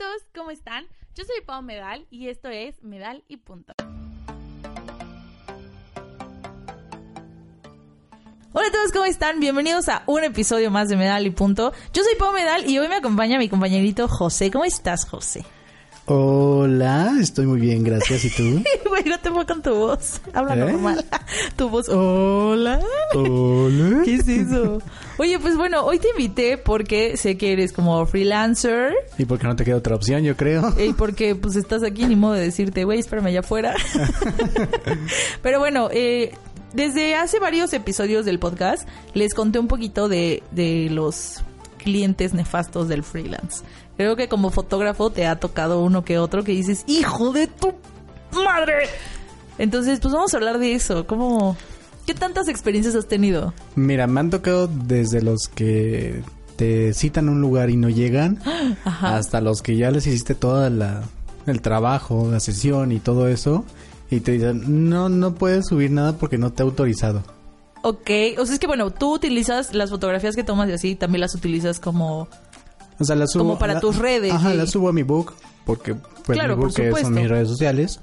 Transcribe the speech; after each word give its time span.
todos, 0.00 0.22
¿cómo 0.34 0.50
están? 0.50 0.86
Yo 1.14 1.24
soy 1.24 1.42
Pau 1.44 1.60
Medal 1.60 2.06
y 2.10 2.28
esto 2.28 2.48
es 2.48 2.82
Medal 2.82 3.22
y 3.28 3.36
Punto. 3.36 3.74
Hola 8.52 8.68
a 8.68 8.72
todos, 8.72 8.92
¿cómo 8.92 9.04
están? 9.04 9.40
Bienvenidos 9.40 9.90
a 9.90 10.02
un 10.06 10.24
episodio 10.24 10.70
más 10.70 10.88
de 10.88 10.96
Medal 10.96 11.26
y 11.26 11.30
Punto. 11.30 11.74
Yo 11.92 12.02
soy 12.02 12.14
Pau 12.18 12.32
Medal 12.32 12.66
y 12.66 12.78
hoy 12.78 12.88
me 12.88 12.96
acompaña 12.96 13.38
mi 13.38 13.50
compañerito 13.50 14.08
José. 14.08 14.50
¿Cómo 14.50 14.64
estás, 14.64 15.04
José? 15.04 15.44
Hola, 16.06 17.12
estoy 17.20 17.46
muy 17.46 17.60
bien, 17.60 17.84
gracias. 17.84 18.24
¿Y 18.24 18.30
tú? 18.30 18.62
Güey, 18.88 19.04
no 19.04 19.20
te 19.20 19.30
con 19.30 19.62
tu 19.62 19.74
voz. 19.74 20.20
Habla 20.34 20.54
¿Eh? 20.54 20.58
normal. 20.58 21.04
Tu 21.56 21.68
voz. 21.68 21.88
Hola. 21.88 22.80
Hola. 23.14 24.02
¿Qué 24.04 24.16
es 24.16 24.28
eso? 24.28 24.82
Oye, 25.18 25.38
pues 25.38 25.56
bueno, 25.56 25.84
hoy 25.84 25.98
te 25.98 26.08
invité 26.10 26.58
porque 26.58 27.16
sé 27.16 27.36
que 27.38 27.52
eres 27.52 27.72
como 27.72 28.04
freelancer 28.06 28.92
¿Y 29.18 29.24
por 29.26 29.38
qué 29.38 29.46
no 29.46 29.54
te 29.54 29.64
queda 29.64 29.76
otra 29.76 29.94
opción, 29.94 30.22
yo 30.24 30.36
creo? 30.36 30.74
y 30.78 30.92
porque 30.92 31.34
pues 31.34 31.56
estás 31.56 31.82
aquí, 31.82 32.04
ni 32.06 32.16
modo 32.16 32.32
de 32.32 32.40
decirte, 32.42 32.84
güey, 32.84 32.98
espérame 32.98 33.26
allá 33.26 33.40
afuera. 33.40 33.74
Pero 35.42 35.58
bueno, 35.58 35.88
eh, 35.92 36.32
desde 36.72 37.14
hace 37.14 37.38
varios 37.38 37.72
episodios 37.72 38.24
del 38.24 38.38
podcast 38.38 38.88
les 39.14 39.34
conté 39.34 39.58
un 39.58 39.68
poquito 39.68 40.08
de, 40.08 40.42
de 40.50 40.88
los 40.90 41.42
clientes 41.78 42.34
nefastos 42.34 42.88
del 42.88 43.02
freelance. 43.02 43.62
Creo 44.00 44.16
que 44.16 44.30
como 44.30 44.50
fotógrafo 44.50 45.10
te 45.10 45.26
ha 45.26 45.36
tocado 45.38 45.82
uno 45.82 46.06
que 46.06 46.16
otro 46.16 46.42
que 46.42 46.52
dices, 46.52 46.84
hijo 46.86 47.34
de 47.34 47.48
tu 47.48 47.74
madre. 48.32 48.88
Entonces, 49.58 50.00
pues 50.00 50.14
vamos 50.14 50.32
a 50.32 50.38
hablar 50.38 50.58
de 50.58 50.72
eso. 50.72 51.06
¿Cómo, 51.06 51.54
¿Qué 52.06 52.14
tantas 52.14 52.48
experiencias 52.48 52.94
has 52.94 53.08
tenido? 53.08 53.52
Mira, 53.74 54.06
me 54.06 54.20
han 54.20 54.30
tocado 54.30 54.68
desde 54.68 55.20
los 55.20 55.48
que 55.54 56.22
te 56.56 56.94
citan 56.94 57.28
a 57.28 57.32
un 57.32 57.42
lugar 57.42 57.68
y 57.68 57.76
no 57.76 57.90
llegan, 57.90 58.40
Ajá. 58.86 59.18
hasta 59.18 59.42
los 59.42 59.60
que 59.60 59.76
ya 59.76 59.90
les 59.90 60.06
hiciste 60.06 60.34
todo 60.34 60.66
el 60.66 61.60
trabajo, 61.60 62.26
la 62.32 62.40
sesión 62.40 62.92
y 62.92 63.00
todo 63.00 63.28
eso, 63.28 63.66
y 64.10 64.20
te 64.20 64.32
dicen, 64.32 64.88
no, 64.88 65.10
no 65.10 65.34
puedes 65.34 65.66
subir 65.66 65.90
nada 65.90 66.14
porque 66.14 66.38
no 66.38 66.54
te 66.54 66.62
he 66.62 66.64
autorizado. 66.64 67.22
Ok, 67.82 68.10
o 68.38 68.46
sea, 68.46 68.54
es 68.54 68.58
que 68.58 68.66
bueno, 68.66 68.90
tú 68.92 69.12
utilizas 69.12 69.74
las 69.74 69.90
fotografías 69.90 70.36
que 70.36 70.42
tomas 70.42 70.70
y 70.70 70.72
así, 70.72 70.94
también 70.94 71.20
las 71.20 71.34
utilizas 71.34 71.80
como... 71.80 72.28
O 73.00 73.04
sea, 73.04 73.16
las 73.16 73.32
subo... 73.32 73.42
Como 73.44 73.58
para 73.58 73.74
la- 73.74 73.80
tus 73.80 73.96
redes, 73.96 74.32
Ajá, 74.32 74.54
las 74.54 74.70
subo 74.70 74.88
a 74.88 74.92
mi 74.92 75.02
book, 75.02 75.32
porque 75.64 75.94
pues 75.94 76.38
Claro, 76.38 76.56
mi 76.56 76.60
por 76.62 76.68
book 76.70 76.76
supuesto. 76.76 77.08
son 77.08 77.14
mis 77.14 77.28
redes 77.28 77.48
sociales. 77.48 78.00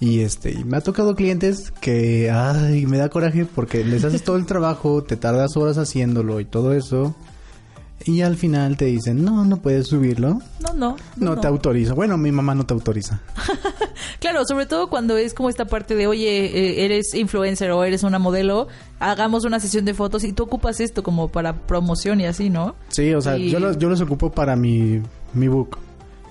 Y 0.00 0.20
este, 0.20 0.52
y 0.52 0.62
me 0.62 0.76
ha 0.76 0.80
tocado 0.80 1.16
clientes 1.16 1.72
que, 1.80 2.30
ay, 2.30 2.86
me 2.86 2.98
da 2.98 3.08
coraje 3.08 3.46
porque 3.46 3.82
les 3.84 4.04
haces 4.04 4.22
todo 4.22 4.36
el 4.36 4.46
trabajo, 4.46 5.02
te 5.02 5.16
tardas 5.16 5.56
horas 5.56 5.76
haciéndolo 5.76 6.38
y 6.38 6.44
todo 6.44 6.72
eso. 6.72 7.16
Y 8.04 8.22
al 8.22 8.36
final 8.36 8.76
te 8.76 8.86
dicen, 8.86 9.24
no, 9.24 9.44
no 9.44 9.56
puedes 9.58 9.88
subirlo. 9.88 10.40
No, 10.60 10.72
no. 10.74 10.96
No, 11.16 11.38
te 11.38 11.46
autorizo. 11.46 11.94
Bueno, 11.94 12.16
mi 12.16 12.32
mamá 12.32 12.54
no 12.54 12.64
te 12.64 12.74
autoriza. 12.74 13.20
Claro, 14.20 14.44
sobre 14.44 14.66
todo 14.66 14.88
cuando 14.90 15.16
es 15.16 15.32
como 15.32 15.48
esta 15.48 15.66
parte 15.66 15.94
de, 15.94 16.08
oye, 16.08 16.46
eh, 16.46 16.84
eres 16.84 17.14
influencer 17.14 17.70
o 17.70 17.84
eres 17.84 18.02
una 18.02 18.18
modelo, 18.18 18.66
hagamos 18.98 19.44
una 19.44 19.60
sesión 19.60 19.84
de 19.84 19.94
fotos 19.94 20.24
y 20.24 20.32
tú 20.32 20.42
ocupas 20.44 20.80
esto 20.80 21.04
como 21.04 21.28
para 21.28 21.52
promoción 21.52 22.20
y 22.20 22.26
así, 22.26 22.50
¿no? 22.50 22.74
Sí, 22.88 23.14
o 23.14 23.20
sea, 23.20 23.36
Y- 23.38 23.50
yo, 23.50 23.60
los, 23.60 23.78
yo 23.78 23.88
los 23.88 24.00
ocupo 24.00 24.30
para 24.32 24.56
mi, 24.56 25.00
mi 25.34 25.46
book. 25.46 25.78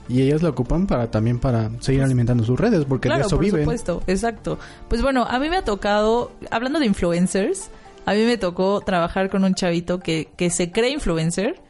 Y 0.09 0.21
ellas 0.21 0.41
lo 0.41 0.49
ocupan 0.49 0.85
para 0.87 1.09
también 1.11 1.39
para 1.39 1.69
seguir 1.79 2.01
alimentando 2.03 2.43
sus 2.43 2.59
redes, 2.59 2.83
porque 2.85 3.07
claro, 3.07 3.21
de 3.23 3.27
eso 3.27 3.35
por 3.37 3.45
viven. 3.45 3.61
supuesto, 3.61 4.03
exacto. 4.07 4.59
Pues 4.89 5.01
bueno, 5.01 5.23
a 5.25 5.39
mí 5.39 5.49
me 5.49 5.55
ha 5.57 5.63
tocado, 5.63 6.31
hablando 6.51 6.79
de 6.79 6.85
influencers, 6.87 7.69
a 8.07 8.13
mí 8.13 8.23
me 8.23 8.37
tocó 8.37 8.79
trabajar 8.79 9.29
con 9.29 9.43
un 9.43 9.53
chavito 9.53 9.99
que, 9.99 10.29
que 10.37 10.49
se 10.49 10.71
cree 10.71 10.91
influencer 10.91 11.61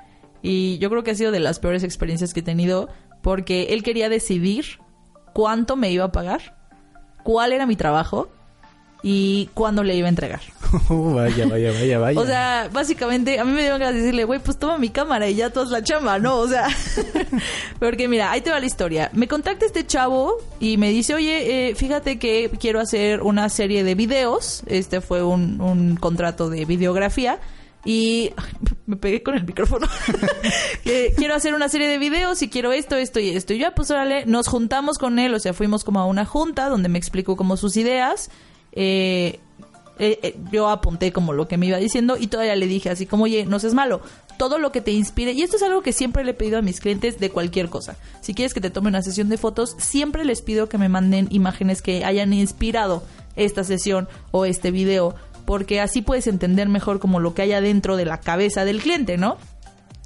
y 0.44 0.78
yo 0.78 0.92
creo 0.92 1.04
que 1.04 1.10
ha 1.10 1.16
sido 1.16 1.32
de 1.32 1.40
las 1.40 1.58
peores 1.58 1.84
experiencias 1.84 2.32
que 2.32 2.42
he 2.42 2.44
tenido 2.44 2.90
porque 3.24 3.70
él 3.72 3.82
quería 3.82 4.08
decidir 4.08 4.80
cuánto 5.34 5.76
me 5.76 5.90
iba 5.90 6.06
a 6.06 6.12
pagar, 6.12 6.56
cuál 7.24 7.54
era 7.54 7.66
mi 7.66 7.76
trabajo 7.76 8.30
y 9.04 9.50
cuándo 9.54 9.84
le 9.84 9.96
iba 9.96 10.08
a 10.08 10.10
entregar. 10.10 10.42
Oh, 10.90 11.14
vaya, 11.14 11.48
vaya, 11.48 11.72
vaya, 11.72 12.00
vaya. 12.00 12.20
O 12.20 12.26
sea, 12.26 12.70
básicamente 12.72 13.40
a 13.40 13.46
mí 13.46 13.54
me 13.54 13.62
dieron 13.62 13.80
ganas 13.80 13.96
de 13.96 14.02
decirle, 14.02 14.26
güey, 14.26 14.40
pues 14.40 14.58
toma 14.58 14.78
mi 14.78 14.90
cámara 14.90 15.30
y 15.30 15.36
ya 15.36 15.50
tú 15.50 15.62
haz 15.62 15.70
la 15.70 15.82
chamba, 15.82 16.20
¿no? 16.20 16.36
O 16.38 16.48
sea, 16.48 16.68
porque 17.80 18.10
mira, 18.10 18.32
ahí 18.32 18.42
te 18.42 18.52
va 18.52 18.60
la 18.60 18.66
historia. 18.66 19.10
Me 19.14 19.30
contacta 19.30 19.66
este 19.66 19.86
chavo 19.86 20.36
y 20.60 20.76
me 20.76 20.90
dice, 20.90 21.16
oye, 21.16 21.70
eh, 21.70 21.76
fíjate 21.76 22.20
que 22.20 22.52
quiero 22.60 22.82
hacer 22.82 23.22
una 23.22 23.48
serie 23.48 23.86
de 23.86 23.96
videos. 23.96 24.64
Este 24.68 25.00
fue 25.00 25.24
un, 25.24 25.62
un 25.62 25.96
contrato 25.96 26.50
de 26.50 26.66
videografía. 26.66 27.40
Y 27.86 28.34
me 28.86 28.98
pegué 28.98 29.24
con 29.24 29.36
el 29.36 29.46
micrófono. 29.46 29.88
Quiero 30.84 31.34
hacer 31.34 31.54
una 31.54 31.70
serie 31.70 31.88
de 31.88 31.98
videos 31.98 32.42
y 32.42 32.50
quiero 32.50 32.74
esto, 32.74 32.98
esto 32.98 33.22
y 33.22 33.30
esto. 33.30 33.54
Y 33.54 33.60
ya, 33.60 33.72
pues 33.72 33.90
órale, 33.92 34.26
nos 34.26 34.50
juntamos 34.50 34.98
con 34.98 35.20
él, 35.20 35.34
o 35.34 35.40
sea, 35.40 35.54
fuimos 35.54 35.86
como 35.86 36.02
a 36.02 36.06
una 36.06 36.26
junta 36.26 36.68
donde 36.68 36.90
me 36.90 36.98
explicó 36.98 37.38
como 37.38 37.56
sus 37.56 37.78
ideas. 37.78 38.30
Eh, 38.80 39.40
eh, 39.98 40.20
eh, 40.22 40.38
yo 40.52 40.70
apunté 40.70 41.12
como 41.12 41.34
lo 41.34 41.48
que 41.48 41.58
me 41.58 41.66
iba 41.66 41.78
diciendo 41.78 42.16
y 42.16 42.28
todavía 42.28 42.56
le 42.56 42.68
dije 42.68 42.92
así 42.92 43.08
como, 43.08 43.24
oye, 43.24 43.48
no 43.48 43.58
seas 43.58 43.74
malo, 43.74 44.02
todo 44.38 44.60
lo 44.60 44.72
que 44.72 44.82
te 44.82 44.92
inspire, 44.92 45.32
y 45.32 45.42
esto 45.42 45.56
es 45.56 45.64
algo 45.64 45.82
que 45.82 45.94
siempre 45.94 46.24
le 46.24 46.32
he 46.32 46.34
pedido 46.36 46.60
a 46.60 46.62
mis 46.62 46.80
clientes 46.80 47.20
de 47.20 47.32
cualquier 47.32 47.70
cosa. 47.70 47.98
Si 48.22 48.36
quieres 48.36 48.54
que 48.54 48.62
te 48.62 48.70
tome 48.70 48.90
una 48.90 49.02
sesión 49.02 49.30
de 49.30 49.38
fotos, 49.38 49.76
siempre 49.80 50.26
les 50.26 50.44
pido 50.44 50.70
que 50.70 50.78
me 50.78 50.90
manden 50.90 51.28
imágenes 51.32 51.82
que 51.82 52.06
hayan 52.06 52.32
inspirado 52.34 53.04
esta 53.36 53.64
sesión 53.64 54.08
o 54.30 54.46
este 54.46 54.70
video, 54.70 55.16
porque 55.46 55.82
así 55.82 56.04
puedes 56.04 56.28
entender 56.28 56.70
mejor 56.70 57.00
como 57.00 57.20
lo 57.20 57.34
que 57.34 57.42
hay 57.42 57.54
adentro 57.54 57.98
de 57.98 58.06
la 58.06 58.20
cabeza 58.20 58.66
del 58.66 58.82
cliente, 58.82 59.18
¿no? 59.18 59.38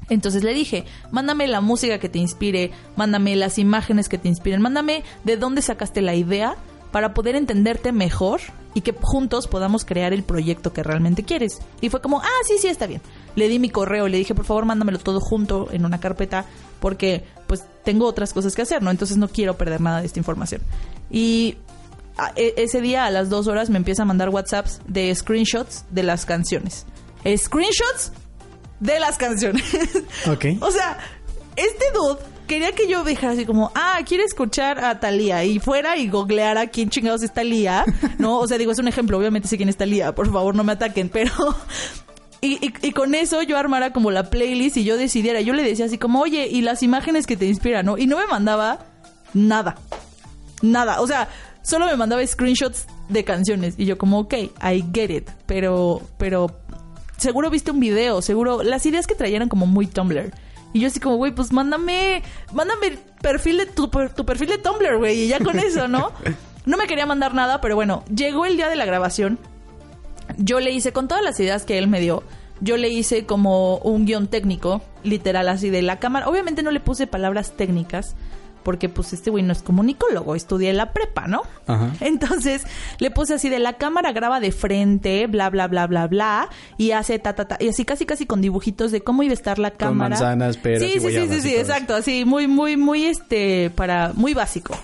Entonces 0.09 0.43
le 0.43 0.53
dije, 0.53 0.85
mándame 1.11 1.47
la 1.47 1.59
música 1.59 1.99
que 1.99 2.09
te 2.09 2.19
inspire, 2.19 2.71
mándame 2.95 3.35
las 3.35 3.57
imágenes 3.57 4.07
que 4.07 4.17
te 4.17 4.29
inspiren, 4.29 4.61
mándame 4.61 5.03
de 5.25 5.35
dónde 5.35 5.61
sacaste 5.61 6.01
la 6.01 6.15
idea 6.15 6.55
para 6.91 7.13
poder 7.13 7.35
entenderte 7.35 7.91
mejor 7.91 8.41
y 8.73 8.81
que 8.81 8.93
juntos 8.99 9.47
podamos 9.47 9.83
crear 9.85 10.13
el 10.13 10.23
proyecto 10.23 10.71
que 10.73 10.83
realmente 10.83 11.23
quieres. 11.23 11.59
Y 11.81 11.89
fue 11.89 12.01
como, 12.01 12.21
ah, 12.21 12.27
sí, 12.47 12.55
sí, 12.59 12.67
está 12.67 12.87
bien. 12.87 13.01
Le 13.35 13.47
di 13.49 13.59
mi 13.59 13.69
correo, 13.69 14.07
le 14.07 14.17
dije, 14.17 14.33
por 14.35 14.45
favor, 14.45 14.65
mándamelo 14.65 14.99
todo 14.99 15.19
junto 15.19 15.69
en 15.71 15.85
una 15.85 15.99
carpeta 15.99 16.45
porque 16.79 17.25
pues 17.47 17.63
tengo 17.83 18.05
otras 18.07 18.33
cosas 18.33 18.55
que 18.55 18.61
hacer, 18.61 18.81
¿no? 18.81 18.91
Entonces 18.91 19.17
no 19.17 19.27
quiero 19.27 19.57
perder 19.57 19.81
nada 19.81 19.99
de 20.01 20.05
esta 20.07 20.19
información. 20.19 20.61
Y 21.09 21.57
a- 22.17 22.31
e- 22.35 22.53
ese 22.57 22.81
día 22.81 23.05
a 23.05 23.11
las 23.11 23.29
dos 23.29 23.47
horas 23.47 23.69
me 23.69 23.77
empieza 23.77 24.03
a 24.03 24.05
mandar 24.05 24.29
WhatsApps 24.29 24.79
de 24.87 25.13
screenshots 25.13 25.85
de 25.91 26.03
las 26.03 26.25
canciones. 26.25 26.85
Screenshots 27.25 28.11
de 28.79 28.99
las 28.99 29.17
canciones. 29.17 29.63
Ok. 30.29 30.45
o 30.61 30.71
sea, 30.71 30.97
este 31.55 31.85
dude 31.93 32.19
quería 32.51 32.73
que 32.73 32.85
yo 32.85 33.05
dejara 33.05 33.31
así 33.31 33.45
como, 33.45 33.71
ah, 33.75 33.97
quiere 34.05 34.25
escuchar 34.25 34.83
a 34.83 34.99
Talía 34.99 35.45
y 35.45 35.59
fuera 35.59 35.95
y 35.95 36.09
googleara 36.09 36.67
quién 36.67 36.89
chingados 36.89 37.23
es 37.23 37.33
Talía, 37.33 37.85
¿no? 38.17 38.39
O 38.39 38.47
sea, 38.47 38.57
digo, 38.57 38.73
es 38.73 38.79
un 38.79 38.89
ejemplo, 38.89 39.17
obviamente 39.17 39.47
sé 39.47 39.55
quién 39.55 39.69
es 39.69 39.77
Talía, 39.77 40.13
por 40.13 40.29
favor, 40.29 40.53
no 40.53 40.65
me 40.65 40.73
ataquen, 40.73 41.07
pero... 41.07 41.31
Y, 42.43 42.91
con 42.93 43.13
eso 43.13 43.43
yo 43.43 43.55
armara 43.55 43.93
como 43.93 44.09
la 44.09 44.31
playlist 44.31 44.75
y 44.75 44.83
yo 44.83 44.97
decidiera, 44.97 45.41
yo 45.41 45.53
le 45.53 45.61
decía 45.61 45.85
así 45.85 45.99
como, 45.99 46.21
oye, 46.21 46.47
y 46.47 46.61
las 46.61 46.81
imágenes 46.81 47.27
que 47.27 47.37
te 47.37 47.45
inspiran, 47.45 47.85
¿no? 47.85 47.99
Y 47.99 48.07
no 48.07 48.17
me 48.17 48.25
mandaba 48.25 48.79
nada, 49.35 49.75
nada, 50.63 51.01
o 51.01 51.07
sea, 51.07 51.29
solo 51.61 51.85
me 51.85 51.95
mandaba 51.95 52.25
screenshots 52.25 52.87
de 53.09 53.23
canciones 53.23 53.75
y 53.77 53.85
yo 53.85 53.99
como, 53.99 54.21
ok, 54.21 54.33
I 54.33 54.83
get 54.91 55.11
it, 55.11 55.29
pero, 55.45 56.01
pero 56.17 56.49
seguro 57.17 57.51
viste 57.51 57.69
un 57.69 57.79
video, 57.79 58.23
seguro 58.23 58.63
las 58.63 58.87
ideas 58.87 59.05
que 59.05 59.13
traían 59.13 59.47
como 59.47 59.67
muy 59.67 59.85
Tumblr. 59.85 60.33
Y 60.73 60.79
yo 60.79 60.87
así 60.87 60.99
como, 60.99 61.17
güey, 61.17 61.33
pues 61.33 61.51
mándame, 61.51 62.23
mándame 62.53 62.87
el 62.87 62.97
perfil 63.21 63.57
de 63.57 63.65
tu, 63.65 63.87
tu 63.87 64.25
perfil 64.25 64.49
de 64.49 64.57
Tumblr, 64.57 64.97
güey, 64.97 65.23
y 65.23 65.27
ya 65.27 65.39
con 65.39 65.59
eso, 65.59 65.87
¿no? 65.87 66.11
No 66.63 66.77
me 66.77 66.85
quería 66.85 67.07
mandar 67.07 67.33
nada, 67.33 67.59
pero 67.59 67.73
bueno, 67.75 68.03
llegó 68.13 68.45
el 68.45 68.55
día 68.55 68.69
de 68.69 68.75
la 68.75 68.85
grabación. 68.85 69.39
Yo 70.37 70.59
le 70.59 70.69
hice 70.69 70.93
con 70.93 71.07
todas 71.07 71.23
las 71.23 71.39
ideas 71.39 71.65
que 71.65 71.79
él 71.79 71.87
me 71.87 71.99
dio. 71.99 72.21
Yo 72.59 72.77
le 72.77 72.89
hice 72.89 73.25
como 73.25 73.77
un 73.77 74.05
guion 74.05 74.27
técnico, 74.27 74.83
literal 75.03 75.49
así 75.49 75.71
de 75.71 75.81
la 75.81 75.97
cámara. 75.97 76.29
Obviamente 76.29 76.61
no 76.61 76.69
le 76.69 76.79
puse 76.79 77.07
palabras 77.07 77.57
técnicas, 77.57 78.15
porque 78.63 78.89
pues 78.89 79.13
este 79.13 79.29
güey 79.29 79.43
no 79.43 79.53
es 79.53 79.61
comunicólogo, 79.61 80.35
estudié 80.35 80.73
la 80.73 80.93
prepa, 80.93 81.27
¿no? 81.27 81.41
Ajá. 81.67 81.91
Entonces 81.99 82.65
le 82.99 83.11
puse 83.11 83.33
así 83.33 83.49
de 83.49 83.59
la 83.59 83.73
cámara 83.73 84.11
graba 84.11 84.39
de 84.39 84.51
frente, 84.51 85.27
bla, 85.27 85.49
bla, 85.49 85.67
bla, 85.67 85.87
bla, 85.87 86.07
bla, 86.07 86.49
y 86.77 86.91
hace 86.91 87.19
ta, 87.19 87.33
ta, 87.33 87.47
ta, 87.47 87.57
y 87.59 87.69
así 87.69 87.85
casi, 87.85 88.05
casi 88.05 88.25
con 88.25 88.41
dibujitos 88.41 88.91
de 88.91 89.01
cómo 89.01 89.23
iba 89.23 89.31
a 89.31 89.33
estar 89.33 89.59
la 89.59 89.71
cámara. 89.71 90.11
manzanas, 90.11 90.57
peras 90.57 90.81
Sí, 90.81 90.93
y 90.97 90.99
sí, 90.99 91.09
sí, 91.11 91.27
sí, 91.29 91.41
sí, 91.41 91.55
exacto, 91.55 91.95
así, 91.95 92.25
muy, 92.25 92.47
muy, 92.47 92.77
muy, 92.77 93.05
este, 93.05 93.71
para, 93.75 94.11
muy 94.13 94.33
básico. 94.33 94.75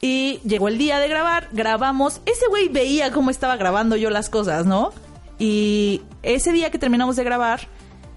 Y 0.00 0.40
llegó 0.44 0.66
el 0.66 0.78
día 0.78 0.98
de 0.98 1.06
grabar, 1.06 1.48
grabamos. 1.52 2.20
Ese 2.26 2.48
güey 2.48 2.68
veía 2.68 3.12
cómo 3.12 3.30
estaba 3.30 3.56
grabando 3.56 3.94
yo 3.94 4.10
las 4.10 4.28
cosas, 4.28 4.66
¿no? 4.66 4.92
Y 5.38 6.02
ese 6.24 6.52
día 6.52 6.70
que 6.70 6.78
terminamos 6.78 7.14
de 7.14 7.22
grabar, 7.22 7.68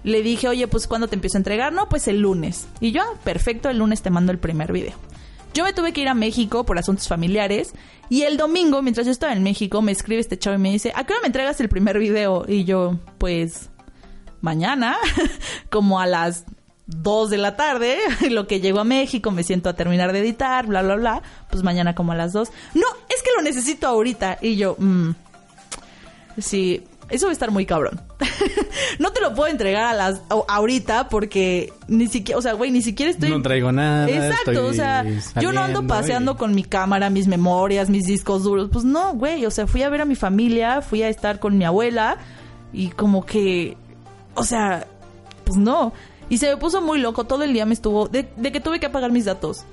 le 0.06 0.22
dije, 0.22 0.48
oye, 0.48 0.68
pues 0.68 0.86
¿cuándo 0.86 1.08
te 1.08 1.16
empiezo 1.16 1.36
a 1.36 1.40
entregar? 1.40 1.72
No, 1.72 1.88
pues 1.88 2.06
el 2.06 2.20
lunes. 2.20 2.68
Y 2.80 2.92
yo, 2.92 3.02
ah, 3.02 3.18
perfecto, 3.24 3.68
el 3.68 3.78
lunes 3.78 4.02
te 4.02 4.10
mando 4.10 4.30
el 4.30 4.38
primer 4.38 4.72
video. 4.72 4.94
Yo 5.52 5.64
me 5.64 5.72
tuve 5.72 5.92
que 5.92 6.00
ir 6.00 6.08
a 6.08 6.14
México 6.14 6.64
por 6.64 6.78
asuntos 6.78 7.08
familiares 7.08 7.72
y 8.08 8.22
el 8.22 8.36
domingo, 8.36 8.82
mientras 8.82 9.06
yo 9.06 9.10
estaba 9.10 9.32
en 9.32 9.42
México, 9.42 9.82
me 9.82 9.90
escribe 9.90 10.20
este 10.20 10.38
chavo 10.38 10.54
y 10.54 10.60
me 10.60 10.70
dice, 10.70 10.92
¿a 10.94 11.02
qué 11.04 11.12
hora 11.12 11.22
me 11.22 11.26
entregas 11.26 11.60
el 11.60 11.68
primer 11.68 11.98
video? 11.98 12.44
Y 12.46 12.64
yo, 12.64 13.00
pues, 13.18 13.68
mañana, 14.40 14.96
como 15.70 15.98
a 15.98 16.06
las 16.06 16.44
2 16.86 17.30
de 17.30 17.38
la 17.38 17.56
tarde, 17.56 17.98
lo 18.30 18.46
que 18.46 18.60
llego 18.60 18.78
a 18.78 18.84
México, 18.84 19.32
me 19.32 19.42
siento 19.42 19.68
a 19.68 19.74
terminar 19.74 20.12
de 20.12 20.20
editar, 20.20 20.68
bla, 20.68 20.82
bla, 20.82 20.94
bla, 20.94 21.22
pues 21.50 21.64
mañana 21.64 21.96
como 21.96 22.12
a 22.12 22.14
las 22.14 22.32
2. 22.32 22.48
No, 22.74 22.86
es 23.08 23.24
que 23.24 23.30
lo 23.36 23.42
necesito 23.42 23.88
ahorita. 23.88 24.38
Y 24.40 24.54
yo, 24.54 24.76
mmm, 24.78 25.10
sí, 26.38 26.84
eso 27.08 27.26
va 27.26 27.30
a 27.30 27.32
estar 27.32 27.50
muy 27.50 27.66
cabrón. 27.66 28.00
no 28.98 29.12
te 29.12 29.20
lo 29.20 29.34
puedo 29.34 29.48
entregar 29.48 29.84
a 29.84 29.94
las 29.94 30.22
ahorita 30.48 31.08
porque 31.08 31.72
ni 31.88 32.08
siquiera, 32.08 32.38
o 32.38 32.42
sea, 32.42 32.54
güey, 32.54 32.70
ni 32.70 32.82
siquiera 32.82 33.10
estoy 33.10 33.30
No 33.30 33.42
traigo 33.42 33.72
nada. 33.72 34.08
Exacto, 34.08 34.66
o 34.66 34.72
sea, 34.72 35.04
yo 35.40 35.52
no 35.52 35.62
ando 35.62 35.86
paseando 35.86 36.36
con 36.36 36.54
mi 36.54 36.64
cámara, 36.64 37.10
mis 37.10 37.26
memorias, 37.26 37.90
mis 37.90 38.06
discos 38.06 38.42
duros. 38.42 38.68
Pues 38.72 38.84
no, 38.84 39.14
güey, 39.14 39.46
o 39.46 39.50
sea, 39.50 39.66
fui 39.66 39.82
a 39.82 39.88
ver 39.88 40.00
a 40.00 40.04
mi 40.04 40.16
familia, 40.16 40.82
fui 40.82 41.02
a 41.02 41.08
estar 41.08 41.38
con 41.38 41.56
mi 41.58 41.64
abuela 41.64 42.16
y 42.72 42.88
como 42.88 43.24
que 43.24 43.76
o 44.36 44.44
sea, 44.44 44.86
pues 45.44 45.58
no. 45.58 45.92
Y 46.28 46.38
se 46.38 46.50
me 46.50 46.56
puso 46.56 46.80
muy 46.80 47.00
loco, 47.00 47.24
todo 47.24 47.42
el 47.42 47.52
día 47.52 47.66
me 47.66 47.74
estuvo 47.74 48.06
de, 48.08 48.26
que 48.26 48.60
tuve 48.60 48.78
que 48.78 48.86
apagar 48.86 49.10
mis 49.10 49.24
datos. 49.24 49.64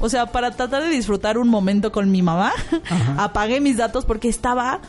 O 0.00 0.08
sea, 0.08 0.26
para 0.26 0.50
tratar 0.50 0.82
de 0.82 0.88
disfrutar 0.88 1.38
un 1.38 1.48
momento 1.48 1.92
con 1.92 2.10
mi 2.10 2.22
mamá, 2.22 2.52
apagué 3.18 3.60
mis 3.60 3.76
datos 3.76 4.04
porque 4.04 4.28
estaba 4.28 4.80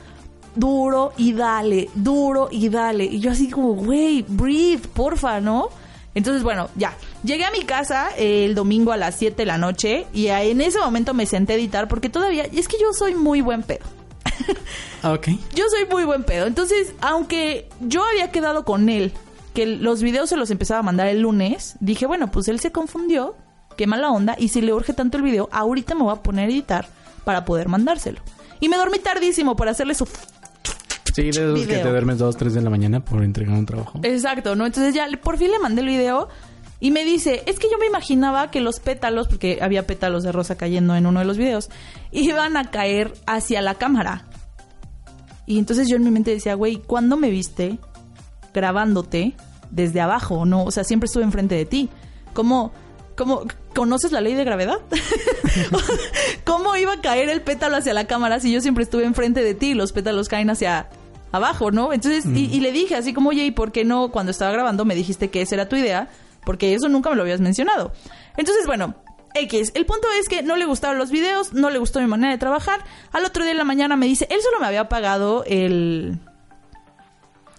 duro 0.55 1.13
y 1.17 1.33
dale, 1.33 1.89
duro 1.95 2.49
y 2.51 2.69
dale. 2.69 3.05
Y 3.05 3.19
yo 3.19 3.31
así 3.31 3.49
como, 3.49 3.73
güey, 3.73 4.25
breathe, 4.27 4.87
porfa, 4.93 5.39
¿no? 5.39 5.69
Entonces, 6.13 6.43
bueno, 6.43 6.69
ya. 6.75 6.93
Llegué 7.23 7.45
a 7.45 7.51
mi 7.51 7.61
casa 7.61 8.09
el 8.17 8.55
domingo 8.55 8.91
a 8.91 8.97
las 8.97 9.15
7 9.15 9.35
de 9.37 9.45
la 9.45 9.57
noche 9.57 10.07
y 10.13 10.27
en 10.27 10.61
ese 10.61 10.79
momento 10.79 11.13
me 11.13 11.25
senté 11.25 11.53
a 11.53 11.55
editar 11.55 11.87
porque 11.87 12.09
todavía, 12.09 12.47
y 12.51 12.59
es 12.59 12.67
que 12.67 12.77
yo 12.79 12.93
soy 12.93 13.15
muy 13.15 13.41
buen 13.41 13.63
pedo. 13.63 13.85
Ah, 15.03 15.13
ok. 15.13 15.29
Yo 15.55 15.65
soy 15.71 15.87
muy 15.89 16.03
buen 16.03 16.23
pedo. 16.23 16.45
Entonces, 16.45 16.93
aunque 17.01 17.67
yo 17.79 18.05
había 18.05 18.29
quedado 18.29 18.63
con 18.63 18.87
él 18.87 19.13
que 19.55 19.65
los 19.65 20.03
videos 20.03 20.29
se 20.29 20.37
los 20.37 20.51
empezaba 20.51 20.81
a 20.81 20.83
mandar 20.83 21.07
el 21.07 21.21
lunes, 21.21 21.75
dije, 21.79 22.05
bueno, 22.05 22.29
pues 22.29 22.47
él 22.49 22.59
se 22.59 22.71
confundió, 22.71 23.35
qué 23.77 23.87
mala 23.87 24.11
onda, 24.11 24.35
y 24.37 24.49
si 24.49 24.61
le 24.61 24.73
urge 24.73 24.93
tanto 24.93 25.17
el 25.17 25.23
video, 25.23 25.49
ahorita 25.51 25.95
me 25.95 26.03
voy 26.03 26.13
a 26.13 26.21
poner 26.21 26.49
a 26.49 26.51
editar 26.51 26.87
para 27.23 27.45
poder 27.45 27.67
mandárselo. 27.67 28.21
Y 28.59 28.69
me 28.69 28.77
dormí 28.77 28.99
tardísimo 28.99 29.55
para 29.55 29.71
hacerle 29.71 29.95
su 29.95 30.07
Sí, 31.13 31.23
de 31.23 31.29
esos 31.29 31.67
que 31.67 31.77
te 31.77 31.89
duermes 31.89 32.17
dos, 32.17 32.37
tres 32.37 32.53
de 32.53 32.61
la 32.61 32.69
mañana 32.69 33.03
por 33.03 33.23
entregar 33.23 33.57
un 33.57 33.65
trabajo. 33.65 33.99
Exacto, 34.03 34.55
¿no? 34.55 34.65
Entonces 34.65 34.93
ya 34.93 35.07
por 35.21 35.37
fin 35.37 35.51
le 35.51 35.59
mandé 35.59 35.81
el 35.81 35.87
video 35.87 36.29
y 36.79 36.89
me 36.89 37.05
dice, 37.05 37.43
es 37.45 37.59
que 37.59 37.69
yo 37.71 37.77
me 37.77 37.85
imaginaba 37.85 38.49
que 38.49 38.59
los 38.59 38.79
pétalos, 38.79 39.27
porque 39.27 39.59
había 39.61 39.85
pétalos 39.85 40.23
de 40.23 40.31
rosa 40.31 40.55
cayendo 40.55 40.95
en 40.95 41.05
uno 41.05 41.19
de 41.19 41.25
los 41.25 41.37
videos, 41.37 41.69
iban 42.11 42.57
a 42.57 42.71
caer 42.71 43.13
hacia 43.27 43.61
la 43.61 43.75
cámara. 43.75 44.25
Y 45.45 45.59
entonces 45.59 45.87
yo 45.87 45.95
en 45.95 46.03
mi 46.03 46.09
mente 46.11 46.31
decía, 46.31 46.55
güey, 46.55 46.77
¿cuándo 46.77 47.17
me 47.17 47.29
viste 47.29 47.77
grabándote 48.51 49.35
desde 49.69 50.01
abajo? 50.01 50.45
No, 50.45 50.63
o 50.63 50.71
sea, 50.71 50.83
siempre 50.83 51.05
estuve 51.05 51.23
enfrente 51.23 51.53
de 51.53 51.65
ti. 51.65 51.89
¿Cómo, 52.33 52.71
cómo 53.15 53.43
conoces 53.75 54.11
la 54.11 54.21
ley 54.21 54.33
de 54.33 54.43
gravedad? 54.43 54.79
¿Cómo 56.45 56.75
iba 56.77 56.93
a 56.93 57.01
caer 57.01 57.29
el 57.29 57.41
pétalo 57.41 57.77
hacia 57.77 57.93
la 57.93 58.07
cámara 58.07 58.39
si 58.39 58.51
yo 58.51 58.59
siempre 58.59 58.85
estuve 58.85 59.03
enfrente 59.03 59.43
de 59.43 59.53
ti 59.53 59.67
y 59.67 59.73
los 59.75 59.91
pétalos 59.91 60.29
caen 60.29 60.49
hacia 60.49 60.89
abajo, 61.31 61.71
¿no? 61.71 61.93
Entonces, 61.93 62.25
y, 62.25 62.45
y, 62.45 62.59
le 62.59 62.71
dije 62.71 62.95
así 62.95 63.13
como, 63.13 63.29
oye, 63.29 63.45
¿y 63.45 63.51
por 63.51 63.71
qué 63.71 63.85
no 63.85 64.11
cuando 64.11 64.31
estaba 64.31 64.51
grabando 64.51 64.85
me 64.85 64.95
dijiste 64.95 65.29
que 65.29 65.41
esa 65.41 65.55
era 65.55 65.69
tu 65.69 65.75
idea? 65.75 66.09
Porque 66.45 66.73
eso 66.73 66.89
nunca 66.89 67.09
me 67.09 67.15
lo 67.15 67.21
habías 67.21 67.41
mencionado. 67.41 67.93
Entonces, 68.37 68.65
bueno, 68.65 68.95
X. 69.35 69.71
El 69.75 69.85
punto 69.85 70.07
es 70.19 70.27
que 70.27 70.43
no 70.43 70.55
le 70.55 70.65
gustaron 70.65 70.97
los 70.97 71.11
videos, 71.11 71.53
no 71.53 71.69
le 71.69 71.79
gustó 71.79 71.99
mi 71.99 72.07
manera 72.07 72.31
de 72.31 72.37
trabajar. 72.37 72.83
Al 73.11 73.25
otro 73.25 73.43
día 73.43 73.51
en 73.51 73.57
la 73.57 73.63
mañana 73.63 73.95
me 73.95 74.05
dice, 74.05 74.27
él 74.29 74.39
solo 74.41 74.59
me 74.59 74.67
había 74.67 74.89
pagado 74.89 75.43
el 75.45 76.19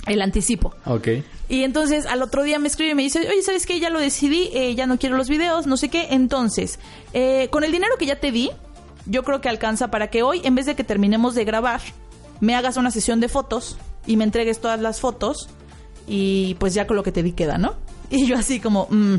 el 0.06 0.20
anticipo. 0.20 0.74
Ok. 0.84 1.08
Y 1.48 1.62
entonces 1.62 2.06
al 2.06 2.22
otro 2.22 2.42
día 2.42 2.58
me 2.58 2.68
escribe 2.68 2.92
y 2.92 2.94
me 2.94 3.02
dice, 3.02 3.20
oye, 3.20 3.42
¿sabes 3.42 3.66
qué? 3.66 3.78
Ya 3.78 3.90
lo 3.90 4.00
decidí, 4.00 4.50
eh, 4.52 4.74
ya 4.74 4.86
no 4.86 4.98
quiero 4.98 5.16
los 5.16 5.28
videos, 5.28 5.66
no 5.66 5.76
sé 5.76 5.88
qué. 5.88 6.08
Entonces, 6.10 6.78
eh, 7.12 7.48
con 7.50 7.62
el 7.62 7.70
dinero 7.72 7.96
que 7.98 8.06
ya 8.06 8.18
te 8.18 8.32
di, 8.32 8.50
yo 9.06 9.22
creo 9.22 9.40
que 9.40 9.48
alcanza 9.48 9.90
para 9.90 10.08
que 10.08 10.22
hoy, 10.22 10.40
en 10.44 10.54
vez 10.54 10.66
de 10.66 10.74
que 10.74 10.84
terminemos 10.84 11.34
de 11.34 11.44
grabar, 11.44 11.80
me 12.42 12.56
hagas 12.56 12.76
una 12.76 12.90
sesión 12.90 13.20
de 13.20 13.28
fotos 13.28 13.76
y 14.04 14.16
me 14.16 14.24
entregues 14.24 14.60
todas 14.60 14.80
las 14.80 14.98
fotos 15.00 15.48
y 16.08 16.56
pues 16.56 16.74
ya 16.74 16.88
con 16.88 16.96
lo 16.96 17.04
que 17.04 17.12
te 17.12 17.22
di 17.22 17.32
queda, 17.32 17.56
¿no? 17.56 17.76
Y 18.10 18.26
yo 18.26 18.36
así 18.36 18.60
como, 18.60 18.88
mmm, 18.90 19.16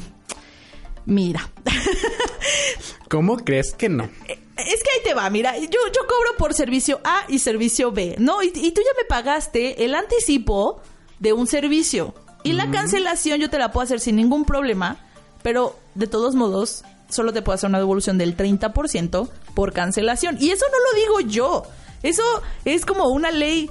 mira. 1.06 1.50
¿Cómo 3.10 3.38
crees 3.38 3.74
que 3.74 3.88
no? 3.88 4.04
Es 4.04 4.84
que 4.84 4.90
ahí 4.94 5.04
te 5.06 5.14
va, 5.14 5.30
mira, 5.30 5.58
yo, 5.58 5.68
yo 5.68 6.02
cobro 6.08 6.38
por 6.38 6.54
servicio 6.54 7.00
A 7.06 7.24
y 7.30 7.40
servicio 7.40 7.92
B, 7.92 8.18
¿no? 8.20 8.44
Y, 8.44 8.52
tú 8.52 8.60
ya 8.62 9.02
me 9.02 9.06
pagaste 9.08 9.86
el 9.86 9.96
anticipo 9.96 10.82
de 11.20 11.32
un 11.32 11.48
servicio. 11.48 12.14
Y 12.44 12.52
la 12.52 12.70
cancelación 12.72 13.40
yo 13.40 13.50
te 13.50 13.58
la 13.58 13.72
puedo 13.72 13.86
hacer 13.86 14.02
sin 14.02 14.18
ningún 14.18 14.44
problema, 14.44 14.98
pero 15.44 15.80
de 15.96 16.08
todos 16.08 16.36
modos, 16.36 16.84
solo 17.10 17.32
te 17.32 17.42
puedo 17.42 17.56
hacer 17.56 17.70
una 17.70 17.80
devolución 17.80 18.18
del 18.18 18.36
30% 18.36 19.30
por 19.56 19.72
cancelación. 19.72 20.38
Y 20.42 20.52
eso 20.52 20.66
no 20.70 20.78
lo 20.78 21.22
digo 21.22 21.32
yo. 21.32 21.64
Eso 22.04 22.24
es 22.66 22.86
como 22.86 23.08
una 23.08 23.32
ley 23.32 23.70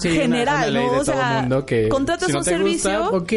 general, 0.00 0.74
¿no? 0.74 0.92
O 0.92 1.04
sea, 1.04 1.46
que 1.66 1.88
contratas 1.88 2.34
un 2.34 2.44
servicio. 2.44 3.10
ok. 3.12 3.32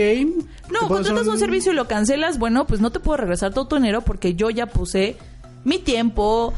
No, 0.72 0.88
contratas 0.88 1.28
un... 1.28 1.38
servicio 1.38 1.72
y 1.72 1.76
lo 1.76 1.88
cancelas, 1.88 2.40
bueno, 2.40 2.66
pues 2.66 2.82
no 2.82 2.92
te 2.92 3.00
puedo 3.00 3.18
regresar 3.18 3.54
todo 3.54 3.68
tu 3.68 3.76
dinero 3.76 4.02
porque 4.02 4.36
yo 4.36 4.50
ya 4.50 4.66
puse 4.66 5.18
mi 5.64 5.80
tiempo, 5.80 6.54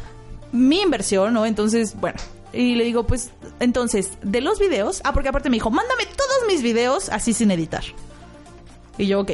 mi 0.51 0.81
inversión, 0.81 1.33
¿no? 1.33 1.45
Entonces, 1.45 1.95
bueno. 1.99 2.17
Y 2.53 2.75
le 2.75 2.85
digo, 2.85 3.05
pues, 3.05 3.31
entonces, 3.59 4.11
de 4.23 4.39
los 4.39 4.59
videos. 4.59 5.01
Ah, 5.03 5.11
porque 5.11 5.27
aparte 5.27 5.49
me 5.49 5.57
dijo, 5.57 5.71
mándame 5.71 6.05
todos 6.05 6.47
mis 6.47 6.61
videos 6.61 7.09
así 7.09 7.33
sin 7.33 7.51
editar. 7.51 7.83
Y 8.97 9.07
yo, 9.07 9.19
ok. 9.19 9.31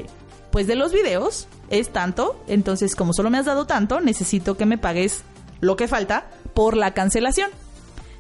Pues 0.52 0.66
de 0.66 0.76
los 0.76 0.92
videos 0.92 1.48
es 1.70 1.90
tanto. 1.90 2.44
Entonces, 2.48 2.96
como 2.96 3.14
solo 3.14 3.30
me 3.30 3.38
has 3.38 3.46
dado 3.46 3.68
tanto, 3.68 4.02
necesito 4.02 4.58
que 4.58 4.66
me 4.66 4.80
pagues 4.80 5.24
lo 5.60 5.76
que 5.76 5.88
falta 5.88 6.32
por 6.56 6.76
la 6.76 6.96
cancelación. 6.96 7.52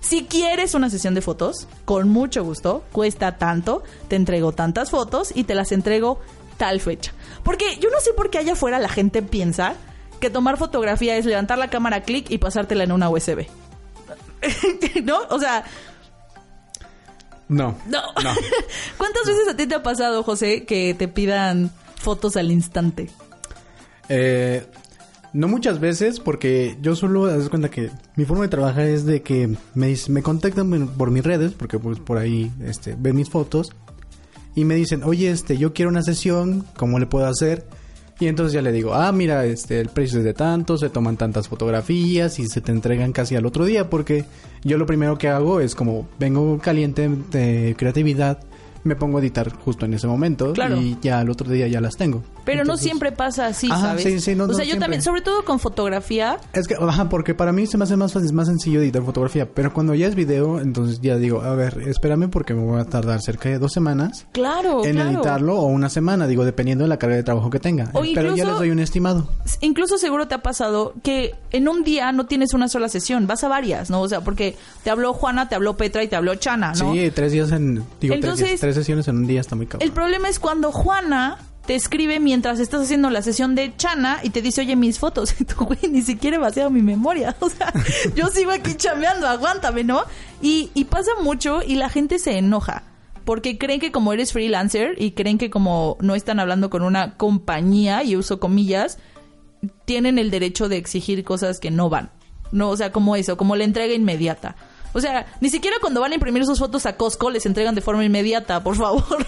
Si 0.01 0.25
quieres 0.25 0.74
una 0.74 0.89
sesión 0.89 1.13
de 1.13 1.21
fotos, 1.21 1.68
con 1.86 2.09
mucho 2.09 2.44
gusto, 2.44 2.83
cuesta 2.92 3.38
tanto, 3.38 3.83
te 4.07 4.15
entrego 4.15 4.51
tantas 4.51 4.89
fotos 4.89 5.31
y 5.33 5.45
te 5.45 5.56
las 5.56 5.71
entrego 5.71 6.19
tal 6.57 6.81
fecha. 6.81 7.13
Porque 7.44 7.77
yo 7.80 7.89
no 7.89 8.00
sé 8.01 8.12
por 8.13 8.30
qué 8.30 8.39
allá 8.39 8.53
afuera 8.53 8.80
la 8.80 8.89
gente 8.89 9.21
piensa 9.21 9.75
que 10.19 10.30
tomar 10.30 10.57
fotografía 10.57 11.18
es 11.18 11.25
levantar 11.25 11.57
la 11.57 11.69
cámara, 11.69 12.01
clic 12.01 12.30
y 12.30 12.39
pasártela 12.39 12.83
en 12.83 12.92
una 12.92 13.09
USB. 13.09 13.48
¿No? 15.03 15.19
O 15.30 15.39
sea... 15.39 15.63
No. 17.48 17.77
No. 17.88 18.01
no. 18.24 18.33
¿Cuántas 18.98 19.25
veces 19.25 19.48
a 19.50 19.56
ti 19.56 19.68
te 19.68 19.75
ha 19.75 19.83
pasado, 19.83 20.24
José, 20.24 20.65
que 20.65 20.94
te 20.94 21.07
pidan 21.07 21.71
fotos 21.95 22.38
al 22.38 22.51
instante? 22.51 23.09
Eh, 24.09 24.65
no 25.33 25.47
muchas 25.47 25.79
veces, 25.79 26.19
porque 26.19 26.77
yo 26.81 26.95
solo, 26.95 27.25
das 27.25 27.50
cuenta 27.50 27.69
que 27.69 27.89
mi 28.15 28.25
forma 28.25 28.43
de 28.43 28.50
trabajar 28.50 28.85
es 28.85 29.05
de 29.05 29.21
que 29.21 29.47
me, 29.73 29.95
me 30.09 30.21
contactan 30.21 30.88
por 30.97 31.11
mis 31.11 31.23
redes, 31.23 31.53
porque 31.53 31.79
pues 31.79 32.00
por 32.00 32.17
ahí 32.17 32.51
este, 32.65 32.95
ven 32.97 33.15
mis 33.15 33.29
fotos, 33.29 33.71
y 34.55 34.65
me 34.65 34.75
dicen, 34.75 35.03
oye, 35.03 35.31
este, 35.31 35.57
yo 35.57 35.73
quiero 35.73 35.89
una 35.89 36.01
sesión, 36.01 36.65
¿cómo 36.75 37.00
le 37.00 37.05
puedo 37.05 37.25
hacer? 37.25 37.65
Y 38.19 38.27
entonces 38.27 38.53
ya 38.53 38.61
le 38.61 38.71
digo, 38.71 38.93
ah, 38.93 39.11
mira, 39.11 39.45
este, 39.45 39.79
el 39.79 39.89
precio 39.89 40.19
es 40.19 40.25
de 40.25 40.33
tanto, 40.33 40.77
se 40.77 40.89
toman 40.89 41.17
tantas 41.17 41.47
fotografías 41.47 42.38
y 42.38 42.47
se 42.47 42.61
te 42.61 42.71
entregan 42.71 43.13
casi 43.13 43.35
al 43.35 43.47
otro 43.47 43.65
día, 43.65 43.89
porque 43.89 44.25
yo 44.63 44.77
lo 44.77 44.85
primero 44.85 45.17
que 45.17 45.27
hago 45.29 45.59
es 45.59 45.73
como 45.73 46.07
vengo 46.19 46.59
caliente 46.59 47.09
de 47.31 47.75
creatividad, 47.77 48.43
me 48.83 48.95
pongo 48.95 49.17
a 49.17 49.21
editar 49.21 49.51
justo 49.53 49.85
en 49.85 49.93
ese 49.93 50.07
momento 50.07 50.53
y 50.79 50.97
ya 51.01 51.19
al 51.19 51.29
otro 51.29 51.50
día 51.50 51.67
ya 51.67 51.81
las 51.81 51.95
tengo. 51.95 52.23
Pero 52.45 52.63
no 52.63 52.77
siempre 52.77 53.11
pasa 53.11 53.47
así, 53.47 53.67
¿sabes? 53.67 54.03
Sí, 54.03 54.19
sí, 54.19 54.35
no, 54.35 54.45
o 54.45 54.53
sea, 54.53 54.65
yo 54.65 54.77
también, 54.79 55.01
sobre 55.01 55.21
todo 55.21 55.45
con 55.45 55.59
fotografía. 55.59 56.38
Es 56.53 56.67
que, 56.67 56.75
ajá, 56.75 57.09
porque 57.09 57.35
para 57.35 57.51
mí 57.51 57.67
se 57.67 57.77
me 57.77 57.83
hace 57.83 57.95
más 57.97 58.13
fácil, 58.13 58.33
más 58.33 58.47
sencillo 58.47 58.81
editar 58.81 59.03
fotografía, 59.03 59.47
pero 59.53 59.73
cuando 59.73 59.93
ya 59.93 60.07
es 60.07 60.15
video, 60.15 60.59
entonces 60.59 61.00
ya 61.01 61.17
digo, 61.17 61.41
a 61.41 61.53
ver, 61.55 61.81
espérame 61.88 62.29
porque 62.29 62.53
me 62.53 62.63
voy 62.63 62.81
a 62.81 62.85
tardar 62.85 63.21
cerca 63.21 63.50
de 63.50 63.59
dos 63.59 63.71
semanas. 63.71 64.25
Claro, 64.31 64.83
En 64.85 65.00
editarlo 65.00 65.59
o 65.59 65.65
una 65.67 65.89
semana, 65.89 66.27
digo, 66.27 66.45
dependiendo 66.45 66.83
de 66.83 66.89
la 66.89 66.97
carga 66.97 67.15
de 67.15 67.23
trabajo 67.23 67.50
que 67.50 67.59
tenga. 67.59 67.91
pero 68.15 68.35
ya 68.35 68.45
les 68.45 68.57
doy 68.57 68.71
un 68.71 68.79
estimado. 68.79 69.29
Incluso 69.61 69.97
seguro 69.97 70.27
te 70.27 70.35
ha 70.35 70.41
pasado 70.41 70.93
que 71.03 71.35
en 71.51 71.67
un 71.67 71.83
día 71.83 72.11
no 72.11 72.25
tienes 72.25 72.53
una 72.53 72.67
sola 72.67 72.89
sesión, 72.89 73.27
vas 73.27 73.43
a 73.43 73.47
varias, 73.47 73.89
¿no? 73.89 74.01
O 74.01 74.09
sea, 74.09 74.21
porque 74.21 74.55
te 74.83 74.89
habló 74.89 75.13
Juana, 75.13 75.50
te 75.50 75.55
habló 75.55 75.77
Petra 75.77 76.03
y 76.03 76.07
te 76.07 76.15
habló 76.15 76.35
Chana, 76.35 76.73
¿no? 76.73 76.93
Sí, 76.93 77.11
tres 77.13 77.31
días 77.31 77.51
en, 77.51 77.83
digo, 78.00 78.15
tres, 78.19 78.59
tres 78.59 78.70
sesiones 78.73 79.07
en 79.07 79.17
un 79.17 79.27
día 79.27 79.41
está 79.41 79.55
muy 79.55 79.65
cabrón. 79.65 79.87
El 79.87 79.93
problema 79.93 80.29
es 80.29 80.39
cuando 80.39 80.71
Juana 80.71 81.37
te 81.65 81.75
escribe 81.75 82.19
mientras 82.19 82.59
estás 82.59 82.81
haciendo 82.81 83.09
la 83.09 83.21
sesión 83.21 83.55
de 83.55 83.75
Chana 83.77 84.19
y 84.23 84.31
te 84.31 84.41
dice, 84.41 84.61
oye, 84.61 84.75
mis 84.75 84.99
fotos. 84.99 85.35
Y 85.39 85.45
tú, 85.45 85.65
güey, 85.65 85.79
ni 85.89 86.01
siquiera 86.01 86.37
he 86.55 86.69
mi 86.69 86.81
memoria. 86.81 87.35
O 87.41 87.49
sea, 87.49 87.73
yo 88.15 88.27
sigo 88.27 88.51
aquí 88.51 88.75
chameando, 88.75 89.27
aguántame, 89.27 89.83
¿no? 89.83 90.03
Y, 90.41 90.71
y 90.73 90.85
pasa 90.85 91.11
mucho 91.21 91.61
y 91.65 91.75
la 91.75 91.89
gente 91.89 92.19
se 92.19 92.37
enoja. 92.37 92.83
Porque 93.25 93.57
creen 93.57 93.79
que 93.79 93.91
como 93.91 94.13
eres 94.13 94.33
freelancer 94.33 94.95
y 94.97 95.11
creen 95.11 95.37
que 95.37 95.49
como 95.49 95.97
no 96.01 96.15
están 96.15 96.39
hablando 96.39 96.69
con 96.69 96.81
una 96.81 97.17
compañía, 97.17 98.03
y 98.03 98.15
uso 98.15 98.39
comillas, 98.39 98.97
tienen 99.85 100.17
el 100.17 100.31
derecho 100.31 100.69
de 100.69 100.77
exigir 100.77 101.23
cosas 101.23 101.59
que 101.59 101.71
no 101.71 101.89
van. 101.89 102.11
No, 102.51 102.69
o 102.69 102.77
sea, 102.77 102.91
como 102.91 103.15
eso, 103.15 103.37
como 103.37 103.55
la 103.55 103.63
entrega 103.63 103.93
inmediata. 103.93 104.55
O 104.93 105.00
sea, 105.01 105.25
ni 105.39 105.50
siquiera 105.50 105.77
cuando 105.81 106.01
van 106.01 106.12
a 106.12 106.15
imprimir 106.15 106.45
sus 106.45 106.60
fotos 106.60 106.86
a 106.86 106.98
Costco 106.98 107.29
les 107.29 107.45
entregan 107.45 107.75
de 107.75 107.81
forma 107.81 108.03
inmediata, 108.03 108.62
por 108.63 108.75
favor. 108.75 109.03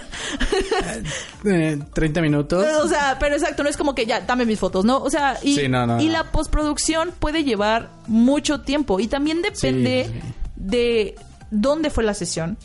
Eh, 1.46 1.80
30 1.94 2.22
minutos. 2.22 2.66
o 2.84 2.88
sea, 2.88 3.18
pero 3.20 3.36
exacto, 3.36 3.64
no 3.64 3.70
es 3.70 3.78
como 3.78 3.94
que 3.96 4.06
ya, 4.06 4.22
dame 4.22 4.46
mis 4.46 4.60
fotos, 4.60 4.86
¿no? 4.86 4.98
O 5.02 5.10
sea, 5.10 5.38
y, 5.44 5.56
Sí, 5.56 5.68
no, 5.68 5.86
no, 5.86 6.02
y 6.02 6.08
no. 6.08 6.12
la 6.14 6.32
postproducción 6.32 7.12
puede 7.20 7.44
llevar 7.44 7.90
mucho 8.08 8.62
tiempo 8.62 9.00
y 9.00 9.08
también 9.08 9.42
depende 9.42 10.06
Sí, 10.08 10.14
sí. 10.22 10.34
de 10.56 11.16
dónde 11.52 11.90
fue 11.90 12.04
la 12.04 12.14
sesión 12.14 12.58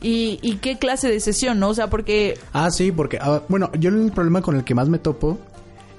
y, 0.00 0.38
y 0.42 0.56
qué 0.56 0.78
clase 0.78 1.08
de 1.08 1.20
sesión, 1.20 1.58
¿no? 1.60 1.70
O 1.70 1.74
sea, 1.74 1.88
porque 1.88 2.38
Ah, 2.52 2.70
sí, 2.70 2.92
porque, 2.92 3.18
ah, 3.20 3.42
bueno, 3.48 3.70
yo 3.78 3.88
el 3.90 4.12
problema 4.12 4.42
con 4.42 4.56
el 4.56 4.64
que 4.64 4.74
más 4.74 4.88
me 4.88 4.98
topo 4.98 5.38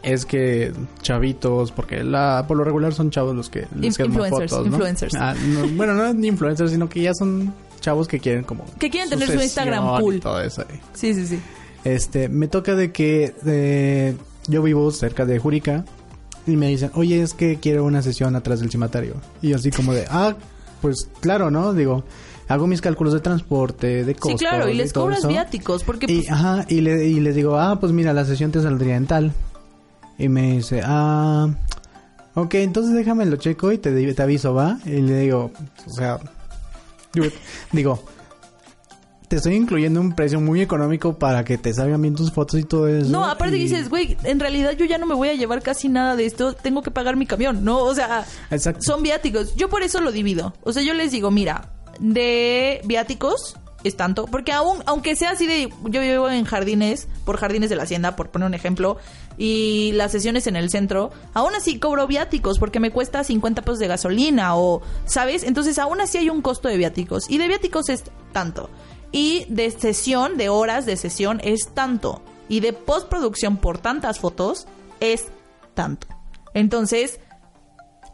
es 0.03 0.25
que 0.25 0.73
chavitos, 1.01 1.71
porque 1.71 2.03
la, 2.03 2.45
por 2.47 2.57
lo 2.57 2.63
regular 2.63 2.93
son 2.93 3.09
chavos 3.09 3.35
los 3.35 3.49
que 3.49 3.67
les 3.79 3.97
influencers, 3.99 4.51
fotos, 4.51 4.67
¿no? 4.67 4.73
influencers. 4.73 5.13
Ah, 5.15 5.33
no, 5.47 5.67
bueno, 5.69 5.93
no 5.93 6.13
ni 6.13 6.27
influencers, 6.27 6.71
sino 6.71 6.89
que 6.89 7.01
ya 7.01 7.13
son 7.13 7.53
chavos 7.79 8.07
que 8.07 8.19
quieren 8.19 8.43
como... 8.43 8.65
Que 8.79 8.89
quieren 8.89 9.09
tener 9.09 9.27
su 9.29 9.41
Instagram 9.41 9.99
cool. 10.01 10.19
todo 10.19 10.39
eso. 10.41 10.61
eh. 10.63 10.79
sí, 10.93 11.13
sí, 11.13 11.25
sí. 11.25 11.39
Este, 11.83 12.29
me 12.29 12.47
toca 12.47 12.75
de 12.75 12.91
que 12.91 13.33
eh, 13.45 14.15
yo 14.47 14.61
vivo 14.63 14.89
cerca 14.91 15.25
de 15.25 15.37
Jurica 15.39 15.83
y 16.47 16.55
me 16.55 16.67
dicen, 16.67 16.91
oye, 16.95 17.21
es 17.21 17.33
que 17.33 17.57
quiero 17.59 17.83
una 17.85 18.01
sesión 18.01 18.35
atrás 18.35 18.59
del 18.61 18.69
cimatario. 18.71 19.15
Y 19.41 19.53
así 19.53 19.69
como 19.71 19.93
de, 19.93 20.05
ah, 20.09 20.35
pues 20.81 21.09
claro, 21.21 21.51
¿no? 21.51 21.73
Digo, 21.73 22.03
hago 22.47 22.67
mis 22.67 22.79
cálculos 22.81 23.13
de 23.13 23.19
transporte, 23.21 24.03
de 24.05 24.13
Sí, 24.13 24.19
costo. 24.19 24.37
claro, 24.37 24.69
y 24.69 24.73
les 24.75 24.91
cobras 24.93 25.19
eso. 25.19 25.27
viáticos 25.29 25.83
porque 25.83 26.05
Y, 26.09 26.17
pues, 26.19 26.31
ajá, 26.31 26.65
y, 26.69 26.81
le, 26.81 27.05
y 27.07 27.19
les 27.19 27.35
digo, 27.35 27.57
ah, 27.57 27.79
pues 27.79 27.91
mira, 27.91 28.13
la 28.13 28.23
sesión 28.25 28.51
te 28.51 28.61
saldría 28.61 28.95
en 28.95 29.05
tal. 29.07 29.33
Y 30.17 30.29
me 30.29 30.53
dice, 30.53 30.81
ah, 30.83 31.47
ok, 32.35 32.53
entonces 32.55 32.93
déjame 32.93 33.25
lo 33.25 33.37
checo 33.37 33.71
y 33.71 33.77
te, 33.77 34.13
te 34.13 34.21
aviso, 34.21 34.53
¿va? 34.53 34.77
Y 34.85 35.01
le 35.01 35.19
digo, 35.21 35.51
o 35.87 35.89
sea, 35.93 36.19
dude, 37.13 37.33
digo, 37.71 38.03
te 39.27 39.37
estoy 39.37 39.55
incluyendo 39.55 39.99
un 39.99 40.13
precio 40.13 40.39
muy 40.39 40.61
económico 40.61 41.17
para 41.17 41.43
que 41.43 41.57
te 41.57 41.73
salgan 41.73 42.01
bien 42.01 42.13
tus 42.13 42.31
fotos 42.31 42.59
y 42.59 42.63
todo 42.63 42.87
eso. 42.87 43.09
No, 43.09 43.25
aparte 43.25 43.57
y- 43.57 43.61
dices, 43.61 43.89
güey, 43.89 44.15
en 44.23 44.39
realidad 44.39 44.73
yo 44.73 44.85
ya 44.85 44.99
no 44.99 45.07
me 45.07 45.15
voy 45.15 45.29
a 45.29 45.33
llevar 45.33 45.63
casi 45.63 45.89
nada 45.89 46.15
de 46.15 46.25
esto, 46.27 46.53
tengo 46.53 46.83
que 46.83 46.91
pagar 46.91 47.15
mi 47.15 47.25
camión, 47.25 47.63
¿no? 47.65 47.79
O 47.79 47.95
sea, 47.95 48.25
Exacto. 48.51 48.81
son 48.83 49.01
viáticos. 49.01 49.55
Yo 49.55 49.69
por 49.69 49.81
eso 49.81 49.99
lo 50.01 50.11
divido. 50.11 50.53
O 50.61 50.71
sea, 50.73 50.83
yo 50.83 50.93
les 50.93 51.11
digo, 51.11 51.31
mira, 51.31 51.71
de 51.99 52.81
viáticos 52.85 53.55
es 53.83 53.97
tanto, 53.97 54.25
porque 54.25 54.51
aún, 54.51 54.83
aunque 54.85 55.15
sea 55.15 55.31
así 55.31 55.47
de, 55.47 55.69
yo 55.85 56.01
vivo 56.01 56.29
en 56.29 56.45
jardines, 56.45 57.07
por 57.25 57.37
jardines 57.37 57.69
de 57.69 57.75
la 57.75 57.83
hacienda, 57.83 58.15
por 58.15 58.29
poner 58.29 58.47
un 58.47 58.53
ejemplo, 58.53 58.97
y 59.37 59.91
las 59.93 60.11
sesiones 60.11 60.47
en 60.47 60.55
el 60.55 60.69
centro, 60.69 61.11
aún 61.33 61.55
así 61.55 61.79
cobro 61.79 62.07
viáticos 62.07 62.59
porque 62.59 62.79
me 62.79 62.91
cuesta 62.91 63.23
50 63.23 63.61
pesos 63.61 63.79
de 63.79 63.87
gasolina 63.87 64.55
o, 64.55 64.81
¿sabes? 65.05 65.43
Entonces 65.43 65.79
aún 65.79 66.01
así 66.01 66.17
hay 66.17 66.29
un 66.29 66.41
costo 66.41 66.67
de 66.67 66.77
viáticos 66.77 67.29
y 67.29 67.37
de 67.37 67.47
viáticos 67.47 67.89
es 67.89 68.03
tanto. 68.31 68.69
Y 69.11 69.45
de 69.49 69.69
sesión, 69.71 70.37
de 70.37 70.49
horas 70.49 70.85
de 70.85 70.97
sesión 70.97 71.39
es 71.43 71.69
tanto. 71.73 72.23
Y 72.49 72.59
de 72.59 72.73
postproducción 72.73 73.57
por 73.57 73.77
tantas 73.77 74.19
fotos 74.19 74.65
es 74.99 75.27
tanto. 75.75 76.07
Entonces, 76.53 77.19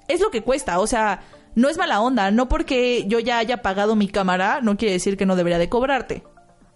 es 0.07 0.19
lo 0.19 0.29
que 0.29 0.41
cuesta, 0.41 0.79
o 0.79 0.87
sea, 0.87 1.21
no 1.55 1.69
es 1.69 1.77
mala 1.77 2.01
onda, 2.01 2.31
no 2.31 2.47
porque 2.49 3.05
yo 3.07 3.19
ya 3.19 3.37
haya 3.37 3.61
pagado 3.61 3.95
mi 3.95 4.07
cámara, 4.07 4.59
no 4.61 4.77
quiere 4.77 4.93
decir 4.93 5.17
que 5.17 5.25
no 5.25 5.35
debería 5.35 5.57
de 5.57 5.69
cobrarte, 5.69 6.23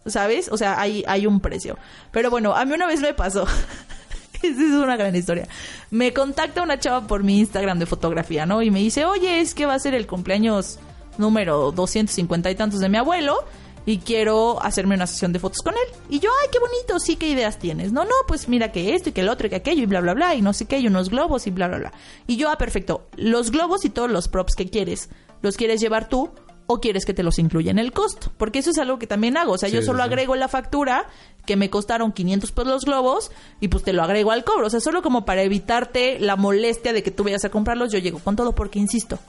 ¿sabes? 0.06 0.50
O 0.52 0.58
sea, 0.58 0.80
hay, 0.80 1.04
hay 1.08 1.26
un 1.26 1.40
precio. 1.40 1.78
Pero 2.12 2.30
bueno, 2.30 2.56
a 2.56 2.66
mí 2.66 2.74
una 2.74 2.88
vez 2.88 3.02
me 3.02 3.14
pasó, 3.14 3.44
esa 4.42 4.48
es 4.62 4.72
una 4.72 4.98
gran 4.98 5.16
historia, 5.16 5.48
me 5.92 6.14
contacta 6.14 6.62
una 6.62 6.80
chava 6.80 7.08
por 7.08 7.24
mi 7.24 7.40
Instagram 7.40 7.80
de 7.80 7.86
fotografía, 7.86 8.46
¿no? 8.46 8.62
Y 8.62 8.72
me 8.72 8.80
dice, 8.80 9.06
oye, 9.06 9.40
es 9.40 9.56
que 9.56 9.66
va 9.66 9.76
a 9.76 9.80
ser 9.80 9.94
el 9.94 10.08
cumpleaños 10.08 10.80
número 11.18 11.72
250 11.72 12.52
y 12.52 12.56
tantos 12.56 12.80
de 12.80 12.90
mi 12.90 12.98
abuelo. 12.98 13.38
Y 13.86 13.98
quiero 13.98 14.62
hacerme 14.64 14.96
una 14.96 15.08
sesión 15.08 15.34
de 15.34 15.40
fotos 15.40 15.60
con 15.64 15.74
él. 15.74 15.96
Y 16.10 16.20
yo, 16.20 16.30
ay, 16.42 16.50
qué 16.52 16.60
bonito, 16.60 17.00
sí, 17.00 17.16
¿qué 17.18 17.28
ideas 17.28 17.60
tienes? 17.60 17.92
No, 17.92 18.06
no, 18.06 18.12
pues 18.28 18.48
mira 18.48 18.72
que 18.72 18.96
esto 18.96 19.10
y 19.10 19.12
que 19.12 19.22
el 19.22 19.30
otro 19.30 19.48
y 19.48 19.50
que 19.50 19.58
aquello 19.58 19.84
y 19.84 19.86
bla, 19.88 20.00
bla, 20.00 20.14
bla. 20.14 20.36
Y 20.36 20.42
no 20.42 20.54
sé 20.54 20.66
qué, 20.66 20.80
y 20.80 20.88
unos 20.88 21.10
globos 21.10 21.48
y 21.48 21.52
bla, 21.52 21.68
bla, 21.68 21.78
bla. 21.80 21.94
Y 22.26 22.38
yo, 22.38 22.50
ah, 22.50 22.58
perfecto. 22.58 23.08
Los 23.18 23.52
globos 23.52 23.84
y 23.84 23.90
todos 23.90 24.10
los 24.10 24.28
props 24.30 24.56
que 24.56 24.70
quieres, 24.70 25.10
¿los 25.42 25.58
quieres 25.58 25.82
llevar 25.82 26.08
tú 26.08 26.30
o 26.66 26.80
quieres 26.80 27.06
que 27.06 27.14
te 27.14 27.24
los 27.24 27.40
incluya 27.40 27.72
en 27.72 27.78
el 27.80 27.92
costo? 27.92 28.32
Porque 28.38 28.60
eso 28.60 28.70
es 28.72 28.78
algo 28.78 29.00
que 29.00 29.06
también 29.08 29.36
hago. 29.36 29.52
O 29.54 29.58
sea, 29.58 29.68
Sí, 29.68 29.76
yo 29.76 29.82
solo 29.82 30.00
sí. 30.00 30.06
agrego 30.06 30.36
la 30.38 30.48
factura 30.48 31.08
que 31.46 31.58
me 31.58 31.70
costaron 31.70 32.14
500 32.14 32.54
pesos 32.54 32.68
los 32.72 32.86
globos 32.86 33.32
y 33.60 33.68
pues 33.68 33.84
te 33.84 33.92
lo 33.92 34.02
agrego 34.02 34.32
al 34.32 34.46
cobro. 34.46 34.68
O 34.68 34.70
sea, 34.70 34.80
solo 34.80 35.02
como 35.02 35.26
para 35.26 35.42
evitarte 35.44 36.20
la 36.20 36.38
molestia 36.38 36.94
de 36.94 37.04
que 37.04 37.12
tú 37.12 37.26
vayas 37.26 37.44
a 37.44 37.50
comprarlos, 37.50 37.92
yo 37.92 38.00
llego 38.00 38.20
con 38.20 38.38
todo 38.38 38.56
porque, 38.56 38.80
insisto, 38.80 39.20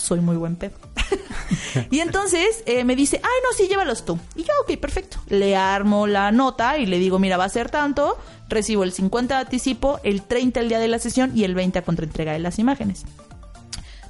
soy 0.00 0.20
muy 0.20 0.36
buen 0.36 0.56
pedo. 0.56 0.72
y 1.90 2.00
entonces 2.00 2.62
eh, 2.66 2.84
me 2.84 2.96
dice, 2.96 3.20
ay, 3.22 3.30
no, 3.44 3.56
sí, 3.56 3.66
llévalos 3.68 4.04
tú. 4.04 4.18
Y 4.36 4.42
yo, 4.42 4.52
ok, 4.62 4.78
perfecto. 4.78 5.18
Le 5.28 5.56
armo 5.56 6.06
la 6.06 6.30
nota 6.32 6.78
y 6.78 6.86
le 6.86 6.98
digo, 6.98 7.18
mira, 7.18 7.36
va 7.36 7.44
a 7.44 7.48
ser 7.48 7.70
tanto. 7.70 8.16
Recibo 8.48 8.82
el 8.84 8.92
50 8.92 9.34
de 9.36 9.40
anticipo, 9.42 10.00
el 10.02 10.22
30 10.22 10.60
el 10.60 10.68
día 10.68 10.78
de 10.80 10.88
la 10.88 10.98
sesión 10.98 11.32
y 11.36 11.44
el 11.44 11.54
20 11.54 11.78
a 11.78 11.82
contraentrega 11.82 12.32
de 12.32 12.38
las 12.40 12.58
imágenes. 12.58 13.04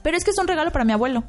Pero 0.02 0.16
es 0.16 0.24
que 0.24 0.30
es 0.30 0.38
un 0.38 0.48
regalo 0.48 0.70
para 0.72 0.84
mi 0.86 0.92
abuelo. 0.94 1.24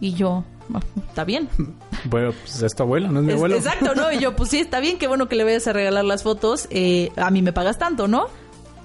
Y 0.00 0.12
yo, 0.14 0.44
"Ah, 0.74 0.80
está 1.08 1.24
bien. 1.24 1.48
Bueno, 2.06 2.32
pues 2.42 2.60
es 2.60 2.74
tu 2.74 2.82
abuelo, 2.82 3.08
no 3.10 3.20
es 3.20 3.24
mi 3.24 3.32
Es- 3.32 3.36
abuelo. 3.36 3.56
Exacto, 3.56 3.94
¿no? 3.94 4.12
Y 4.12 4.18
yo, 4.18 4.36
pues 4.36 4.50
sí, 4.50 4.58
está 4.58 4.78
bien, 4.80 4.98
qué 4.98 5.06
bueno 5.08 5.26
que 5.26 5.36
le 5.36 5.44
vayas 5.44 5.66
a 5.68 5.72
regalar 5.72 6.04
las 6.04 6.22
fotos. 6.22 6.66
eh, 6.68 7.10
a 7.16 7.30
mí 7.30 7.40
me 7.40 7.54
pagas 7.54 7.78
tanto, 7.78 8.08
¿no? 8.08 8.26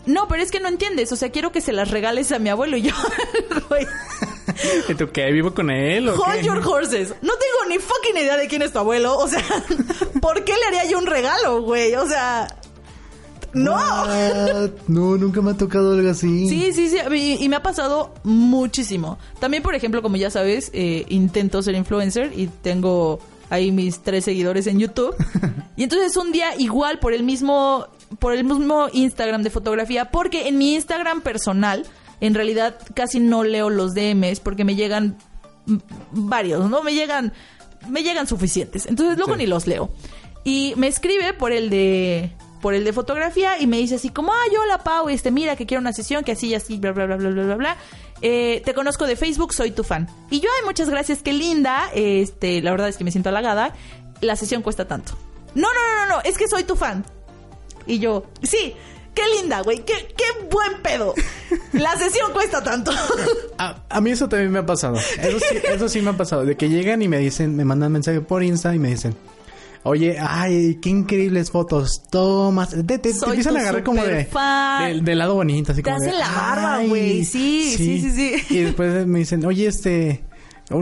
No, 0.06 0.30
pero 0.30 0.42
es 0.42 0.52
que 0.52 0.62
no 0.62 0.70
entiendes. 0.70 1.12
O 1.12 1.18
sea, 1.18 1.30
quiero 1.30 1.52
que 1.52 1.60
se 1.60 1.74
las 1.74 1.92
regales 1.92 2.32
a 2.32 2.40
mi 2.40 2.48
abuelo. 2.48 2.78
Y 2.78 2.84
yo, 2.84 2.94
güey, 3.68 3.86
¿Y 4.88 4.96
tú 4.96 5.10
qué? 5.12 5.32
¿Vivo 5.32 5.54
con 5.54 5.70
él 5.70 6.10
o 6.10 6.14
hold 6.14 6.40
qué? 6.40 6.46
your 6.46 6.58
horses. 6.66 7.10
No 7.22 7.34
tengo 7.34 7.70
ni 7.70 7.80
fucking 7.80 8.18
idea 8.18 8.38
de 8.38 8.48
quién 8.48 8.62
es 8.62 8.72
tu 8.74 8.80
abuelo. 8.80 9.18
O 9.18 9.28
sea, 9.28 9.44
¿por 10.22 10.44
qué 10.44 10.54
le 10.54 10.66
haría 10.78 10.92
yo 10.92 10.98
un 10.98 11.06
regalo, 11.06 11.62
güey? 11.62 11.96
O 11.96 12.08
sea, 12.08 12.48
no. 13.54 13.74
What? 13.74 14.70
No, 14.88 15.18
nunca 15.18 15.42
me 15.42 15.52
ha 15.52 15.58
tocado 15.58 15.94
algo 15.94 16.10
así. 16.10 16.48
Sí, 16.50 16.74
sí, 16.74 16.90
sí. 16.90 16.98
Y, 17.12 17.44
y 17.44 17.50
me 17.50 17.56
ha 17.56 17.64
pasado 17.64 18.14
muchísimo. 18.24 19.18
También, 19.40 19.64
por 19.64 19.76
ejemplo, 19.76 20.02
como 20.02 20.18
ya 20.18 20.30
sabes, 20.30 20.72
eh, 20.74 21.06
intento 21.10 21.62
ser 21.62 21.76
influencer 21.76 22.32
y 22.36 22.48
tengo 22.48 23.20
ahí 23.50 23.72
mis 23.72 24.00
tres 24.00 24.26
seguidores 24.26 24.68
en 24.68 24.80
YouTube. 24.80 25.16
y 25.76 25.84
entonces 25.84 26.16
un 26.18 26.32
día 26.32 26.56
igual 26.58 27.00
por 27.00 27.14
el 27.14 27.24
mismo 27.24 27.88
por 28.18 28.34
el 28.34 28.44
mismo 28.44 28.88
Instagram 28.92 29.44
de 29.44 29.52
fotografía, 29.52 30.10
porque 30.10 30.48
en 30.48 30.58
mi 30.58 30.74
Instagram 30.74 31.22
personal 31.22 31.86
en 32.22 32.34
realidad 32.34 32.76
casi 32.94 33.20
no 33.20 33.44
leo 33.44 33.70
los 33.70 33.94
DMs 33.94 34.40
porque 34.40 34.64
me 34.66 34.76
llegan 34.76 35.18
varios, 36.12 36.70
¿no? 36.70 36.84
Me 36.84 36.94
llegan 36.94 37.34
me 37.88 38.04
llegan 38.04 38.28
suficientes. 38.28 38.86
Entonces 38.88 39.18
luego 39.18 39.34
Sí. 39.34 39.40
ni 39.40 39.46
los 39.48 39.68
leo. 39.68 39.90
Y 40.44 40.74
me 40.78 40.88
escribe 40.88 41.34
por 41.34 41.52
el 41.52 41.70
de 41.70 42.32
por 42.62 42.74
el 42.74 42.84
de 42.84 42.92
fotografía 42.92 43.58
y 43.62 43.68
me 43.68 43.78
dice 43.78 43.96
así 43.96 44.10
como, 44.10 44.34
ay, 44.34 44.54
hola 44.62 44.80
Pau, 44.80 45.08
este, 45.08 45.32
mira 45.32 45.56
que 45.56 45.66
quiero 45.66 45.80
una 45.80 45.94
sesión, 45.94 46.26
que 46.26 46.34
así 46.34 46.48
y 46.48 46.56
así, 46.56 46.78
bla, 46.78 46.92
bla, 46.92 47.06
bla, 47.06 47.16
bla, 47.16 47.30
bla, 47.30 47.44
bla, 47.44 47.56
bla. 47.56 47.78
Eh, 48.22 48.62
te 48.66 48.74
conozco 48.74 49.08
de 49.08 49.16
Facebook, 49.16 49.54
soy 49.54 49.72
tu 49.72 49.86
fan. 49.86 50.10
Y 50.30 50.42
yo, 50.42 50.50
ay, 50.60 50.66
muchas 50.66 50.90
gracias, 50.90 51.22
qué 51.22 51.32
linda. 51.32 51.90
Este, 51.94 52.62
la 52.62 52.72
verdad 52.72 52.90
es 52.90 52.98
que 52.98 53.06
me 53.06 53.12
siento 53.12 53.30
halagada. 53.30 53.74
La 54.20 54.36
sesión 54.36 54.62
cuesta 54.62 54.86
tanto. 54.90 55.14
No, 55.56 55.70
no, 55.74 55.96
no, 55.96 56.06
no, 56.06 56.16
no, 56.18 56.22
es 56.26 56.38
que 56.38 56.50
soy 56.50 56.66
tu 56.66 56.76
fan. 56.76 57.06
Y 57.88 58.00
yo, 58.00 58.26
sí, 58.44 58.74
qué 59.14 59.22
linda, 59.42 59.62
güey, 59.62 59.84
qué, 59.86 59.94
qué 60.18 60.46
buen 60.50 60.82
pedo. 60.82 61.14
La 61.74 61.98
sesión 61.98 62.32
cuesta 62.34 62.64
tanto. 62.64 62.92
A, 63.58 63.84
a 63.90 64.02
mí 64.02 64.12
eso 64.12 64.28
también 64.30 64.52
me 64.52 64.60
ha 64.60 64.66
pasado. 64.66 64.96
Eso 64.98 65.40
sí, 65.40 65.56
eso 65.64 65.90
sí 65.90 66.02
me 66.02 66.12
ha 66.12 66.18
pasado. 66.18 66.46
De 66.46 66.56
que 66.56 66.70
llegan 66.70 67.02
y 67.02 67.08
me 67.08 67.18
dicen, 67.20 67.56
me 67.56 67.66
mandan 67.66 67.92
mensaje 67.92 68.22
por 68.22 68.44
Insta 68.44 68.74
y 68.74 68.80
me 68.80 68.90
dicen, 68.90 69.16
oye, 69.84 70.18
ay, 70.20 70.80
qué 70.82 70.90
increíbles 70.90 71.52
fotos, 71.52 72.04
tomas. 72.10 72.70
Te, 72.70 72.84
te- 72.84 73.00
te 73.00 73.10
empiezan 73.10 73.58
a 73.58 73.60
agarrar 73.62 73.84
como 73.84 74.04
de, 74.04 74.28
del 75.04 75.18
lado 75.18 75.36
bonito, 75.36 75.72
así 75.72 75.82
Te 75.82 75.90
como 75.92 76.00
de, 76.02 76.10
hacen 76.10 76.20
la 76.20 76.32
barba, 76.32 76.76
"Ay, 76.76 76.88
güey. 76.90 77.26
Sí, 77.26 77.74
sí, 77.76 78.02
sí, 78.02 78.12
sí. 78.12 78.36
Y 78.56 78.58
después 78.64 79.06
me 79.08 79.20
dicen, 79.20 79.46
oye, 79.46 79.68
este, 79.68 80.24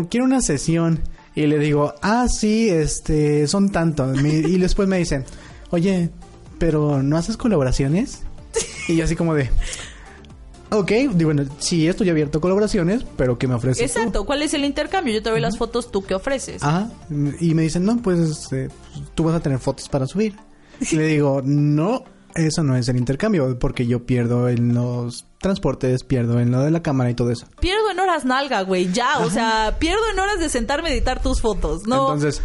quiero 0.10 0.26
una 0.26 0.42
sesión. 0.42 1.02
Y 1.36 1.46
le 1.46 1.60
digo, 1.60 1.94
ah, 2.02 2.28
sí, 2.28 2.68
este, 2.70 3.48
son 3.48 3.72
tanto. 3.72 4.06
Me- 4.08 4.30
y 4.40 4.58
después 4.58 4.88
me 4.88 4.98
dicen, 4.98 5.24
oye, 5.70 6.10
pero 6.60 7.04
¿no 7.04 7.18
haces 7.18 7.38
colaboraciones? 7.38 8.24
Y 8.88 8.96
yo 8.96 9.04
así 9.04 9.16
como 9.16 9.34
de... 9.34 9.50
Ok, 10.70 10.92
digo, 10.92 11.26
bueno, 11.26 11.46
sí, 11.60 11.88
estoy 11.88 12.10
abierto 12.10 12.40
a 12.40 12.42
colaboraciones, 12.42 13.06
pero 13.16 13.38
¿qué 13.38 13.48
me 13.48 13.54
ofreces 13.54 13.94
tú? 13.94 14.00
Exacto, 14.00 14.26
¿cuál 14.26 14.42
es 14.42 14.54
el 14.54 14.66
intercambio? 14.66 15.14
Yo 15.14 15.24
te 15.24 15.30
doy 15.30 15.40
las 15.40 15.58
fotos, 15.58 15.92
¿tú 15.92 16.04
qué 16.04 16.14
ofreces? 16.14 16.62
Ajá, 16.62 16.90
y 17.40 17.54
me 17.54 17.62
dicen, 17.62 17.86
no, 17.86 17.98
pues 18.02 18.20
este, 18.20 18.70
tú 19.16 19.24
vas 19.24 19.36
a 19.36 19.40
tener 19.40 19.60
fotos 19.60 19.88
para 19.88 20.08
subir. 20.08 20.36
Y 20.92 20.98
le 20.98 21.08
digo, 21.08 21.42
no, 21.44 22.04
eso 22.36 22.64
no 22.64 22.76
es 22.76 22.90
el 22.90 22.98
intercambio, 22.98 23.58
porque 23.60 23.88
yo 23.88 24.06
pierdo 24.06 24.50
en 24.50 24.74
los 24.74 25.26
transportes, 25.40 26.04
pierdo 26.04 26.40
en 26.40 26.52
lo 26.52 26.62
de 26.62 26.72
la 26.72 26.82
cámara 26.84 27.10
y 27.10 27.14
todo 27.14 27.32
eso. 27.32 27.48
Pierdo 27.62 27.90
en 27.90 28.00
horas 28.00 28.26
nalga, 28.26 28.62
güey, 28.64 28.92
ya, 28.92 29.20
o 29.20 29.30
sea, 29.30 29.78
pierdo 29.80 30.02
en 30.12 30.20
horas 30.20 30.40
de 30.40 30.50
sentarme 30.50 30.90
a 30.90 30.92
editar 30.92 31.22
tus 31.22 31.40
fotos, 31.40 31.88
¿no? 31.88 32.14
Entonces, 32.14 32.42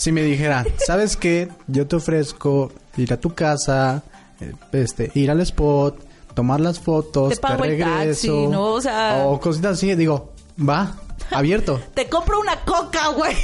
si 0.00 0.12
me 0.12 0.22
dijera, 0.22 0.64
¿sabes 0.86 1.14
qué? 1.14 1.50
Yo 1.66 1.86
te 1.86 1.96
ofrezco 1.96 2.72
ir 2.96 3.12
a 3.12 3.20
tu 3.20 3.34
casa, 3.34 4.02
eh, 4.40 4.54
este, 4.72 5.10
ir 5.14 5.30
al 5.30 5.40
spot, 5.42 6.02
tomar 6.34 6.58
las 6.58 6.80
fotos, 6.80 7.34
Te 7.34 7.36
pago 7.36 7.64
regreso. 7.64 7.98
taxi, 8.08 8.46
¿no? 8.46 8.72
O 8.72 8.80
sea- 8.80 9.24
O 9.26 9.38
cositas 9.38 9.72
así, 9.72 9.94
digo, 9.94 10.32
va. 10.58 10.96
abierto. 11.30 11.78
Te 11.94 12.08
compro 12.08 12.40
una 12.40 12.56
coca, 12.64 13.08
güey. 13.08 13.36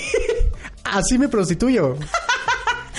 Así 0.85 1.19
me 1.19 1.29
prostituyo. 1.29 1.97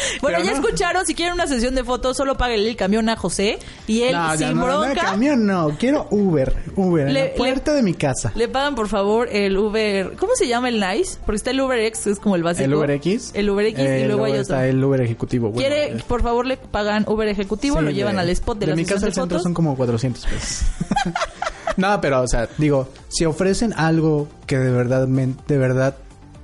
Bueno, 0.22 0.40
ya 0.44 0.52
no. 0.52 0.58
escucharon, 0.58 1.06
si 1.06 1.14
quieren 1.16 1.34
una 1.36 1.48
sesión 1.48 1.76
de 1.76 1.84
fotos, 1.84 2.18
solo 2.18 2.38
páguenle 2.38 2.70
el 2.70 2.76
camión 2.76 3.10
a 3.10 3.16
José 3.16 3.60
y 3.88 4.02
él 4.04 4.14
no, 4.14 4.36
sin 4.38 4.50
no, 4.56 4.56
no, 4.56 4.80
bronca 4.82 5.02
camión 5.02 5.46
no, 5.46 5.76
quiero 5.80 6.08
Uber, 6.12 6.56
Uber, 6.76 7.08
en 7.08 7.14
Le- 7.14 7.30
la 7.30 7.34
puerta 7.36 7.74
de 7.74 7.84
mi 7.84 7.94
casa. 7.94 8.32
le 8.36 8.48
pagan 8.48 8.76
por 8.76 8.88
favor 8.88 9.28
el 9.32 9.58
Uber. 9.58 10.14
¿Cómo 10.20 10.34
se 10.36 10.48
llama 10.48 10.70
el 10.70 10.80
Nice? 10.80 11.18
Porque 11.26 11.38
está 11.38 11.52
el 11.52 11.62
Uber 11.62 11.80
X, 11.80 12.08
es 12.08 12.20
como 12.20 12.36
el 12.36 12.44
básico. 12.44 12.66
El 12.66 12.74
Uber 12.74 12.92
X. 12.92 13.32
El 13.34 13.50
Uber 13.50 13.66
X 13.68 13.80
Eh, 13.80 14.02
y 14.04 14.08
luego 14.08 14.26
hay 14.26 14.32
otro. 14.34 14.42
está 14.42 14.68
el 14.68 14.84
Uber 14.84 15.02
ejecutivo. 15.02 15.50
Bueno, 15.52 15.60
Quiere, 15.68 15.98
eh, 15.98 16.04
por 16.08 16.22
favor, 16.24 16.46
le 16.46 16.58
pagan 16.58 17.06
Uber 17.08 17.28
ejecutivo, 17.28 17.78
sí, 17.80 17.84
lo 17.86 17.92
llevan 17.92 18.16
de- 18.16 18.22
al 18.22 18.30
spot 18.30 18.58
de, 18.60 18.66
de 18.66 18.72
la 18.72 18.76
mi 18.76 18.84
sesión 18.84 18.96
casa 18.96 19.06
de 19.06 19.10
al 19.10 19.14
centro 19.14 19.38
fotos. 19.38 19.44
son 19.44 19.54
como 19.54 19.76
400 19.76 20.26
pesos. 20.26 20.62
no, 21.78 22.02
pero, 22.02 22.22
o 22.22 22.28
sea, 22.28 22.48
digo, 22.58 22.90
si 23.10 23.26
ofrecen 23.26 23.74
algo 23.74 24.28
que 24.46 24.58
de 24.58 24.72
verdad, 24.72 25.08
de 25.08 25.58
verdad, 25.58 25.96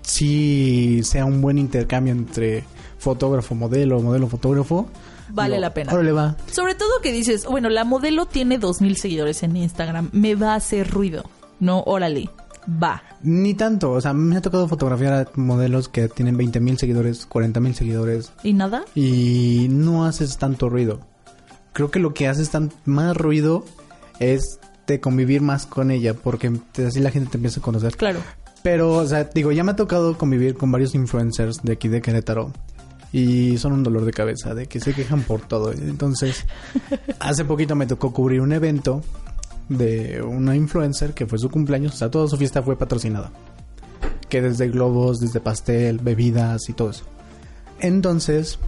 sí 0.01 1.01
sea 1.03 1.25
un 1.25 1.41
buen 1.41 1.57
intercambio 1.57 2.13
entre 2.13 2.63
fotógrafo, 3.03 3.53
modelo, 3.53 4.01
modelo, 4.01 4.27
fotógrafo. 4.27 4.87
Vale 5.29 5.59
la 5.59 5.73
pena. 5.73 5.93
Órale, 5.93 6.11
va. 6.11 6.35
Sobre 6.51 6.75
todo 6.75 6.89
que 7.01 7.11
dices, 7.11 7.45
bueno, 7.45 7.69
la 7.69 7.83
modelo 7.83 8.25
tiene 8.25 8.57
dos 8.57 8.81
mil 8.81 8.97
seguidores 8.97 9.43
en 9.43 9.55
Instagram, 9.55 10.09
me 10.13 10.35
va 10.35 10.53
a 10.53 10.55
hacer 10.55 10.89
ruido. 10.89 11.23
No, 11.59 11.83
órale, 11.85 12.29
va. 12.81 13.03
Ni 13.21 13.53
tanto, 13.53 13.91
o 13.91 14.01
sea, 14.01 14.13
me 14.13 14.37
ha 14.37 14.41
tocado 14.41 14.67
fotografiar 14.67 15.13
a 15.13 15.29
modelos 15.35 15.87
que 15.87 16.07
tienen 16.07 16.37
20 16.37 16.59
mil 16.59 16.77
seguidores, 16.77 17.25
40 17.25 17.59
mil 17.59 17.73
seguidores 17.75 18.31
¿Y 18.43 18.53
nada? 18.53 18.83
y 18.95 19.67
no 19.69 20.05
haces 20.05 20.37
tanto 20.37 20.69
ruido. 20.69 20.99
Creo 21.73 21.89
que 21.89 21.99
lo 21.99 22.13
que 22.13 22.27
haces 22.27 22.49
tan 22.49 22.71
más 22.85 23.15
ruido 23.15 23.65
es 24.19 24.59
de 24.87 24.99
convivir 24.99 25.41
más 25.41 25.65
con 25.65 25.91
ella, 25.91 26.13
porque 26.13 26.51
así 26.85 26.99
la 26.99 27.11
gente 27.11 27.31
te 27.31 27.37
empieza 27.37 27.59
a 27.59 27.63
conocer. 27.63 27.95
Claro. 27.95 28.19
Pero, 28.61 28.91
o 28.93 29.05
sea, 29.05 29.25
digo, 29.25 29.51
ya 29.51 29.63
me 29.63 29.71
ha 29.71 29.75
tocado 29.75 30.17
convivir 30.17 30.55
con 30.55 30.71
varios 30.71 30.95
influencers 30.95 31.61
de 31.63 31.73
aquí 31.73 31.89
de 31.89 32.01
Querétaro. 32.01 32.51
Y 33.13 33.57
son 33.57 33.73
un 33.73 33.83
dolor 33.83 34.03
de 34.03 34.11
cabeza, 34.11 34.53
de 34.53 34.65
que 34.65 34.81
se 34.81 34.93
quejan 34.93 35.21
por 35.21 35.41
todo. 35.41 35.71
Entonces, 35.71 36.45
hace 37.19 37.45
poquito 37.45 37.75
me 37.75 37.85
tocó 37.85 38.11
cubrir 38.11 38.41
un 38.41 38.51
evento 38.51 39.01
de 39.69 40.21
una 40.21 40.55
influencer 40.55 41.13
que 41.13 41.25
fue 41.25 41.39
su 41.39 41.49
cumpleaños. 41.49 41.93
O 41.93 41.97
sea, 41.97 42.11
toda 42.11 42.27
su 42.27 42.37
fiesta 42.37 42.61
fue 42.61 42.75
patrocinada. 42.75 43.31
Que 44.29 44.41
desde 44.41 44.67
globos, 44.67 45.19
desde 45.19 45.39
pastel, 45.39 45.99
bebidas 45.99 46.67
y 46.67 46.73
todo 46.73 46.89
eso. 46.89 47.05
Entonces, 47.79 48.59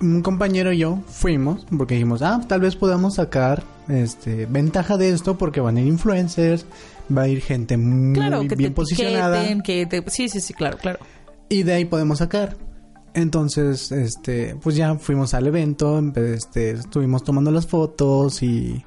un 0.00 0.22
compañero 0.22 0.72
y 0.72 0.78
yo 0.78 1.02
fuimos 1.06 1.66
porque 1.76 1.94
dijimos, 1.94 2.22
ah, 2.22 2.40
tal 2.46 2.60
vez 2.60 2.76
podamos 2.76 3.14
sacar 3.14 3.62
este 3.88 4.46
ventaja 4.46 4.96
de 4.96 5.10
esto 5.10 5.38
porque 5.38 5.60
van 5.60 5.76
a 5.76 5.80
ir 5.80 5.86
influencers, 5.86 6.66
va 7.16 7.22
a 7.22 7.28
ir 7.28 7.40
gente 7.40 7.76
muy 7.76 8.14
Claro, 8.14 8.40
que 8.46 8.56
bien 8.56 8.72
te 8.72 8.76
posicionada 8.76 9.44
que 9.62 9.86
te... 9.86 10.02
Sí, 10.08 10.28
sí, 10.28 10.40
sí, 10.40 10.54
claro, 10.54 10.78
claro. 10.78 10.98
y 11.48 11.62
de 11.62 11.74
ahí 11.74 11.84
podemos 11.84 12.18
sacar. 12.18 12.56
Entonces, 13.16 13.92
este, 13.92 14.56
pues 14.62 14.76
ya 14.76 14.94
fuimos 14.96 15.32
al 15.32 15.46
evento, 15.46 15.98
este, 16.14 16.72
estuvimos 16.72 17.24
tomando 17.24 17.50
las 17.50 17.66
fotos 17.66 18.42
y 18.42 18.84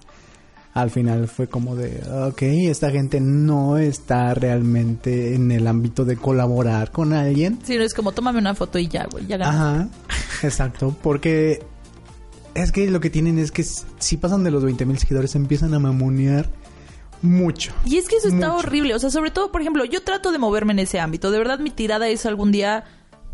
al 0.76 0.92
final 0.92 1.28
fue 1.28 1.48
como 1.48 1.76
de, 1.76 2.00
ok, 2.28 2.44
esta 2.44 2.92
gente 2.92 3.20
no 3.20 3.80
está 3.80 4.36
realmente 4.36 5.34
en 5.34 5.52
el 5.52 5.66
ámbito 5.66 6.06
de 6.06 6.16
colaborar 6.16 6.92
con 6.92 7.12
alguien. 7.14 7.58
Sí, 7.64 7.76
no 7.76 7.84
es 7.84 7.96
como, 7.96 8.12
tómame 8.12 8.38
una 8.38 8.54
foto 8.54 8.78
y 8.78 8.88
ya, 8.88 9.08
güey, 9.12 9.26
ya 9.26 9.38
ganas. 9.38 9.56
Ajá, 9.56 9.88
exacto, 10.44 10.96
porque 11.02 11.64
es 12.54 12.72
que 12.72 12.88
lo 12.92 13.00
que 13.00 13.10
tienen 13.10 13.40
es 13.40 13.52
que 13.52 13.64
si 13.64 14.18
pasan 14.18 14.44
de 14.44 14.52
los 14.52 14.64
20 14.64 14.86
mil 14.86 15.00
seguidores 15.00 15.34
empiezan 15.34 15.74
a 15.74 15.80
mamonear 15.80 16.52
mucho. 17.24 17.74
Y 17.84 17.98
es 17.98 18.08
que 18.08 18.18
eso 18.18 18.28
está 18.28 18.54
horrible. 18.54 18.94
O 18.94 19.00
sea, 19.00 19.10
sobre 19.10 19.32
todo, 19.32 19.52
por 19.52 19.62
ejemplo, 19.62 19.86
yo 19.86 20.04
trato 20.04 20.32
de 20.32 20.38
moverme 20.38 20.74
en 20.74 20.80
ese 20.80 21.00
ámbito. 21.00 21.32
De 21.32 21.40
verdad, 21.40 21.58
mi 21.58 21.72
tirada 21.72 22.08
es 22.08 22.28
algún 22.28 22.52
día 22.52 22.86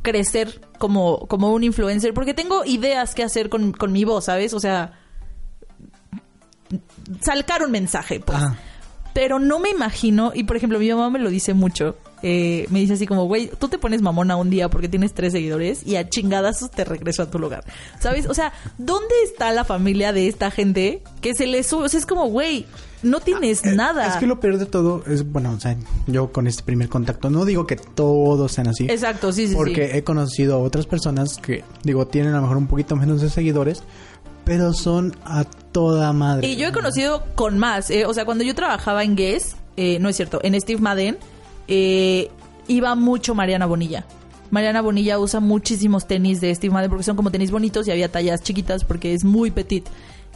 crecer 0.05 0.61
como, 0.77 1.27
como 1.27 1.51
un 1.51 1.65
influencer. 1.65 2.13
Porque 2.13 2.33
tengo 2.33 2.63
ideas 2.63 3.13
que 3.13 3.23
hacer 3.23 3.49
con, 3.49 3.73
con 3.73 3.91
mi 3.91 4.05
voz, 4.05 4.25
¿sabes? 4.25 4.53
O 4.53 4.61
sea, 4.61 4.93
salcar 7.21 7.63
un 7.63 7.71
mensaje, 7.71 8.21
pues. 8.21 8.37
Ajá. 8.37 8.57
Pero 9.13 9.39
no 9.39 9.59
me 9.59 9.69
imagino, 9.69 10.33
y 10.35 10.43
por 10.43 10.57
ejemplo, 10.57 10.77
mi 10.77 10.89
mamá 10.89 11.09
me 11.09 11.19
lo 11.19 11.29
dice 11.29 11.53
mucho. 11.53 11.95
eh, 12.21 12.65
me 12.69 12.79
dice 12.79 12.93
así 12.95 13.07
como, 13.07 13.25
güey, 13.27 13.49
tú 13.59 13.69
te 13.69 13.77
pones 13.77 14.01
mamona 14.01 14.35
un 14.35 14.49
día 14.49 14.69
porque 14.69 14.89
tienes 14.89 15.13
tres 15.13 15.31
seguidores 15.31 15.87
y 15.87 15.95
a 15.95 16.09
chingadazos 16.09 16.69
te 16.69 16.83
regreso 16.83 17.23
a 17.23 17.31
tu 17.31 17.39
lugar. 17.39 17.63
¿Sabes? 17.99 18.27
O 18.27 18.33
sea, 18.33 18.51
¿dónde 18.77 19.15
está 19.23 19.53
la 19.53 19.63
familia 19.63 20.11
de 20.11 20.27
esta 20.27 20.51
gente 20.51 21.01
que 21.21 21.33
se 21.33 21.47
les 21.47 21.65
sube? 21.65 21.85
O 21.85 21.89
sea, 21.89 21.99
es 21.99 22.05
como, 22.05 22.25
güey, 22.25 22.65
no 23.05 23.19
tienes 23.21 23.63
Eh, 23.63 23.75
nada. 23.75 24.07
Es 24.07 24.15
que 24.17 24.27
lo 24.27 24.39
peor 24.39 24.57
de 24.57 24.65
todo 24.65 25.03
es, 25.07 25.31
bueno, 25.31 25.51
o 25.51 25.59
sea, 25.59 25.77
yo 26.07 26.31
con 26.31 26.47
este 26.47 26.63
primer 26.63 26.89
contacto, 26.89 27.29
no 27.29 27.45
digo 27.45 27.65
que 27.65 27.75
todos 27.77 28.51
sean 28.51 28.67
así. 28.67 28.85
Exacto, 28.89 29.31
sí, 29.31 29.47
sí, 29.47 29.55
porque 29.55 29.87
sí. 29.89 29.97
he 29.97 30.03
conocido 30.03 30.55
a 30.55 30.57
otras 30.57 30.85
personas 30.85 31.37
que, 31.37 31.63
digo, 31.83 32.07
tienen 32.07 32.33
a 32.33 32.37
lo 32.37 32.41
mejor 32.43 32.57
un 32.57 32.67
poquito 32.67 32.95
menos 32.95 33.21
de 33.21 33.29
seguidores, 33.29 33.83
pero 34.43 34.73
son 34.73 35.15
a 35.23 35.45
toda 35.45 36.11
madre. 36.13 36.47
Y 36.47 36.55
yo 36.57 36.67
he 36.67 36.71
conocido 36.71 37.23
con 37.35 37.57
más. 37.57 37.89
eh, 37.89 38.05
o 38.05 38.13
sea, 38.13 38.25
cuando 38.25 38.43
yo 38.43 38.53
trabajaba 38.55 39.03
en 39.03 39.15
Guess, 39.15 39.55
eh, 39.77 39.97
no 39.99 40.09
es 40.09 40.15
cierto, 40.15 40.39
en 40.43 40.59
Steve 40.59 40.81
Madden, 40.81 41.17
eh, 41.67 42.29
iba 42.67 42.95
mucho 42.95 43.35
Mariana 43.35 43.65
Bonilla. 43.65 44.05
Mariana 44.51 44.81
Bonilla 44.81 45.17
usa 45.19 45.39
muchísimos 45.39 46.05
tenis 46.07 46.39
de 46.39 46.53
Steve 46.53 46.73
Madden 46.73 46.89
porque 46.89 47.03
son 47.03 47.15
como 47.15 47.31
tenis 47.31 47.51
bonitos 47.51 47.87
y 47.87 47.91
había 47.91 48.11
tallas 48.11 48.41
chiquitas 48.43 48.83
porque 48.83 49.13
es 49.13 49.23
muy 49.23 49.51
petit. 49.51 49.85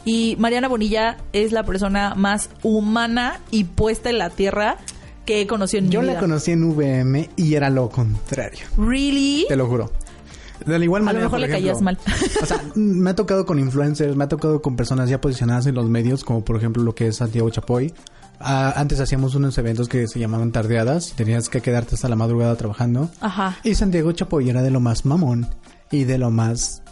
Y 0.04 0.36
Mariana 0.38 0.68
Bonilla 0.68 1.18
es 1.32 1.52
la 1.52 1.62
persona 1.64 2.14
más 2.14 2.50
humana 2.62 3.40
y 3.50 3.64
puesta 3.64 4.10
en 4.10 4.18
la 4.18 4.30
tierra 4.30 4.78
que 5.26 5.42
he 5.42 5.46
conocido 5.46 5.84
en 5.84 5.90
Yo 5.90 6.00
mi 6.00 6.06
la 6.06 6.12
vida. 6.12 6.20
conocí 6.20 6.52
en 6.52 6.64
VM 6.64 7.30
y 7.36 7.54
era 7.54 7.68
lo 7.70 7.88
contrario, 7.90 8.66
¿Really? 8.78 9.44
te 9.48 9.56
lo 9.56 9.66
juro. 9.66 9.92
De 10.66 10.78
la 10.78 10.84
igual 10.84 11.00
A 11.00 11.04
lo 11.04 11.06
manera, 11.06 11.24
mejor 11.24 11.40
le 11.40 11.46
ejemplo, 11.46 11.66
caías 11.68 11.82
mal. 11.82 11.98
O 12.42 12.46
sea, 12.46 12.62
me 12.74 13.10
ha 13.10 13.14
tocado 13.14 13.46
con 13.46 13.58
influencers, 13.58 14.14
me 14.16 14.24
ha 14.24 14.28
tocado 14.28 14.60
con 14.60 14.76
personas 14.76 15.08
ya 15.08 15.20
posicionadas 15.20 15.66
en 15.66 15.74
los 15.74 15.88
medios, 15.88 16.22
como 16.24 16.44
por 16.44 16.56
ejemplo 16.56 16.82
lo 16.82 16.94
que 16.94 17.06
es 17.06 17.16
Santiago 17.16 17.48
Chapoy. 17.50 17.92
Ah, 18.40 18.72
antes 18.76 19.00
hacíamos 19.00 19.34
unos 19.34 19.56
eventos 19.58 19.88
que 19.88 20.06
se 20.08 20.18
llamaban 20.18 20.50
tardeadas 20.52 21.10
y 21.10 21.14
tenías 21.14 21.48
que 21.48 21.60
quedarte 21.60 21.94
hasta 21.94 22.08
la 22.08 22.16
madrugada 22.16 22.56
trabajando. 22.56 23.10
Ajá. 23.20 23.56
Y 23.64 23.74
Santiago 23.74 24.12
Chapoy 24.12 24.48
era 24.50 24.62
de 24.62 24.70
lo 24.70 24.80
más 24.80 25.04
mamón 25.04 25.46
y 25.90 26.04
de 26.04 26.18
lo 26.18 26.30
más... 26.30 26.82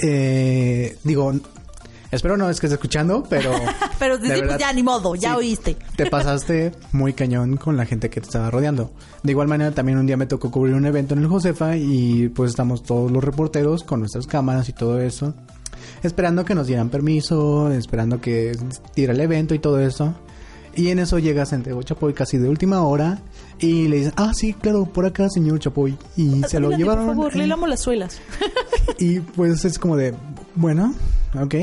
Eh, 0.00 0.96
digo, 1.04 1.32
espero 2.14 2.36
no 2.36 2.48
es 2.48 2.60
que 2.60 2.66
esté 2.66 2.74
escuchando, 2.74 3.22
pero... 3.28 3.52
Pero 3.98 4.18
de 4.18 4.24
sí, 4.24 4.28
pues 4.28 4.40
verdad, 4.40 4.58
ya 4.58 4.72
ni 4.72 4.82
modo, 4.82 5.14
ya 5.14 5.30
sí, 5.30 5.36
oíste. 5.36 5.76
Te 5.96 6.10
pasaste 6.10 6.72
muy 6.92 7.14
cañón 7.14 7.56
con 7.56 7.76
la 7.76 7.86
gente 7.86 8.10
que 8.10 8.20
te 8.20 8.26
estaba 8.26 8.50
rodeando. 8.50 8.92
De 9.22 9.30
igual 9.30 9.48
manera, 9.48 9.70
también 9.70 9.98
un 9.98 10.06
día 10.06 10.16
me 10.16 10.26
tocó 10.26 10.50
cubrir 10.50 10.74
un 10.74 10.84
evento 10.84 11.14
en 11.14 11.20
el 11.20 11.28
Josefa 11.28 11.76
y 11.76 12.28
pues 12.28 12.50
estamos 12.50 12.82
todos 12.82 13.10
los 13.10 13.22
reporteros 13.22 13.84
con 13.84 14.00
nuestras 14.00 14.26
cámaras 14.26 14.68
y 14.68 14.72
todo 14.72 15.00
eso. 15.00 15.32
Esperando 16.02 16.44
que 16.44 16.54
nos 16.54 16.66
dieran 16.66 16.90
permiso, 16.90 17.70
esperando 17.70 18.20
que 18.20 18.52
diera 18.94 19.12
el 19.12 19.20
evento 19.20 19.54
y 19.54 19.58
todo 19.58 19.80
eso. 19.80 20.14
Y 20.76 20.88
en 20.88 20.98
eso 20.98 21.18
llega 21.18 21.46
Santiago 21.46 21.82
Chapoy 21.82 22.14
casi 22.14 22.36
de 22.36 22.48
última 22.48 22.82
hora 22.82 23.22
y 23.60 23.86
le 23.88 23.98
dicen, 23.98 24.12
ah, 24.16 24.32
sí, 24.34 24.54
claro, 24.54 24.86
por 24.86 25.06
acá, 25.06 25.28
señor 25.28 25.60
Chapoy. 25.60 25.96
Y 26.16 26.42
se 26.48 26.58
lo 26.58 26.70
llevaron. 26.70 27.06
Por 27.06 27.14
favor, 27.14 27.36
le 27.36 27.46
lamo 27.46 27.66
las 27.66 27.80
suelas. 27.80 28.20
y 28.98 29.20
pues 29.20 29.64
es 29.64 29.78
como 29.78 29.96
de, 29.96 30.14
bueno, 30.56 30.94
ok. 31.40 31.54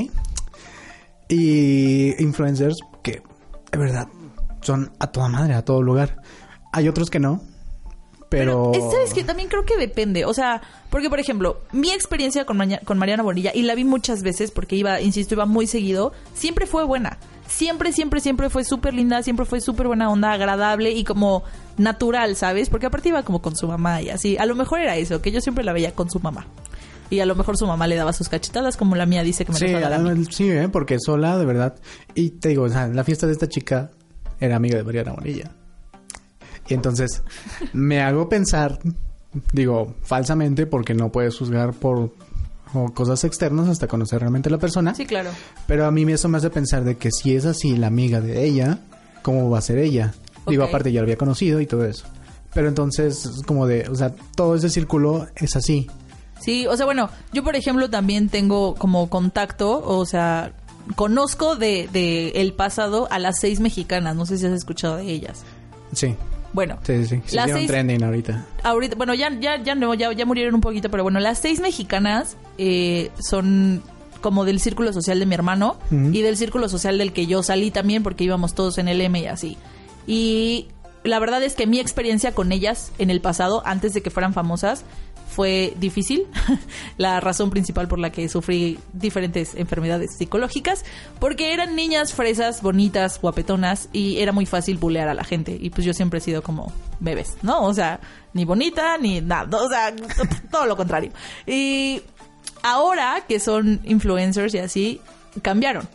Y 1.31 2.21
influencers 2.21 2.77
que, 3.01 3.23
de 3.71 3.77
verdad, 3.77 4.07
son 4.61 4.91
a 4.99 5.07
toda 5.07 5.29
madre, 5.29 5.53
a 5.53 5.63
todo 5.63 5.81
lugar. 5.81 6.17
Hay 6.73 6.87
otros 6.87 7.09
que 7.09 7.19
no, 7.19 7.41
pero... 8.31 8.71
Pero, 8.71 8.91
¿sabes 8.91 9.13
que 9.13 9.25
También 9.25 9.49
creo 9.49 9.65
que 9.65 9.77
depende. 9.77 10.23
O 10.23 10.33
sea, 10.33 10.61
porque, 10.89 11.09
por 11.09 11.19
ejemplo, 11.19 11.61
mi 11.73 11.91
experiencia 11.91 12.45
con, 12.45 12.59
con 12.85 12.97
Mariana 12.97 13.23
Bonilla, 13.23 13.51
y 13.53 13.63
la 13.63 13.75
vi 13.75 13.83
muchas 13.83 14.23
veces 14.23 14.51
porque 14.51 14.77
iba, 14.77 15.01
insisto, 15.01 15.35
iba 15.35 15.45
muy 15.45 15.67
seguido, 15.67 16.13
siempre 16.33 16.65
fue 16.65 16.85
buena. 16.85 17.17
Siempre, 17.47 17.91
siempre, 17.91 18.21
siempre 18.21 18.49
fue 18.49 18.63
súper 18.63 18.93
linda, 18.93 19.21
siempre 19.23 19.45
fue 19.45 19.59
súper 19.59 19.87
buena 19.87 20.09
onda, 20.09 20.31
agradable 20.31 20.91
y 20.91 21.03
como 21.03 21.43
natural, 21.77 22.37
¿sabes? 22.37 22.69
Porque 22.69 22.85
aparte 22.85 23.09
iba 23.09 23.23
como 23.23 23.41
con 23.41 23.57
su 23.57 23.67
mamá 23.67 24.01
y 24.01 24.09
así. 24.09 24.37
A 24.37 24.45
lo 24.45 24.55
mejor 24.55 24.79
era 24.79 24.95
eso, 24.95 25.21
que 25.21 25.31
yo 25.31 25.41
siempre 25.41 25.65
la 25.65 25.73
veía 25.73 25.93
con 25.93 26.09
su 26.09 26.21
mamá. 26.21 26.47
Y 27.11 27.19
a 27.19 27.25
lo 27.27 27.35
mejor 27.35 27.57
su 27.57 27.67
mamá 27.67 27.85
le 27.87 27.95
daba 27.97 28.13
sus 28.13 28.29
cachetadas, 28.29 28.77
como 28.77 28.95
la 28.95 29.05
mía 29.05 29.21
dice 29.21 29.45
que 29.45 29.51
me 29.51 29.59
Sí, 29.59 29.67
dar 29.67 29.93
a 29.93 29.99
mí. 29.99 30.09
además, 30.09 30.27
sí, 30.31 30.49
¿eh? 30.49 30.69
porque 30.69 30.97
sola, 30.99 31.37
de 31.37 31.45
verdad. 31.45 31.75
Y 32.15 32.31
te 32.31 32.49
digo, 32.49 32.63
o 32.63 32.69
sea, 32.69 32.87
la 32.87 33.03
fiesta 33.03 33.27
de 33.27 33.33
esta 33.33 33.47
chica 33.47 33.91
era 34.39 34.55
amiga 34.55 34.77
de 34.77 34.83
Mariana 34.83 35.11
Bonilla. 35.11 35.51
Y 36.67 36.73
entonces 36.73 37.21
me 37.73 38.01
hago 38.01 38.29
pensar, 38.29 38.79
digo, 39.51 39.93
falsamente, 40.03 40.65
porque 40.65 40.93
no 40.93 41.11
puedes 41.11 41.37
juzgar 41.37 41.73
por 41.73 42.13
o 42.73 42.93
cosas 42.93 43.21
externas 43.25 43.67
hasta 43.67 43.87
conocer 43.87 44.21
realmente 44.21 44.47
a 44.47 44.51
la 44.53 44.57
persona. 44.57 44.95
Sí, 44.95 45.05
claro. 45.05 45.31
Pero 45.67 45.85
a 45.85 45.91
mí 45.91 46.09
eso 46.11 46.29
me 46.29 46.37
hace 46.37 46.49
pensar 46.49 46.85
de 46.85 46.95
que 46.95 47.11
si 47.11 47.35
es 47.35 47.45
así 47.45 47.75
la 47.75 47.87
amiga 47.87 48.21
de 48.21 48.45
ella, 48.45 48.79
¿cómo 49.21 49.49
va 49.49 49.57
a 49.59 49.61
ser 49.61 49.77
ella? 49.77 50.13
Digo, 50.47 50.63
aparte 50.63 50.91
ya 50.91 51.01
la 51.01 51.03
había 51.03 51.17
conocido 51.17 51.59
y 51.59 51.65
todo 51.65 51.85
eso. 51.85 52.05
Pero 52.53 52.67
entonces, 52.67 53.25
es 53.25 53.43
como 53.45 53.67
de, 53.67 53.87
o 53.89 53.95
sea, 53.95 54.13
todo 54.35 54.55
ese 54.55 54.69
círculo 54.69 55.27
es 55.35 55.55
así. 55.55 55.87
Sí, 56.41 56.65
o 56.67 56.75
sea, 56.75 56.85
bueno, 56.85 57.09
yo 57.33 57.43
por 57.43 57.55
ejemplo 57.55 57.89
también 57.89 58.27
tengo 58.29 58.75
como 58.75 59.09
contacto, 59.09 59.81
o 59.85 60.05
sea, 60.05 60.51
conozco 60.95 61.55
de, 61.55 61.87
de 61.93 62.29
el 62.41 62.53
pasado 62.53 63.07
a 63.11 63.19
las 63.19 63.39
seis 63.39 63.59
mexicanas, 63.59 64.15
no 64.15 64.25
sé 64.25 64.37
si 64.37 64.45
has 64.47 64.53
escuchado 64.53 64.97
de 64.97 65.03
ellas. 65.11 65.43
Sí. 65.93 66.15
Bueno, 66.53 66.79
Sí, 66.83 67.05
sí, 67.05 67.21
sí. 67.25 67.35
Las 67.35 67.49
seis- 67.51 67.67
trending 67.67 68.03
ahorita. 68.03 68.45
ahorita, 68.63 68.95
bueno, 68.95 69.13
ya, 69.13 69.29
ya, 69.39 69.61
ya 69.63 69.73
no, 69.75 69.93
ya, 69.93 70.11
ya 70.11 70.25
murieron 70.25 70.55
un 70.55 70.61
poquito, 70.61 70.89
pero 70.89 71.03
bueno, 71.03 71.19
las 71.21 71.37
seis 71.39 71.61
mexicanas 71.61 72.35
eh, 72.57 73.09
son 73.19 73.81
como 74.19 74.43
del 74.43 74.59
círculo 74.59 74.91
social 74.93 75.17
de 75.19 75.25
mi 75.25 75.33
hermano 75.33 75.77
y 75.91 76.21
del 76.21 76.37
círculo 76.37 76.67
social 76.69 76.97
del 76.97 77.11
que 77.13 77.25
yo 77.25 77.41
salí 77.41 77.71
también 77.71 78.03
porque 78.03 78.23
íbamos 78.23 78.53
todos 78.53 78.77
en 78.77 78.87
el 78.87 78.99
M 79.01 79.19
y 79.19 79.25
así. 79.27 79.57
Y 80.05 80.67
la 81.03 81.17
verdad 81.19 81.41
es 81.41 81.55
que 81.55 81.65
mi 81.67 81.79
experiencia 81.79 82.33
con 82.35 82.51
ellas 82.51 82.91
en 82.99 83.09
el 83.09 83.21
pasado, 83.21 83.63
antes 83.65 83.93
de 83.93 84.01
que 84.01 84.09
fueran 84.11 84.33
famosas, 84.33 84.83
fue 85.31 85.73
difícil. 85.77 86.27
la 86.97 87.19
razón 87.19 87.49
principal 87.49 87.87
por 87.87 87.99
la 87.99 88.11
que 88.11 88.27
sufrí 88.29 88.77
diferentes 88.93 89.55
enfermedades 89.55 90.17
psicológicas, 90.17 90.83
porque 91.19 91.53
eran 91.53 91.75
niñas 91.75 92.13
fresas, 92.13 92.61
bonitas, 92.61 93.19
guapetonas 93.19 93.89
y 93.93 94.19
era 94.19 94.33
muy 94.33 94.45
fácil 94.45 94.77
bulear 94.77 95.07
a 95.07 95.13
la 95.13 95.23
gente. 95.23 95.57
Y 95.59 95.69
pues 95.69 95.85
yo 95.85 95.93
siempre 95.93 96.19
he 96.19 96.21
sido 96.21 96.43
como 96.43 96.71
bebés, 96.99 97.37
¿no? 97.41 97.63
O 97.63 97.73
sea, 97.73 97.99
ni 98.33 98.45
bonita 98.45 98.97
ni 98.97 99.21
nada, 99.21 99.57
o 99.57 99.69
sea, 99.69 99.95
todo 100.51 100.65
lo 100.65 100.75
contrario. 100.75 101.11
Y 101.47 102.01
ahora 102.61 103.23
que 103.27 103.39
son 103.39 103.79
influencers 103.85 104.53
y 104.53 104.59
así, 104.59 105.01
cambiaron. 105.41 105.87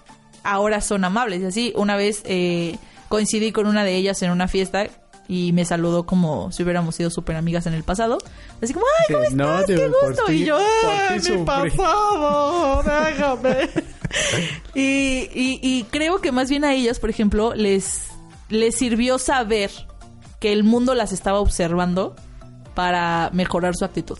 Ahora 0.42 0.80
son 0.80 1.04
amables 1.04 1.42
y 1.42 1.44
así. 1.44 1.72
Una 1.76 1.96
vez 1.96 2.22
eh, 2.24 2.78
coincidí 3.08 3.52
con 3.52 3.66
una 3.66 3.84
de 3.84 3.96
ellas 3.96 4.22
en 4.22 4.30
una 4.30 4.48
fiesta 4.48 4.86
y 5.28 5.52
me 5.52 5.64
saludó 5.64 6.06
como 6.06 6.52
si 6.52 6.62
hubiéramos 6.62 6.94
sido 6.94 7.10
súper 7.10 7.36
amigas 7.36 7.66
en 7.66 7.74
el 7.74 7.82
pasado. 7.82 8.18
Así 8.62 8.72
como, 8.72 8.86
¡ay, 9.00 9.14
cómo 9.14 9.24
estás! 9.24 9.36
no, 9.36 9.64
¡Qué 9.66 9.88
gusto! 9.88 10.24
ti- 10.26 10.32
y 10.32 10.44
yo, 10.44 10.56
¡ay, 10.58 11.16
mi 11.16 11.20
sufrí". 11.20 11.44
pasado! 11.44 12.82
¡Déjame! 13.06 13.68
y, 14.74 15.28
y, 15.34 15.60
y 15.62 15.84
creo 15.90 16.20
que 16.20 16.32
más 16.32 16.48
bien 16.48 16.64
a 16.64 16.72
ellas, 16.74 16.98
por 17.00 17.10
ejemplo, 17.10 17.54
les, 17.54 18.08
les 18.48 18.74
sirvió 18.76 19.18
saber 19.18 19.70
que 20.40 20.52
el 20.52 20.64
mundo 20.64 20.94
las 20.94 21.12
estaba 21.12 21.40
observando 21.40 22.14
para 22.74 23.30
mejorar 23.32 23.74
su 23.74 23.84
actitud. 23.84 24.18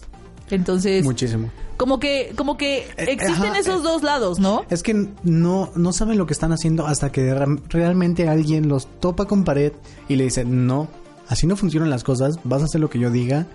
Entonces, 0.51 1.05
Muchísimo. 1.05 1.51
Como 1.77 1.99
que, 2.01 2.33
como 2.37 2.57
que 2.57 2.79
Eh, 2.79 3.07
existen 3.09 3.51
ajá, 3.51 3.59
esos 3.59 3.81
eh, 3.81 3.85
dos 3.85 4.03
lados, 4.03 4.39
¿no? 4.39 4.65
Es 4.71 4.83
que 4.83 5.09
no, 5.23 5.71
no 5.75 5.93
saben 5.93 6.19
lo 6.19 6.27
que 6.27 6.33
están 6.33 6.53
haciendo 6.53 6.87
hasta 6.87 7.11
que 7.13 7.35
re- 7.35 7.61
realmente 7.69 8.29
alguien 8.29 8.69
los 8.69 8.87
topa 9.01 9.27
con 9.27 9.45
pared 9.45 9.73
y 10.09 10.17
le 10.17 10.25
dice, 10.25 10.45
no, 10.45 10.89
así 11.29 11.47
no 11.47 11.57
funcionan 11.57 11.91
las 11.91 12.05
cosas, 12.05 12.39
vas 12.45 12.63
a 12.63 12.65
hacer 12.67 12.81
lo 12.81 12.91
que 12.91 12.99
yo 12.99 13.11
diga 13.11 13.47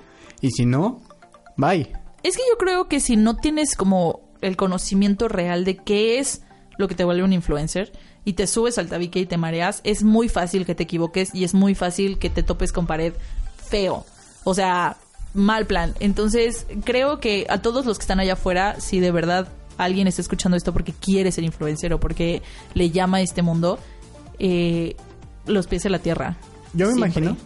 y 0.42 0.52
si 0.52 0.66
no, 0.66 1.02
bye. 1.58 1.92
Es 2.24 2.36
que 2.38 2.44
yo 2.50 2.58
creo 2.58 2.88
que 2.88 3.00
si 3.00 3.16
no 3.18 3.36
tienes 3.38 3.76
como 3.76 4.22
el 4.42 4.56
conocimiento 4.58 5.28
real 5.28 5.66
de 5.66 5.78
qué 5.78 6.20
es 6.20 6.42
lo 6.78 6.88
que 6.88 6.96
te 6.96 7.04
vuelve 7.04 7.24
un 7.24 7.34
influencer 7.34 7.92
y 8.26 8.34
te 8.34 8.46
subes 8.48 8.78
al 8.78 8.88
tabique 8.88 9.20
y 9.20 9.26
te 9.26 9.38
mareas, 9.38 9.82
es 9.84 10.04
muy 10.04 10.30
fácil 10.30 10.66
que 10.66 10.76
te 10.76 10.84
equivoques 10.84 11.34
y 11.34 11.44
es 11.44 11.54
muy 11.56 11.74
fácil 11.76 12.20
que 12.20 12.30
te 12.30 12.44
topes 12.44 12.72
con 12.72 12.86
pared 12.88 13.14
feo. 13.68 14.06
O 14.44 14.54
sea, 14.54 14.98
mal 15.34 15.66
plan. 15.66 15.94
Entonces, 16.00 16.66
creo 16.84 17.20
que 17.20 17.46
a 17.50 17.62
todos 17.62 17.86
los 17.86 17.98
que 17.98 18.04
están 18.04 18.20
allá 18.20 18.34
afuera, 18.34 18.80
si 18.80 19.00
de 19.00 19.12
verdad 19.12 19.48
alguien 19.78 20.08
está 20.08 20.22
escuchando 20.22 20.58
esto 20.58 20.74
porque 20.74 20.94
quiere 20.94 21.32
ser 21.32 21.44
influencer 21.44 21.94
o 21.94 22.00
porque 22.00 22.42
le 22.74 22.92
llama 22.92 23.18
a 23.18 23.22
este 23.22 23.42
mundo, 23.42 23.80
eh, 24.40 24.96
los 25.46 25.68
pies 25.68 25.86
en 25.86 25.94
la 25.94 26.00
tierra. 26.00 26.38
Yo 26.74 26.88
me 26.88 26.94
Siempre. 26.94 27.22
imagino 27.24 27.38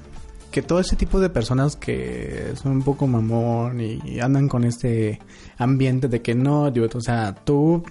que 0.51 0.61
todo 0.61 0.79
ese 0.79 0.95
tipo 0.95 1.19
de 1.19 1.29
personas 1.29 1.75
que 1.75 2.53
son 2.61 2.71
un 2.73 2.81
poco 2.83 3.07
mamón 3.07 3.81
y 3.81 4.19
andan 4.21 4.47
con 4.47 4.63
este 4.63 5.19
ambiente 5.57 6.07
de 6.07 6.21
que 6.21 6.33
no, 6.35 6.71
dude, 6.71 6.89
o 6.95 7.01
sea, 7.01 7.35
tú 7.35 7.83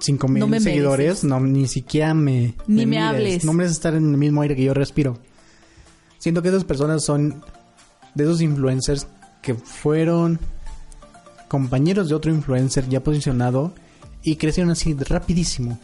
cinco 0.00 0.26
mil 0.26 0.40
No 0.48 0.60
seguidores, 0.60 1.06
mereces. 1.06 1.24
no 1.24 1.38
ni 1.40 1.68
siquiera 1.68 2.12
me 2.14 2.54
Ni 2.66 2.84
me 2.84 2.98
hables. 3.00 3.44
no 3.44 3.52
mereces 3.52 3.76
estar 3.76 3.94
en 3.94 4.10
el 4.10 4.16
mismo 4.18 4.42
aire 4.42 4.56
que 4.56 4.64
yo 4.64 4.74
respiro. 4.74 5.18
Siento 6.18 6.42
que 6.42 6.48
esas 6.48 6.64
personas 6.64 7.04
son 7.04 7.42
de 8.14 8.24
esos 8.24 8.40
influencers 8.40 9.06
que 9.42 9.54
fueron 9.54 10.38
compañeros 11.48 12.08
de 12.08 12.14
otro 12.14 12.32
influencer 12.32 12.88
ya 12.88 13.02
posicionado 13.02 13.72
y 14.22 14.36
crecieron 14.36 14.70
así 14.72 14.94
rapidísimo. 14.94 15.78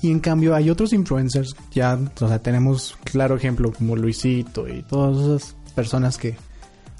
Y 0.00 0.10
en 0.12 0.20
cambio 0.20 0.54
hay 0.54 0.70
otros 0.70 0.92
influencers, 0.92 1.56
ya, 1.72 1.98
o 2.20 2.28
sea, 2.28 2.38
tenemos 2.40 2.96
claro 3.04 3.36
ejemplo 3.36 3.72
como 3.72 3.96
Luisito 3.96 4.68
y 4.68 4.82
todas 4.82 5.16
esas 5.16 5.56
personas 5.74 6.18
que, 6.18 6.36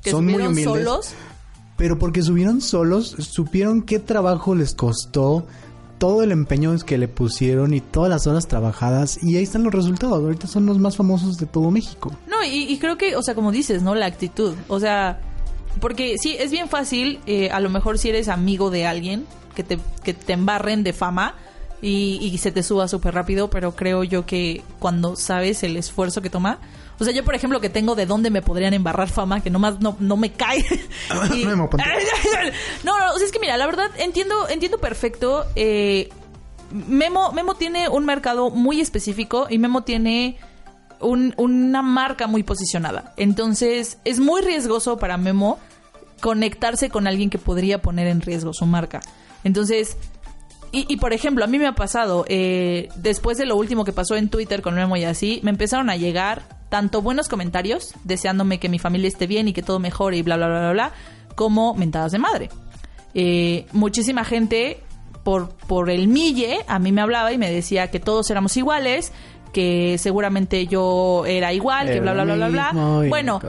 Que 0.02 0.10
son 0.10 0.24
muy 0.24 0.34
subieron 0.34 0.52
humildes. 0.52 0.84
solos. 0.84 1.10
Pero 1.76 1.96
porque 1.96 2.22
subieron 2.22 2.60
solos, 2.60 3.14
supieron 3.20 3.82
qué 3.82 4.00
trabajo 4.00 4.56
les 4.56 4.74
costó, 4.74 5.46
todo 5.98 6.22
el 6.22 6.32
empeño 6.32 6.74
que 6.78 6.98
le 6.98 7.08
pusieron 7.08 7.74
y 7.74 7.80
todas 7.80 8.10
las 8.10 8.26
horas 8.26 8.46
trabajadas 8.48 9.22
y 9.22 9.36
ahí 9.36 9.42
están 9.42 9.64
los 9.64 9.74
resultados. 9.74 10.22
Ahorita 10.22 10.46
son 10.46 10.66
los 10.66 10.78
más 10.78 10.96
famosos 10.96 11.38
de 11.38 11.46
todo 11.46 11.70
México. 11.70 12.12
No, 12.28 12.44
y, 12.44 12.64
y 12.64 12.78
creo 12.78 12.96
que, 12.96 13.16
o 13.16 13.22
sea, 13.22 13.34
como 13.34 13.52
dices, 13.52 13.82
¿no? 13.82 13.94
La 13.94 14.06
actitud. 14.06 14.54
O 14.68 14.80
sea, 14.80 15.20
porque 15.80 16.16
sí, 16.18 16.36
es 16.38 16.50
bien 16.50 16.68
fácil, 16.68 17.20
eh, 17.26 17.50
a 17.50 17.60
lo 17.60 17.70
mejor 17.70 17.98
si 17.98 18.08
eres 18.08 18.28
amigo 18.28 18.70
de 18.70 18.86
alguien, 18.86 19.26
que 19.54 19.64
te, 19.64 19.78
que 20.02 20.14
te 20.14 20.32
embarren 20.32 20.84
de 20.84 20.92
fama 20.92 21.34
y, 21.82 22.18
y 22.22 22.38
se 22.38 22.52
te 22.52 22.62
suba 22.62 22.88
súper 22.88 23.14
rápido, 23.14 23.50
pero 23.50 23.74
creo 23.74 24.04
yo 24.04 24.24
que 24.24 24.62
cuando 24.78 25.16
sabes 25.16 25.62
el 25.62 25.76
esfuerzo 25.76 26.22
que 26.22 26.30
toma... 26.30 26.58
O 27.00 27.04
sea, 27.04 27.12
yo, 27.12 27.24
por 27.24 27.34
ejemplo, 27.34 27.60
que 27.60 27.68
tengo 27.70 27.94
de 27.94 28.06
dónde 28.06 28.30
me 28.30 28.42
podrían 28.42 28.74
embarrar 28.74 29.08
fama, 29.08 29.40
que 29.40 29.50
nomás 29.50 29.80
no, 29.80 29.96
no 30.00 30.16
me 30.16 30.32
cae. 30.32 30.64
Y- 31.34 31.44
Memo, 31.46 31.70
ponte. 31.70 31.84
no, 32.84 32.98
no, 32.98 33.14
o 33.14 33.18
sea, 33.18 33.26
es 33.26 33.32
que 33.32 33.38
mira, 33.38 33.56
la 33.56 33.66
verdad 33.66 33.90
entiendo, 33.98 34.48
entiendo 34.48 34.78
perfecto. 34.78 35.44
eh, 35.56 36.08
Memo, 36.70 37.32
Memo 37.32 37.54
tiene 37.54 37.88
un 37.88 38.04
mercado 38.04 38.50
muy 38.50 38.80
específico 38.80 39.46
y 39.48 39.58
Memo 39.58 39.84
tiene 39.84 40.36
un- 41.00 41.32
una 41.36 41.82
marca 41.82 42.26
muy 42.26 42.42
posicionada. 42.42 43.14
Entonces, 43.16 43.98
es 44.04 44.18
muy 44.18 44.42
riesgoso 44.42 44.98
para 44.98 45.16
Memo 45.16 45.58
conectarse 46.20 46.90
con 46.90 47.06
alguien 47.06 47.30
que 47.30 47.38
podría 47.38 47.80
poner 47.80 48.08
en 48.08 48.20
riesgo 48.20 48.52
su 48.52 48.66
marca. 48.66 49.00
Entonces, 49.44 49.96
y, 50.72 50.84
y, 50.92 50.96
por 50.96 51.12
ejemplo, 51.12 51.44
a 51.44 51.46
mí 51.46 51.58
me 51.58 51.66
ha 51.68 51.74
pasado, 51.74 52.24
eh, 52.28 52.88
después 52.96 53.38
de 53.38 53.46
lo 53.46 53.56
último 53.56 53.84
que 53.84 53.92
pasó 53.92 54.16
en 54.16 54.28
Twitter 54.28 54.60
con 54.60 54.74
Memo 54.74 54.96
y 54.96 55.04
así, 55.04 55.40
me 55.44 55.50
empezaron 55.50 55.88
a 55.90 55.96
llegar 55.96 56.57
tanto 56.68 57.02
buenos 57.02 57.28
comentarios, 57.28 57.94
deseándome 58.04 58.58
que 58.60 58.68
mi 58.68 58.78
familia 58.78 59.08
esté 59.08 59.26
bien 59.26 59.48
y 59.48 59.52
que 59.52 59.62
todo 59.62 59.78
mejore 59.78 60.16
y 60.18 60.22
bla, 60.22 60.36
bla, 60.36 60.48
bla, 60.48 60.60
bla, 60.60 60.72
bla, 60.72 60.92
como 61.34 61.74
mentadas 61.74 62.12
de 62.12 62.18
madre. 62.18 62.48
Eh, 63.14 63.66
muchísima 63.72 64.24
gente, 64.24 64.80
por, 65.24 65.48
por 65.50 65.90
el 65.90 66.08
mille, 66.08 66.58
a 66.68 66.78
mí 66.78 66.92
me 66.92 67.00
hablaba 67.00 67.32
y 67.32 67.38
me 67.38 67.50
decía 67.50 67.90
que 67.90 68.00
todos 68.00 68.30
éramos 68.30 68.56
iguales, 68.56 69.12
que 69.52 69.96
seguramente 69.98 70.66
yo 70.66 71.24
era 71.26 71.52
igual, 71.54 71.86
que 71.88 72.00
bla, 72.00 72.12
bla, 72.12 72.24
bla, 72.24 72.34
bla, 72.34 72.48
bla. 72.48 72.72
Bueno, 73.08 73.40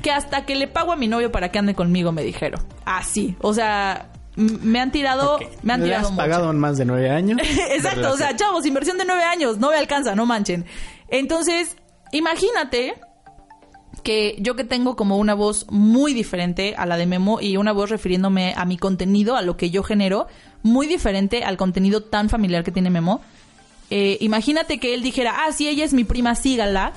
que 0.00 0.10
hasta 0.10 0.46
que 0.46 0.54
le 0.56 0.66
pago 0.66 0.92
a 0.92 0.96
mi 0.96 1.08
novio 1.08 1.30
para 1.30 1.50
que 1.50 1.58
ande 1.58 1.74
conmigo, 1.74 2.10
me 2.10 2.22
dijeron. 2.22 2.60
Así, 2.86 3.36
o 3.42 3.52
sea, 3.52 4.08
me 4.34 4.80
han 4.80 4.90
tirado, 4.90 5.38
me 5.62 5.74
han 5.74 5.80
¿Le 5.80 5.86
tirado 5.88 6.06
has 6.06 6.10
mucho. 6.12 6.22
pagado 6.22 6.50
en 6.50 6.58
más 6.58 6.78
de 6.78 6.86
nueve 6.86 7.10
años? 7.10 7.38
Exacto, 7.70 8.12
o 8.12 8.16
sea, 8.16 8.34
chavos, 8.34 8.64
inversión 8.64 8.96
de 8.96 9.04
nueve 9.04 9.24
años, 9.24 9.58
no 9.58 9.70
me 9.70 9.76
alcanza, 9.76 10.14
no 10.14 10.24
manchen. 10.24 10.64
Entonces, 11.08 11.76
imagínate 12.12 12.94
que 14.02 14.36
yo 14.38 14.56
que 14.56 14.64
tengo 14.64 14.96
como 14.96 15.16
una 15.18 15.34
voz 15.34 15.66
muy 15.70 16.14
diferente 16.14 16.74
a 16.76 16.86
la 16.86 16.96
de 16.96 17.06
Memo 17.06 17.40
y 17.40 17.56
una 17.56 17.72
voz 17.72 17.90
refiriéndome 17.90 18.54
a 18.56 18.64
mi 18.64 18.76
contenido, 18.76 19.36
a 19.36 19.42
lo 19.42 19.56
que 19.56 19.70
yo 19.70 19.82
genero, 19.82 20.26
muy 20.62 20.86
diferente 20.86 21.44
al 21.44 21.56
contenido 21.56 22.02
tan 22.02 22.28
familiar 22.28 22.64
que 22.64 22.72
tiene 22.72 22.90
Memo. 22.90 23.20
eh, 23.90 24.16
imagínate 24.20 24.78
que 24.78 24.94
él 24.94 25.02
dijera, 25.02 25.44
ah, 25.44 25.52
sí, 25.52 25.68
ella 25.68 25.84
es 25.84 25.92
mi 25.92 26.04
prima, 26.04 26.34
sígala. 26.34 26.92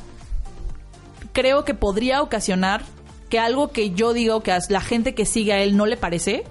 Creo 1.33 1.65
que 1.65 1.73
podría 1.73 2.21
ocasionar 2.21 2.83
que 3.29 3.39
algo 3.39 3.71
que 3.71 3.91
yo 3.91 4.13
digo 4.13 4.41
que 4.41 4.51
a 4.51 4.59
la 4.69 4.81
gente 4.81 5.13
que 5.13 5.25
sigue 5.25 5.53
a 5.53 5.61
él 5.61 5.75
no 5.75 5.85
le 5.85 5.97
parece, 5.97 6.45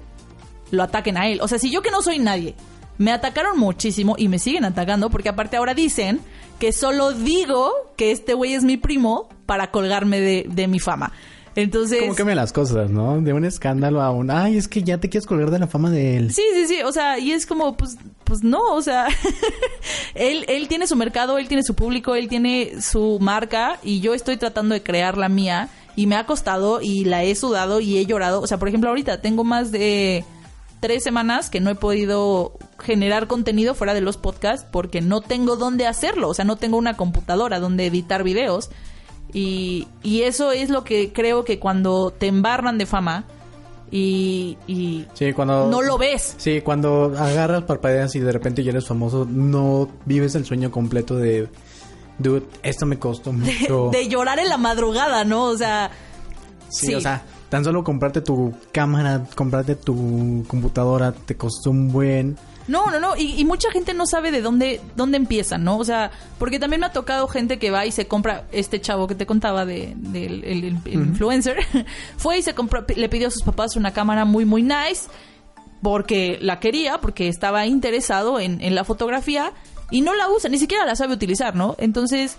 lo 0.70 0.82
ataquen 0.82 1.16
a 1.16 1.28
él. 1.28 1.40
O 1.40 1.48
sea, 1.48 1.58
si 1.58 1.70
yo 1.70 1.82
que 1.82 1.90
no 1.90 2.02
soy 2.02 2.18
nadie, 2.18 2.54
me 2.98 3.12
atacaron 3.12 3.58
muchísimo 3.58 4.14
y 4.18 4.28
me 4.28 4.38
siguen 4.38 4.64
atacando 4.64 5.10
porque 5.10 5.28
aparte 5.28 5.56
ahora 5.56 5.74
dicen 5.74 6.20
que 6.58 6.72
solo 6.72 7.12
digo 7.12 7.72
que 7.96 8.12
este 8.12 8.34
güey 8.34 8.54
es 8.54 8.64
mi 8.64 8.76
primo 8.76 9.28
para 9.46 9.70
colgarme 9.70 10.20
de, 10.20 10.46
de 10.48 10.68
mi 10.68 10.80
fama. 10.80 11.12
Entonces... 11.56 12.00
Como 12.00 12.14
cambian 12.14 12.36
las 12.36 12.52
cosas, 12.52 12.90
¿no? 12.90 13.20
De 13.20 13.32
un 13.32 13.44
escándalo 13.44 14.02
a 14.02 14.10
un... 14.10 14.30
Ay, 14.30 14.56
es 14.56 14.66
que 14.66 14.82
ya 14.82 14.98
te 14.98 15.08
quieres 15.08 15.26
colgar 15.26 15.50
de 15.50 15.58
la 15.58 15.66
fama 15.66 15.90
de 15.90 16.16
él. 16.16 16.32
Sí, 16.32 16.42
sí, 16.52 16.66
sí, 16.66 16.82
o 16.82 16.90
sea, 16.90 17.18
y 17.18 17.32
es 17.32 17.46
como, 17.46 17.76
pues, 17.76 17.96
pues 18.24 18.42
no, 18.42 18.60
o 18.72 18.82
sea, 18.82 19.06
él, 20.14 20.44
él 20.48 20.66
tiene 20.68 20.86
su 20.86 20.96
mercado, 20.96 21.38
él 21.38 21.46
tiene 21.46 21.62
su 21.62 21.74
público, 21.74 22.14
él 22.16 22.28
tiene 22.28 22.80
su 22.80 23.18
marca 23.20 23.78
y 23.82 24.00
yo 24.00 24.14
estoy 24.14 24.36
tratando 24.36 24.74
de 24.74 24.82
crear 24.82 25.16
la 25.16 25.28
mía 25.28 25.68
y 25.96 26.06
me 26.06 26.16
ha 26.16 26.26
costado 26.26 26.80
y 26.80 27.04
la 27.04 27.22
he 27.22 27.34
sudado 27.36 27.80
y 27.80 27.98
he 27.98 28.06
llorado. 28.06 28.40
O 28.40 28.46
sea, 28.46 28.58
por 28.58 28.68
ejemplo, 28.68 28.90
ahorita 28.90 29.20
tengo 29.20 29.44
más 29.44 29.70
de 29.70 30.24
tres 30.84 31.02
semanas 31.02 31.48
que 31.48 31.60
no 31.60 31.70
he 31.70 31.74
podido 31.74 32.58
generar 32.78 33.26
contenido 33.26 33.74
fuera 33.74 33.94
de 33.94 34.02
los 34.02 34.18
podcasts 34.18 34.66
porque 34.70 35.00
no 35.00 35.22
tengo 35.22 35.56
dónde 35.56 35.86
hacerlo, 35.86 36.28
o 36.28 36.34
sea, 36.34 36.44
no 36.44 36.56
tengo 36.56 36.76
una 36.76 36.94
computadora 36.94 37.58
donde 37.58 37.86
editar 37.86 38.22
videos. 38.22 38.68
Y, 39.32 39.88
y 40.02 40.24
eso 40.24 40.52
es 40.52 40.68
lo 40.68 40.84
que 40.84 41.10
creo 41.10 41.42
que 41.46 41.58
cuando 41.58 42.10
te 42.10 42.26
embarran 42.26 42.76
de 42.76 42.84
fama 42.84 43.24
y, 43.90 44.58
y 44.66 45.06
Sí, 45.14 45.32
cuando... 45.32 45.70
no 45.70 45.80
lo 45.80 45.96
ves. 45.96 46.34
Sí, 46.36 46.60
cuando 46.60 47.14
agarras, 47.16 47.62
parpadeas 47.62 48.14
y 48.14 48.20
de 48.20 48.30
repente 48.30 48.62
ya 48.62 48.72
eres 48.72 48.86
famoso, 48.86 49.26
no 49.26 49.88
vives 50.04 50.34
el 50.34 50.44
sueño 50.44 50.70
completo 50.70 51.16
de 51.16 51.48
dude, 52.18 52.44
esto 52.62 52.84
me 52.84 52.98
costó 52.98 53.32
mucho. 53.32 53.88
De, 53.90 54.06
llorar 54.06 54.38
en 54.38 54.50
la 54.50 54.58
madrugada, 54.58 55.24
¿no? 55.24 55.44
O 55.44 55.56
sea... 55.56 55.90
Sí, 56.68 56.94
o 56.94 57.00
sea, 57.00 57.22
tan 57.48 57.64
solo 57.64 57.84
comprarte 57.84 58.20
tu 58.20 58.54
cámara, 58.72 59.24
comprarte 59.34 59.76
tu 59.76 60.44
computadora, 60.48 61.12
te 61.12 61.36
costó 61.36 61.70
un 61.70 61.92
buen... 61.92 62.36
No, 62.66 62.90
no, 62.90 62.98
no, 62.98 63.14
y, 63.14 63.44
mucha 63.44 63.70
gente 63.70 63.92
no 63.92 64.06
sabe 64.06 64.30
de 64.30 64.40
dónde, 64.40 64.80
dónde 64.96 65.18
empiezan, 65.18 65.64
¿no? 65.64 65.76
O 65.76 65.84
sea, 65.84 66.10
porque 66.38 66.58
también 66.58 66.80
me 66.80 66.86
ha 66.86 66.92
tocado 66.92 67.28
gente 67.28 67.58
que 67.58 67.70
va 67.70 67.84
y 67.84 67.92
se 67.92 68.06
compra, 68.06 68.44
este 68.52 68.80
chavo 68.80 69.06
que 69.06 69.14
te 69.14 69.26
contaba 69.26 69.66
de, 69.66 69.92
del 69.96 70.42
el, 70.44 70.64
influencer, 70.86 71.58
fue 72.16 72.38
y 72.38 72.42
se 72.42 72.54
compró, 72.54 72.86
le 72.96 73.08
pidió 73.10 73.28
a 73.28 73.30
sus 73.30 73.42
papás 73.42 73.76
una 73.76 73.92
cámara 73.92 74.24
muy, 74.24 74.46
muy 74.46 74.62
nice, 74.62 75.10
porque 75.82 76.38
la 76.40 76.58
quería, 76.58 77.02
porque 77.02 77.28
estaba 77.28 77.66
interesado 77.66 78.40
en, 78.40 78.62
en 78.62 78.74
la 78.74 78.84
fotografía, 78.84 79.52
y 79.90 80.00
no 80.00 80.14
la 80.14 80.30
usa, 80.30 80.48
ni 80.48 80.58
siquiera 80.58 80.86
la 80.86 80.96
sabe 80.96 81.12
utilizar, 81.12 81.54
¿no? 81.54 81.76
Entonces, 81.78 82.38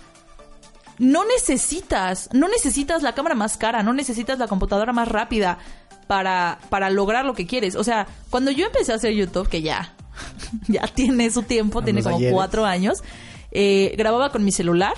no 0.98 1.24
necesitas, 1.24 2.28
no 2.32 2.48
necesitas 2.48 3.02
la 3.02 3.14
cámara 3.14 3.34
más 3.34 3.56
cara, 3.56 3.82
no 3.82 3.92
necesitas 3.92 4.38
la 4.38 4.48
computadora 4.48 4.92
más 4.92 5.08
rápida 5.08 5.58
para, 6.06 6.58
para 6.70 6.90
lograr 6.90 7.24
lo 7.24 7.34
que 7.34 7.46
quieres. 7.46 7.76
O 7.76 7.84
sea, 7.84 8.06
cuando 8.30 8.50
yo 8.50 8.66
empecé 8.66 8.92
a 8.92 8.96
hacer 8.96 9.12
YouTube, 9.12 9.48
que 9.48 9.62
ya, 9.62 9.94
ya 10.68 10.86
tiene 10.86 11.30
su 11.30 11.42
tiempo, 11.42 11.82
tiene 11.82 12.02
como 12.02 12.18
cuatro 12.30 12.64
años, 12.64 13.02
eh, 13.50 13.94
grababa 13.96 14.30
con 14.30 14.44
mi 14.44 14.52
celular. 14.52 14.94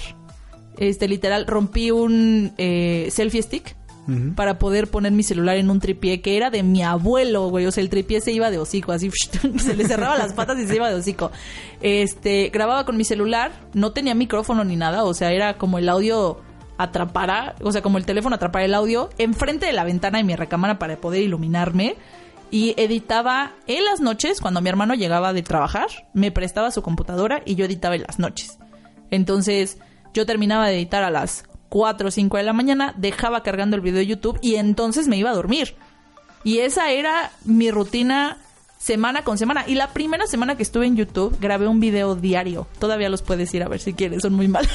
Este, 0.77 1.09
literal, 1.09 1.47
rompí 1.47 1.91
un 1.91 2.53
eh, 2.57 3.09
selfie 3.11 3.43
stick 3.43 3.77
para 4.35 4.59
poder 4.59 4.89
poner 4.89 5.13
mi 5.13 5.23
celular 5.23 5.57
en 5.59 5.69
un 5.69 5.81
tripié 5.81 6.23
que 6.23 6.37
era 6.37 6.49
de 6.51 6.63
mi 6.63 6.83
abuelo, 6.83 7.49
güey. 7.49 7.67
O 7.67 7.71
sea, 7.71 7.83
el 7.83 7.91
tripié 7.91 8.21
se 8.21 8.33
iba 8.33 8.51
de 8.51 8.59
hocico, 8.59 8.93
así 8.93 9.11
se 9.59 9.77
le 9.77 9.85
cerraba 9.87 10.17
las 10.17 10.33
patas 10.33 10.59
y 10.59 10.67
se 10.67 10.77
iba 10.77 10.89
de 10.89 10.95
hocico. 10.95 11.31
Este, 11.81 12.51
grababa 12.51 12.85
con 12.85 12.97
mi 12.97 13.05
celular, 13.05 13.53
no 13.75 13.93
tenía 13.93 14.15
micrófono 14.15 14.65
ni 14.65 14.77
nada, 14.77 15.05
o 15.05 15.13
sea, 15.13 15.33
era 15.33 15.59
como 15.59 15.79
el 15.79 15.89
audio 15.89 16.41
atrapara, 16.79 17.57
o 17.63 17.73
sea, 17.73 17.83
como 17.83 17.99
el 17.99 18.07
teléfono 18.07 18.37
atrapara 18.37 18.65
el 18.65 18.75
audio 18.75 19.11
enfrente 19.19 19.67
de 19.67 19.73
la 19.73 19.85
ventana 19.85 20.19
de 20.19 20.25
mi 20.25 20.37
recámara 20.37 20.79
para 20.79 20.97
poder 20.97 21.23
iluminarme. 21.23 21.97
Y 22.51 22.73
editaba 22.79 23.53
en 23.67 23.85
las 23.85 24.01
noches, 24.01 24.41
cuando 24.41 24.63
mi 24.63 24.71
hermano 24.71 24.95
llegaba 24.95 25.35
de 25.35 25.43
trabajar, 25.43 25.89
me 26.15 26.33
prestaba 26.33 26.71
su 26.71 26.81
computadora 26.81 27.43
y 27.45 27.57
yo 27.57 27.67
editaba 27.67 27.95
en 27.95 28.05
las 28.05 28.19
noches. 28.19 28.59
Entonces, 29.11 29.77
yo 30.15 30.25
terminaba 30.25 30.67
de 30.67 30.77
editar 30.77 31.03
a 31.03 31.11
las 31.11 31.45
4 31.69 32.09
o 32.09 32.11
5 32.11 32.37
de 32.37 32.43
la 32.43 32.53
mañana, 32.53 32.95
dejaba 32.97 33.43
cargando 33.43 33.77
el 33.77 33.83
video 33.83 33.99
de 33.99 34.07
YouTube 34.07 34.39
y 34.41 34.57
entonces 34.57 35.09
me 35.09 35.17
iba 35.17 35.31
a 35.31 35.35
dormir. 35.35 35.75
Y 36.45 36.59
esa 36.59 36.91
era 36.91 37.33
mi 37.45 37.71
rutina 37.71 38.39
semana 38.79 39.23
con 39.25 39.37
semana. 39.37 39.65
Y 39.67 39.75
la 39.75 39.93
primera 39.93 40.27
semana 40.27 40.57
que 40.57 40.63
estuve 40.63 40.87
en 40.87 40.97
YouTube 40.97 41.37
grabé 41.41 41.67
un 41.67 41.81
video 41.81 42.15
diario. 42.15 42.67
Todavía 42.79 43.09
los 43.09 43.23
puedes 43.23 43.53
ir 43.53 43.63
a 43.63 43.69
ver 43.69 43.81
si 43.81 43.93
quieres, 43.93 44.23
son 44.23 44.35
muy 44.35 44.49
malos. 44.49 44.71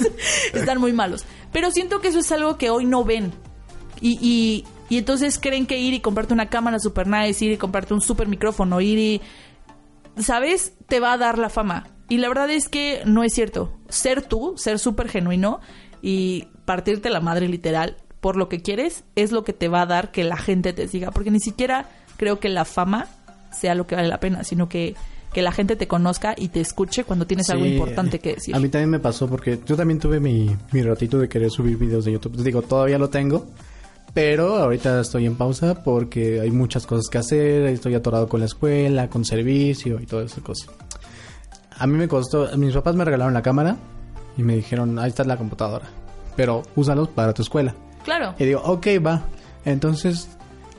Están 0.52 0.80
muy 0.80 0.92
malos. 0.92 1.24
Pero 1.52 1.70
siento 1.70 2.00
que 2.00 2.08
eso 2.08 2.18
es 2.18 2.30
algo 2.32 2.58
que 2.58 2.70
hoy 2.70 2.84
no 2.84 3.04
ven. 3.04 3.32
Y, 4.00 4.64
y, 4.90 4.98
entonces 4.98 5.38
creen 5.38 5.66
que 5.66 5.78
ir 5.78 5.94
y 5.94 6.00
comprarte 6.00 6.34
una 6.34 6.50
cámara 6.50 6.78
super 6.78 7.06
nice, 7.06 7.42
ir 7.44 7.52
y 7.52 7.56
comprarte 7.56 7.94
un 7.94 8.02
super 8.02 8.28
micrófono, 8.28 8.80
ir 8.80 8.98
y... 8.98 9.22
¿Sabes? 10.18 10.72
Te 10.88 11.00
va 11.00 11.12
a 11.12 11.18
dar 11.18 11.38
la 11.38 11.50
fama. 11.50 11.88
Y 12.08 12.18
la 12.18 12.28
verdad 12.28 12.50
es 12.50 12.68
que 12.68 13.02
no 13.04 13.22
es 13.22 13.32
cierto. 13.32 13.72
Ser 13.88 14.22
tú, 14.22 14.54
ser 14.56 14.78
súper 14.78 15.08
genuino, 15.08 15.60
y 16.06 16.46
partirte 16.64 17.10
la 17.10 17.18
madre 17.18 17.48
literal 17.48 17.96
por 18.20 18.36
lo 18.36 18.48
que 18.48 18.62
quieres 18.62 19.02
es 19.16 19.32
lo 19.32 19.42
que 19.42 19.52
te 19.52 19.66
va 19.66 19.82
a 19.82 19.86
dar 19.86 20.12
que 20.12 20.22
la 20.22 20.36
gente 20.36 20.72
te 20.72 20.86
siga. 20.86 21.10
Porque 21.10 21.32
ni 21.32 21.40
siquiera 21.40 21.88
creo 22.16 22.38
que 22.38 22.48
la 22.48 22.64
fama 22.64 23.08
sea 23.50 23.74
lo 23.74 23.88
que 23.88 23.96
vale 23.96 24.06
la 24.06 24.20
pena, 24.20 24.44
sino 24.44 24.68
que, 24.68 24.94
que 25.32 25.42
la 25.42 25.50
gente 25.50 25.74
te 25.74 25.88
conozca 25.88 26.36
y 26.38 26.46
te 26.46 26.60
escuche 26.60 27.02
cuando 27.02 27.26
tienes 27.26 27.50
algo 27.50 27.66
importante 27.66 28.20
que 28.20 28.34
decir. 28.34 28.54
A 28.54 28.60
mí 28.60 28.68
también 28.68 28.90
me 28.90 29.00
pasó 29.00 29.26
porque 29.26 29.58
yo 29.66 29.76
también 29.76 29.98
tuve 29.98 30.20
mi, 30.20 30.56
mi 30.70 30.82
ratito 30.82 31.18
de 31.18 31.28
querer 31.28 31.50
subir 31.50 31.76
videos 31.76 32.04
de 32.04 32.12
YouTube. 32.12 32.40
Digo, 32.40 32.62
todavía 32.62 32.98
lo 32.98 33.10
tengo. 33.10 33.44
Pero 34.14 34.58
ahorita 34.58 35.00
estoy 35.00 35.26
en 35.26 35.34
pausa 35.34 35.82
porque 35.82 36.40
hay 36.40 36.52
muchas 36.52 36.86
cosas 36.86 37.08
que 37.10 37.18
hacer. 37.18 37.66
Estoy 37.66 37.96
atorado 37.96 38.28
con 38.28 38.38
la 38.38 38.46
escuela, 38.46 39.10
con 39.10 39.24
servicio 39.24 39.98
y 40.00 40.06
todas 40.06 40.30
esas 40.30 40.44
cosas. 40.44 40.70
A 41.76 41.84
mí 41.88 41.98
me 41.98 42.06
costó. 42.06 42.56
Mis 42.56 42.72
papás 42.74 42.94
me 42.94 43.04
regalaron 43.04 43.34
la 43.34 43.42
cámara 43.42 43.76
y 44.36 44.42
me 44.42 44.56
dijeron, 44.56 44.98
ahí 44.98 45.08
está 45.08 45.24
la 45.24 45.36
computadora, 45.36 45.86
pero 46.36 46.62
úsalos 46.74 47.08
para 47.08 47.32
tu 47.32 47.42
escuela. 47.42 47.74
Claro. 48.04 48.34
Y 48.38 48.44
digo, 48.44 48.60
ok, 48.64 48.86
va. 49.04 49.24
Entonces 49.64 50.28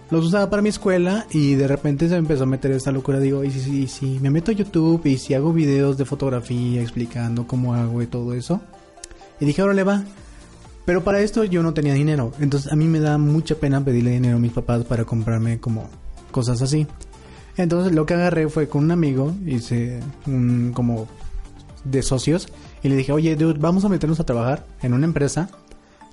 los 0.10 0.26
usaba 0.26 0.50
para 0.50 0.62
mi 0.62 0.70
escuela 0.70 1.26
y 1.32 1.56
de 1.56 1.68
repente 1.68 2.08
se 2.08 2.14
me 2.14 2.20
empezó 2.20 2.44
a 2.44 2.48
meter 2.48 2.72
esa 2.72 2.92
locura. 2.92 3.20
Digo, 3.20 3.44
y 3.44 3.52
si, 3.52 3.88
si, 3.88 4.20
me 4.20 4.30
meto 4.30 4.52
a 4.52 4.54
YouTube 4.54 5.06
y 5.06 5.18
si 5.18 5.34
hago 5.34 5.52
videos 5.52 5.98
de 5.98 6.06
fotografía 6.06 6.82
explicando 6.82 7.46
cómo 7.46 7.74
hago 7.74 8.02
y 8.02 8.08
todo 8.08 8.34
eso. 8.34 8.62
Y 9.40 9.46
dije, 9.46 9.62
ahora 9.62 9.74
le 9.74 9.84
va. 9.84 10.04
Pero 10.86 11.04
para 11.04 11.20
esto 11.20 11.44
yo 11.44 11.62
no 11.64 11.74
tenía 11.74 11.94
dinero. 11.94 12.32
Entonces 12.40 12.72
a 12.72 12.76
mí 12.78 12.86
me 12.86 13.02
da 13.02 13.18
mucha 13.18 13.56
pena 13.56 13.84
pedirle 13.84 14.12
dinero 14.12 14.38
a 14.38 14.40
mis 14.40 14.54
papás 14.54 14.86
para 14.86 15.04
comprarme 15.04 15.60
como 15.60 15.90
cosas 16.32 16.62
así. 16.62 16.88
Entonces 17.58 17.94
lo 17.94 18.06
que 18.06 18.14
agarré 18.14 18.48
fue 18.48 18.70
con 18.70 18.86
un 18.86 18.92
amigo, 18.92 19.36
hice 19.46 20.00
un 20.28 20.72
como 20.74 21.08
de 21.84 22.02
socios 22.04 22.48
y 22.84 22.90
le 22.90 22.96
dije, 22.96 23.12
oye, 23.12 23.36
dude, 23.36 23.60
vamos 23.60 23.86
a 23.86 23.90
meternos 23.90 24.20
a 24.20 24.26
trabajar 24.26 24.66
en 24.82 24.94
una 24.94 25.06
empresa. 25.06 25.50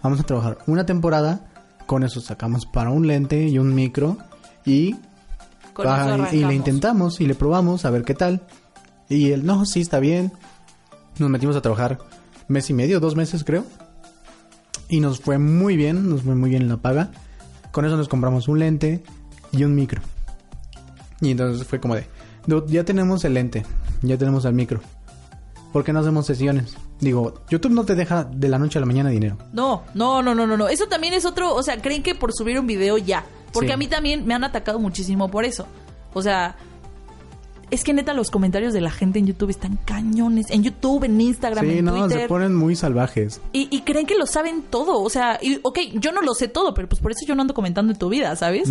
Vamos 0.03 0.21
a 0.21 0.25
trabajar 0.25 0.59
una 0.67 0.87
temporada. 0.87 1.51
Con 1.87 2.03
eso 2.03 2.21
sacamos 2.21 2.67
para 2.67 2.91
un 2.91 3.07
lente 3.07 3.47
y 3.47 3.59
un 3.59 3.75
micro. 3.75 4.17
Y, 4.65 4.97
y 6.33 6.45
le 6.45 6.55
intentamos 6.55 7.21
y 7.21 7.27
le 7.27 7.35
probamos 7.35 7.85
a 7.85 7.91
ver 7.91 8.05
qué 8.05 8.15
tal. 8.15 8.43
Y 9.09 9.33
él, 9.33 9.45
no, 9.45 9.67
sí, 9.67 9.81
está 9.81 9.99
bien. 10.01 10.33
Nos 11.19 11.31
metimos 11.31 11.57
a 11.57 11.61
trabajar 11.61 11.99
mes 12.49 12.69
y 12.71 12.75
medio, 12.75 13.01
dos 13.01 13.17
meses 13.17 13.45
creo. 13.45 13.65
Y 14.89 15.01
nos 15.01 15.21
fue 15.21 15.39
muy 15.39 15.77
bien, 15.77 16.09
nos 16.09 16.23
fue 16.23 16.35
muy 16.35 16.51
bien 16.51 16.69
la 16.69 16.79
paga. 16.79 17.11
Con 17.71 17.85
eso 17.85 17.97
nos 17.97 18.09
compramos 18.09 18.49
un 18.49 18.59
lente 18.59 19.03
y 19.53 19.65
un 19.65 19.75
micro. 19.75 20.01
Y 21.21 21.31
entonces 21.31 21.67
fue 21.67 21.81
como 21.81 21.95
de, 21.95 22.07
dude, 22.47 22.73
ya 22.73 22.85
tenemos 22.85 23.25
el 23.25 23.35
lente, 23.35 23.65
ya 24.03 24.19
tenemos 24.19 24.45
el 24.45 24.55
micro. 24.55 24.81
¿Por 25.75 25.83
qué 25.83 25.93
no 25.93 25.99
hacemos 25.99 26.25
sesiones? 26.25 26.77
Digo, 27.01 27.35
YouTube 27.51 27.73
no 27.73 27.85
te 27.85 27.97
deja 27.97 28.23
de 28.23 28.49
la 28.49 28.61
noche 28.61 28.79
a 28.79 28.81
la 28.81 28.87
mañana 28.87 29.11
dinero. 29.11 29.39
No, 29.53 29.83
no, 29.93 30.23
no, 30.23 30.33
no, 30.33 30.47
no, 30.47 30.57
no. 30.57 30.69
Eso 30.69 30.87
también 30.87 31.15
es 31.15 31.25
otro, 31.25 31.53
o 31.53 31.65
sea, 31.65 31.83
creen 31.83 32.05
que 32.05 32.15
por 32.15 32.33
subir 32.33 32.61
un 32.61 32.69
video 32.69 32.97
ya. 32.97 33.25
Porque 33.53 33.73
a 33.73 33.77
mí 33.77 33.89
también 33.89 34.25
me 34.25 34.35
han 34.35 34.45
atacado 34.45 34.79
muchísimo 34.79 35.33
por 35.33 35.45
eso. 35.45 35.67
O 36.13 36.23
sea, 36.23 36.55
es 37.73 37.83
que 37.83 37.93
neta 37.93 38.15
los 38.15 38.31
comentarios 38.31 38.73
de 38.73 38.81
la 38.81 38.93
gente 38.93 39.19
en 39.19 39.27
YouTube 39.27 39.51
están 39.51 39.77
cañones. 39.85 40.49
En 40.51 40.63
YouTube, 40.63 41.03
en 41.03 41.21
Instagram, 41.21 41.69
sí, 41.69 41.83
no, 41.83 42.09
se 42.09 42.29
ponen 42.29 42.55
muy 42.55 42.77
salvajes. 42.77 43.41
Y, 43.51 43.81
creen 43.81 44.07
que 44.07 44.15
lo 44.15 44.27
saben 44.27 44.63
todo. 44.71 45.03
O 45.03 45.11
sea, 45.11 45.41
y, 45.43 45.59
ok, 45.65 45.81
yo 45.95 46.13
no 46.13 46.23
lo 46.23 46.35
sé 46.35 46.47
todo, 46.47 46.73
pero 46.73 46.89
pues 46.89 47.03
por 47.03 47.11
eso 47.11 47.27
yo 47.27 47.35
no 47.35 47.43
ando 47.43 47.53
comentando 47.53 47.93
en 47.93 47.99
tu 47.99 48.09
vida, 48.09 48.37
¿sabes? 48.37 48.71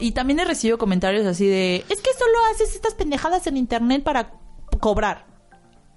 Y 0.00 0.10
también 0.10 0.40
he 0.40 0.44
recibido 0.44 0.76
comentarios 0.76 1.24
así 1.24 1.46
de, 1.46 1.84
es 1.88 2.00
que 2.00 2.10
solo 2.18 2.36
haces 2.52 2.74
estas 2.74 2.94
pendejadas 2.94 3.46
en 3.46 3.56
internet 3.56 4.02
para 4.02 4.32
cobrar. 4.80 5.31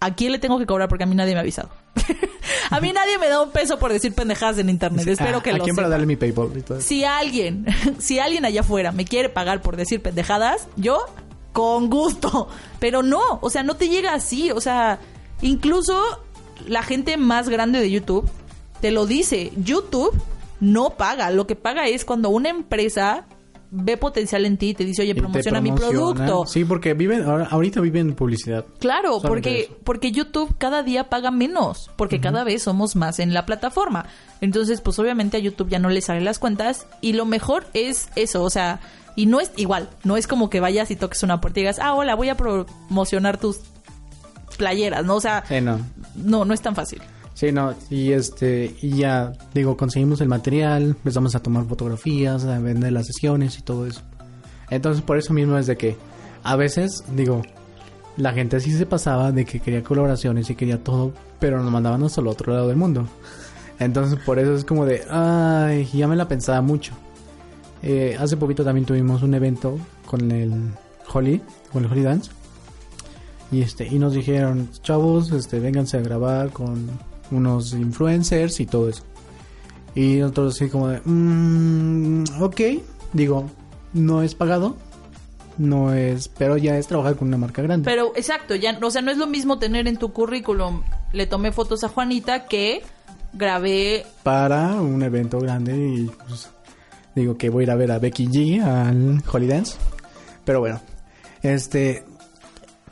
¿A 0.06 0.14
quién 0.14 0.32
le 0.32 0.40
tengo 0.40 0.60
que 0.60 0.66
cobrar? 0.66 0.88
Porque 0.88 1.04
a 1.04 1.08
mí 1.08 1.16
nadie 1.16 1.34
me 1.34 1.40
ha 1.40 1.42
avisado. 1.42 1.70
a 2.70 2.80
mí 2.80 2.94
nadie 2.94 3.18
me 3.18 3.28
da 3.28 3.42
un 3.42 3.52
peso 3.52 3.80
por 3.80 3.92
decir 3.92 4.14
pendejadas 4.14 4.60
en 4.60 4.70
internet. 4.70 5.08
Espero 5.08 5.42
que 5.42 5.52
¿A 5.52 5.58
lo 5.58 5.64
quién 5.64 5.76
para 5.76 5.90
darle 5.90 6.06
mi 6.06 6.16
PayPal? 6.16 6.50
Si 6.80 7.04
alguien, 7.04 7.66
si 8.00 8.20
alguien 8.20 8.46
allá 8.46 8.62
afuera 8.62 8.92
me 8.92 9.06
quiere 9.06 9.30
pagar 9.30 9.62
por 9.62 9.78
decir 9.78 10.02
pendejadas, 10.02 10.68
yo 10.76 11.00
con 11.54 11.90
gusto. 11.90 12.48
Pero 12.80 13.02
no, 13.02 13.22
o 13.42 13.50
sea, 13.50 13.64
no 13.64 13.76
te 13.76 13.90
llega 13.90 14.14
así. 14.14 14.52
O 14.52 14.62
sea, 14.62 15.00
incluso 15.42 16.24
la 16.68 16.84
gente 16.84 17.18
más 17.18 17.50
grande 17.50 17.80
de 17.80 17.90
YouTube 17.90 18.30
te 18.82 18.92
lo 18.92 19.06
dice. 19.06 19.52
YouTube 19.58 20.14
no 20.60 20.92
paga. 20.92 21.32
Lo 21.32 21.48
que 21.48 21.56
paga 21.56 21.88
es 21.88 22.06
cuando 22.06 22.30
una 22.30 22.50
empresa 22.50 23.26
ve 23.76 23.98
potencial 23.98 24.46
en 24.46 24.58
ti 24.58 24.70
y 24.70 24.74
te 24.74 24.86
dice, 24.86 25.02
oye, 25.02 25.14
promociona, 25.16 25.62
mi 25.62 25.72
producto. 25.72 26.46
Sí, 26.46 26.64
porque 26.64 26.94
viven, 26.94 27.24
ahorita 27.24 27.82
viven 27.82 28.16
publicidad. 28.16 28.66
Claro, 28.80 29.20
porque, 29.22 29.70
porque 29.84 30.12
YouTube 30.12 30.56
cada 30.58 30.82
día 30.84 31.10
paga 31.10 31.32
menos, 31.32 31.92
porque 31.96 32.20
cada 32.22 32.44
vez 32.44 32.64
somos 32.64 32.96
más 32.96 33.20
en 33.20 33.34
la 33.34 33.46
plataforma. 33.46 34.06
Entonces, 34.42 34.82
pues 34.82 34.98
obviamente 35.00 35.38
a 35.38 35.40
YouTube 35.40 35.70
ya 35.70 35.80
no 35.80 35.90
le 35.90 36.02
salen 36.02 36.26
las 36.26 36.40
cuentas 36.40 36.88
y 37.02 37.14
lo 37.14 37.26
mejor 37.26 37.66
es 37.74 38.10
eso, 38.16 38.44
o 38.44 38.50
sea, 38.50 38.80
y 39.16 39.26
no 39.26 39.40
es 39.40 39.52
igual, 39.58 39.90
no 40.04 40.18
es 40.18 40.28
como 40.28 40.50
que 40.50 40.60
vayas 40.60 40.92
y 40.92 40.96
toques 40.96 41.24
una 41.24 41.42
puerta 41.42 41.60
y 41.60 41.64
digas, 41.64 41.80
ah, 41.80 41.94
hola, 41.94 42.16
voy 42.16 42.30
a 42.30 42.36
promocionar 42.36 43.38
tus 43.38 43.60
playeras, 44.58 45.06
¿no? 45.06 45.16
O 45.16 45.22
sea, 45.22 45.44
no. 45.62 45.80
no, 46.16 46.46
no 46.46 46.54
es 46.54 46.62
tan 46.62 46.76
fácil. 46.76 47.02
Sí, 47.36 47.52
no, 47.52 47.76
y 47.90 48.14
este, 48.14 48.74
y 48.82 48.92
ya, 48.92 49.34
digo, 49.54 49.76
conseguimos 49.76 50.22
el 50.22 50.30
material, 50.30 50.84
empezamos 50.84 51.36
a 51.36 51.42
tomar 51.42 51.66
fotografías, 51.66 52.46
a 52.46 52.60
vender 52.60 52.94
las 52.94 53.08
sesiones 53.08 53.60
y 53.60 53.62
todo 53.62 53.86
eso. 53.86 54.02
Entonces, 54.70 55.04
por 55.04 55.18
eso 55.18 55.34
mismo 55.34 55.58
es 55.58 55.68
de 55.68 55.76
que 55.76 55.98
a 56.44 56.56
veces, 56.56 57.04
digo, 57.14 57.42
la 58.16 58.32
gente 58.32 58.62
sí 58.62 58.72
se 58.72 58.86
pasaba 58.86 59.34
de 59.34 59.44
que 59.44 59.60
quería 59.60 59.84
colaboraciones 59.84 60.50
y 60.50 60.56
quería 60.56 60.82
todo, 60.82 61.12
pero 61.38 61.62
nos 61.62 61.70
mandaban 61.70 62.02
hasta 62.04 62.22
el 62.22 62.28
otro 62.28 62.54
lado 62.54 62.70
del 62.70 62.78
mundo. 62.78 63.06
Entonces, 63.80 64.18
por 64.26 64.40
eso 64.40 64.56
es 64.56 64.64
como 64.64 64.86
de, 64.86 65.02
ay, 65.10 65.90
ya 65.94 66.08
me 66.08 66.16
la 66.16 66.30
pensaba 66.30 66.62
mucho. 66.62 66.94
Eh, 67.84 68.16
hace 68.18 68.38
poquito 68.38 68.64
también 68.64 68.86
tuvimos 68.86 69.24
un 69.24 69.34
evento 69.34 69.78
con 70.06 70.32
el 70.32 70.72
Holly, 71.14 71.42
con 71.74 71.84
el 71.84 71.92
Holly 71.92 72.04
Dance. 72.04 72.32
Y 73.52 73.62
este, 73.62 73.86
y 73.86 74.00
nos 74.00 74.14
dijeron, 74.14 74.70
chavos, 74.82 75.34
este, 75.34 75.60
vénganse 75.60 75.98
a 75.98 76.02
grabar 76.02 76.52
con 76.52 76.88
unos 77.32 77.74
influencers 77.74 78.60
y 78.60 78.66
todo 78.66 78.90
eso. 78.90 79.04
Y 79.94 80.16
nosotros 80.16 80.56
así 80.56 80.70
como 80.70 80.90
de, 80.90 81.02
mm, 81.04 82.42
ok, 82.42 82.62
digo, 83.14 83.50
no 83.94 84.22
es 84.22 84.36
pagado, 84.36 84.76
no 85.58 85.94
es, 85.94 86.28
pero 86.28 86.58
ya 86.58 86.78
es 86.78 86.88
trabajar 86.88 87.16
con 87.16 87.30
una 87.30 87.38
marca 87.38 87.62
grande. 87.62 87.86
Pero 87.86 88.12
exacto, 88.16 88.56
ya, 88.56 88.78
o 88.82 88.92
sea, 88.92 89.02
no 89.02 89.12
es 89.12 89.18
lo 89.18 89.28
mismo 89.28 89.58
tener 89.58 89.88
en 89.88 89.98
tu 89.98 90.12
currículum, 90.12 90.84
le 91.14 91.28
tomé 91.28 91.52
fotos 91.52 91.84
a 91.84 91.90
Juanita 91.90 92.46
que 92.46 92.82
grabé 93.34 94.06
para 94.24 94.76
un 94.76 95.02
evento 95.04 95.40
grande 95.40 95.76
y 95.76 96.12
pues, 96.28 96.50
digo 97.16 97.38
que 97.38 97.50
voy 97.50 97.62
a 97.62 97.64
ir 97.64 97.72
a 97.72 97.76
ver 97.76 97.92
a 97.92 98.00
Becky 98.00 98.28
G 98.28 98.64
al 98.64 99.24
Holy 99.32 99.48
Dance. 99.48 99.78
Pero 100.44 100.60
bueno, 100.60 100.82
este 101.42 102.04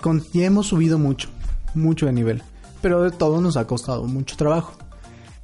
con, 0.02 0.24
ya 0.34 0.46
hemos 0.46 0.68
subido 0.68 1.00
mucho, 1.00 1.30
mucho 1.74 2.06
de 2.06 2.14
nivel, 2.14 2.44
pero 2.84 3.02
de 3.02 3.12
todo 3.12 3.40
nos 3.40 3.56
ha 3.56 3.66
costado 3.66 4.04
mucho 4.04 4.36
trabajo. 4.36 4.74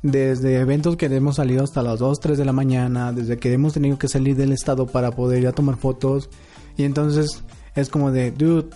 Desde 0.03 0.59
eventos 0.59 0.97
que 0.97 1.05
hemos 1.05 1.37
salido 1.37 1.63
hasta 1.63 1.81
las 1.81 1.97
2, 1.99 2.19
3 2.19 2.37
de 2.37 2.43
la 2.43 2.51
mañana, 2.51 3.13
desde 3.13 3.37
que 3.37 3.53
hemos 3.53 3.73
tenido 3.73 3.97
que 3.97 4.09
salir 4.09 4.35
del 4.35 4.51
estado 4.51 4.87
para 4.87 5.11
poder 5.11 5.39
ir 5.39 5.47
a 5.47 5.53
tomar 5.53 5.77
fotos. 5.77 6.29
Y 6.75 6.83
entonces 6.83 7.41
es 7.75 7.87
como 7.87 8.11
de, 8.11 8.31
dude, 8.31 8.67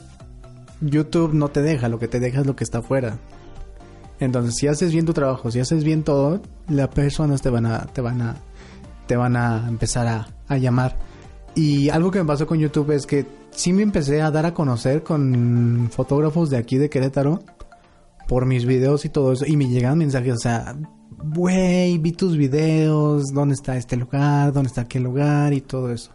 YouTube 0.79 1.33
no 1.33 1.49
te 1.49 1.61
deja, 1.61 1.89
lo 1.89 1.99
que 1.99 2.07
te 2.07 2.21
deja 2.21 2.39
es 2.39 2.47
lo 2.47 2.55
que 2.55 2.63
está 2.63 2.77
afuera. 2.77 3.19
Entonces, 4.21 4.55
si 4.55 4.67
haces 4.67 4.93
bien 4.93 5.05
tu 5.05 5.11
trabajo, 5.11 5.51
si 5.51 5.59
haces 5.59 5.83
bien 5.83 6.03
todo, 6.03 6.41
las 6.69 6.87
personas 6.87 7.41
te 7.41 7.49
van 7.49 7.65
a, 7.65 7.81
te 7.87 7.99
van 7.99 8.21
a, 8.21 8.37
te 9.07 9.17
van 9.17 9.35
a 9.35 9.67
empezar 9.67 10.07
a, 10.07 10.27
a 10.47 10.57
llamar. 10.57 10.97
Y 11.53 11.89
algo 11.89 12.11
que 12.11 12.19
me 12.19 12.25
pasó 12.25 12.47
con 12.47 12.59
YouTube 12.59 12.91
es 12.91 13.05
que 13.05 13.25
sí 13.51 13.73
me 13.73 13.83
empecé 13.83 14.21
a 14.21 14.31
dar 14.31 14.45
a 14.45 14.53
conocer 14.53 15.03
con 15.03 15.89
fotógrafos 15.91 16.49
de 16.49 16.55
aquí 16.55 16.77
de 16.77 16.89
Querétaro 16.89 17.41
por 18.27 18.45
mis 18.45 18.65
videos 18.65 19.05
y 19.05 19.09
todo 19.09 19.33
eso. 19.33 19.45
Y 19.45 19.57
me 19.57 19.67
llegan 19.67 19.97
mensajes, 19.97 20.33
o 20.33 20.39
sea, 20.39 20.75
güey, 21.09 21.97
vi 21.97 22.11
tus 22.11 22.37
videos, 22.37 23.33
¿dónde 23.33 23.55
está 23.55 23.77
este 23.77 23.95
lugar? 23.95 24.53
¿Dónde 24.53 24.67
está 24.67 24.81
aquel 24.81 25.03
lugar? 25.03 25.53
Y 25.53 25.61
todo 25.61 25.91
eso. 25.91 26.11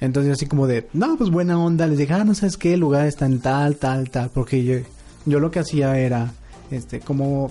Entonces 0.00 0.32
así 0.32 0.46
como 0.46 0.66
de, 0.66 0.88
no, 0.92 1.16
pues 1.16 1.30
buena 1.30 1.62
onda. 1.62 1.86
Les 1.86 1.98
dije, 1.98 2.14
ah, 2.14 2.24
no 2.24 2.34
sabes 2.34 2.56
qué, 2.56 2.74
el 2.74 2.80
lugar 2.80 3.06
está 3.06 3.26
en 3.26 3.40
tal, 3.40 3.76
tal, 3.76 4.10
tal. 4.10 4.30
Porque 4.30 4.64
yo, 4.64 4.76
yo 5.26 5.40
lo 5.40 5.50
que 5.50 5.58
hacía 5.58 5.98
era, 5.98 6.32
este, 6.70 7.00
como 7.00 7.50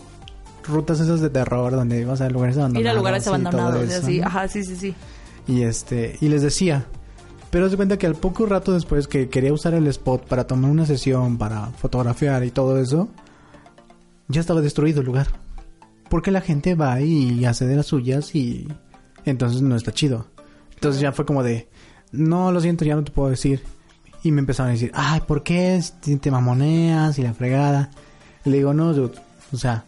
rutas 0.63 0.99
esas 0.99 1.21
de 1.21 1.29
terror 1.29 1.71
donde 1.71 2.01
ibas 2.01 2.21
a 2.21 2.29
lugares 2.29 2.57
abandonados. 2.57 2.81
ir 2.81 2.89
a 2.89 2.93
lugares 2.93 3.27
abandonados, 3.27 3.83
eso, 3.83 4.03
así, 4.03 4.19
¿no? 4.19 4.27
ajá, 4.27 4.47
sí, 4.47 4.63
sí, 4.63 4.75
sí. 4.75 4.95
Y 5.47 5.63
este, 5.63 6.17
y 6.21 6.27
les 6.27 6.41
decía, 6.41 6.85
pero 7.49 7.69
se 7.69 7.75
cuenta 7.75 7.97
que 7.97 8.05
al 8.05 8.15
poco 8.15 8.45
rato 8.45 8.73
después 8.73 9.07
que 9.07 9.29
quería 9.29 9.51
usar 9.51 9.73
el 9.73 9.87
spot 9.87 10.27
para 10.27 10.45
tomar 10.45 10.69
una 10.69 10.85
sesión, 10.85 11.37
para 11.37 11.67
fotografiar 11.67 12.43
y 12.43 12.51
todo 12.51 12.79
eso, 12.79 13.09
ya 14.29 14.41
estaba 14.41 14.61
destruido 14.61 15.01
el 15.01 15.07
lugar. 15.07 15.27
Porque 16.09 16.31
la 16.31 16.41
gente 16.41 16.73
va 16.75 17.01
y 17.01 17.45
hace 17.45 17.67
de 17.67 17.75
las 17.75 17.87
suyas 17.87 18.33
y 18.33 18.67
entonces 19.25 19.61
no 19.61 19.75
está 19.75 19.91
chido. 19.91 20.27
Entonces 20.75 21.01
ya 21.01 21.11
fue 21.11 21.25
como 21.25 21.43
de, 21.43 21.67
no, 22.11 22.51
lo 22.51 22.61
siento, 22.61 22.85
ya 22.85 22.95
no 22.95 23.03
te 23.03 23.11
puedo 23.11 23.29
decir. 23.29 23.61
Y 24.23 24.31
me 24.31 24.39
empezaron 24.39 24.69
a 24.69 24.73
decir, 24.73 24.91
ay, 24.93 25.21
¿por 25.27 25.43
qué 25.43 25.81
te 26.21 26.31
mamoneas 26.31 27.19
y 27.19 27.23
la 27.23 27.33
fregada? 27.33 27.91
Le 28.45 28.57
digo, 28.57 28.73
no, 28.73 28.93
dude, 28.93 29.13
o 29.51 29.57
sea, 29.57 29.85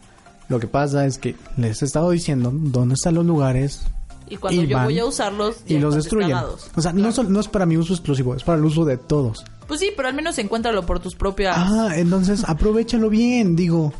lo 0.48 0.60
que 0.60 0.66
pasa 0.66 1.06
es 1.06 1.18
que 1.18 1.34
les 1.56 1.82
he 1.82 1.84
estado 1.84 2.10
diciendo 2.10 2.50
dónde 2.52 2.94
están 2.94 3.14
los 3.14 3.26
lugares 3.26 3.82
Y 4.28 4.36
cuando 4.36 4.62
Y 4.62 4.66
yo 4.66 4.76
van 4.76 4.84
voy 4.86 4.98
a 4.98 5.04
usarlos, 5.04 5.56
y 5.66 5.78
los 5.78 5.94
destruyen. 5.94 6.36
O 6.74 6.80
sea, 6.80 6.92
no 6.92 7.40
es 7.40 7.48
para 7.48 7.66
mi 7.66 7.76
uso 7.76 7.92
exclusivo, 7.92 8.34
es 8.34 8.44
para 8.44 8.58
el 8.58 8.64
uso 8.64 8.84
de 8.84 8.96
todos. 8.96 9.44
Pues 9.66 9.80
sí, 9.80 9.90
pero 9.96 10.08
al 10.08 10.14
menos 10.14 10.38
encuéntralo 10.38 10.84
por 10.84 11.00
tus 11.00 11.14
propias... 11.14 11.56
Ah, 11.58 11.92
entonces 11.96 12.44
aprovechalo 12.46 13.08
bien, 13.10 13.56
digo. 13.56 13.92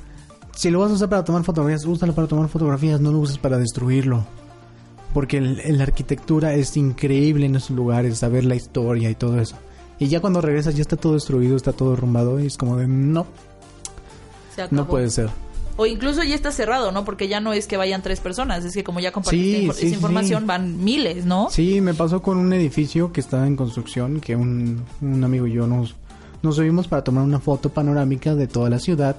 Si 0.55 0.71
lo 0.71 0.81
vas 0.81 0.91
a 0.91 0.95
usar 0.95 1.09
para 1.09 1.25
tomar 1.25 1.45
fotografías, 1.45 1.85
úsalo 1.85 2.15
para 2.15 2.29
tomar 2.29 2.49
fotografías, 2.49 3.01
no 3.01 3.11
lo 3.13 3.19
uses 3.19 3.39
para 3.39 3.59
destruirlo. 3.59 4.25
Porque 5.15 5.39
el- 5.39 5.77
la 5.79 5.85
arquitectura 5.85 6.55
es 6.55 6.77
increíble 6.77 7.47
en 7.47 7.57
esos 7.57 7.71
lugares, 7.71 8.19
saber 8.19 8.45
la 8.45 8.55
historia 8.55 9.11
y 9.11 9.15
todo 9.15 9.41
eso. 9.41 9.57
Y 9.99 10.09
ya 10.09 10.21
cuando 10.21 10.41
regresas 10.41 10.75
ya 10.75 10.83
está 10.83 10.97
todo 10.97 11.15
destruido, 11.15 11.57
está 11.57 11.73
todo 11.73 11.91
derrumbado 11.91 12.41
y 12.41 12.47
es 12.47 12.57
como 12.57 12.77
de 12.77 12.87
no, 12.89 13.27
no 14.71 14.87
puede 14.87 15.11
ser. 15.11 15.29
O 15.77 15.87
incluso 15.87 16.23
ya 16.23 16.35
está 16.35 16.53
cerrado, 16.53 16.93
¿no? 16.93 17.05
Porque 17.05 17.29
ya 17.29 17.41
no 17.41 17.53
es 17.55 17.67
que 17.67 17.77
vayan 17.79 18.03
tres 18.03 18.21
personas, 18.21 18.65
es 18.65 18.75
que 18.75 18.85
como 18.85 19.01
ya 19.01 19.11
compartiste 19.11 19.57
Sí, 19.59 19.63
info- 19.65 19.73
sí, 19.73 19.79
esa 19.81 19.89
sí. 19.89 19.95
información, 19.95 20.47
van 20.47 20.85
miles, 20.85 21.25
¿no? 21.25 21.49
Sí, 21.51 21.81
me 21.81 21.95
pasó 21.95 22.21
con 22.21 22.37
un 22.37 22.53
edificio 22.53 23.11
que 23.13 23.21
estaba 23.21 23.47
en 23.47 23.57
construcción, 23.57 24.21
que 24.21 24.37
un, 24.37 24.83
un 25.01 25.25
amigo 25.25 25.47
y 25.47 25.53
yo 25.53 25.67
nos, 25.67 25.95
nos 26.43 26.57
subimos 26.57 26.89
para 26.89 27.03
tomar 27.05 27.25
una 27.25 27.41
foto 27.41 27.71
panorámica 27.71 28.35
de 28.35 28.47
toda 28.49 28.69
la 28.69 28.79
ciudad, 28.79 29.17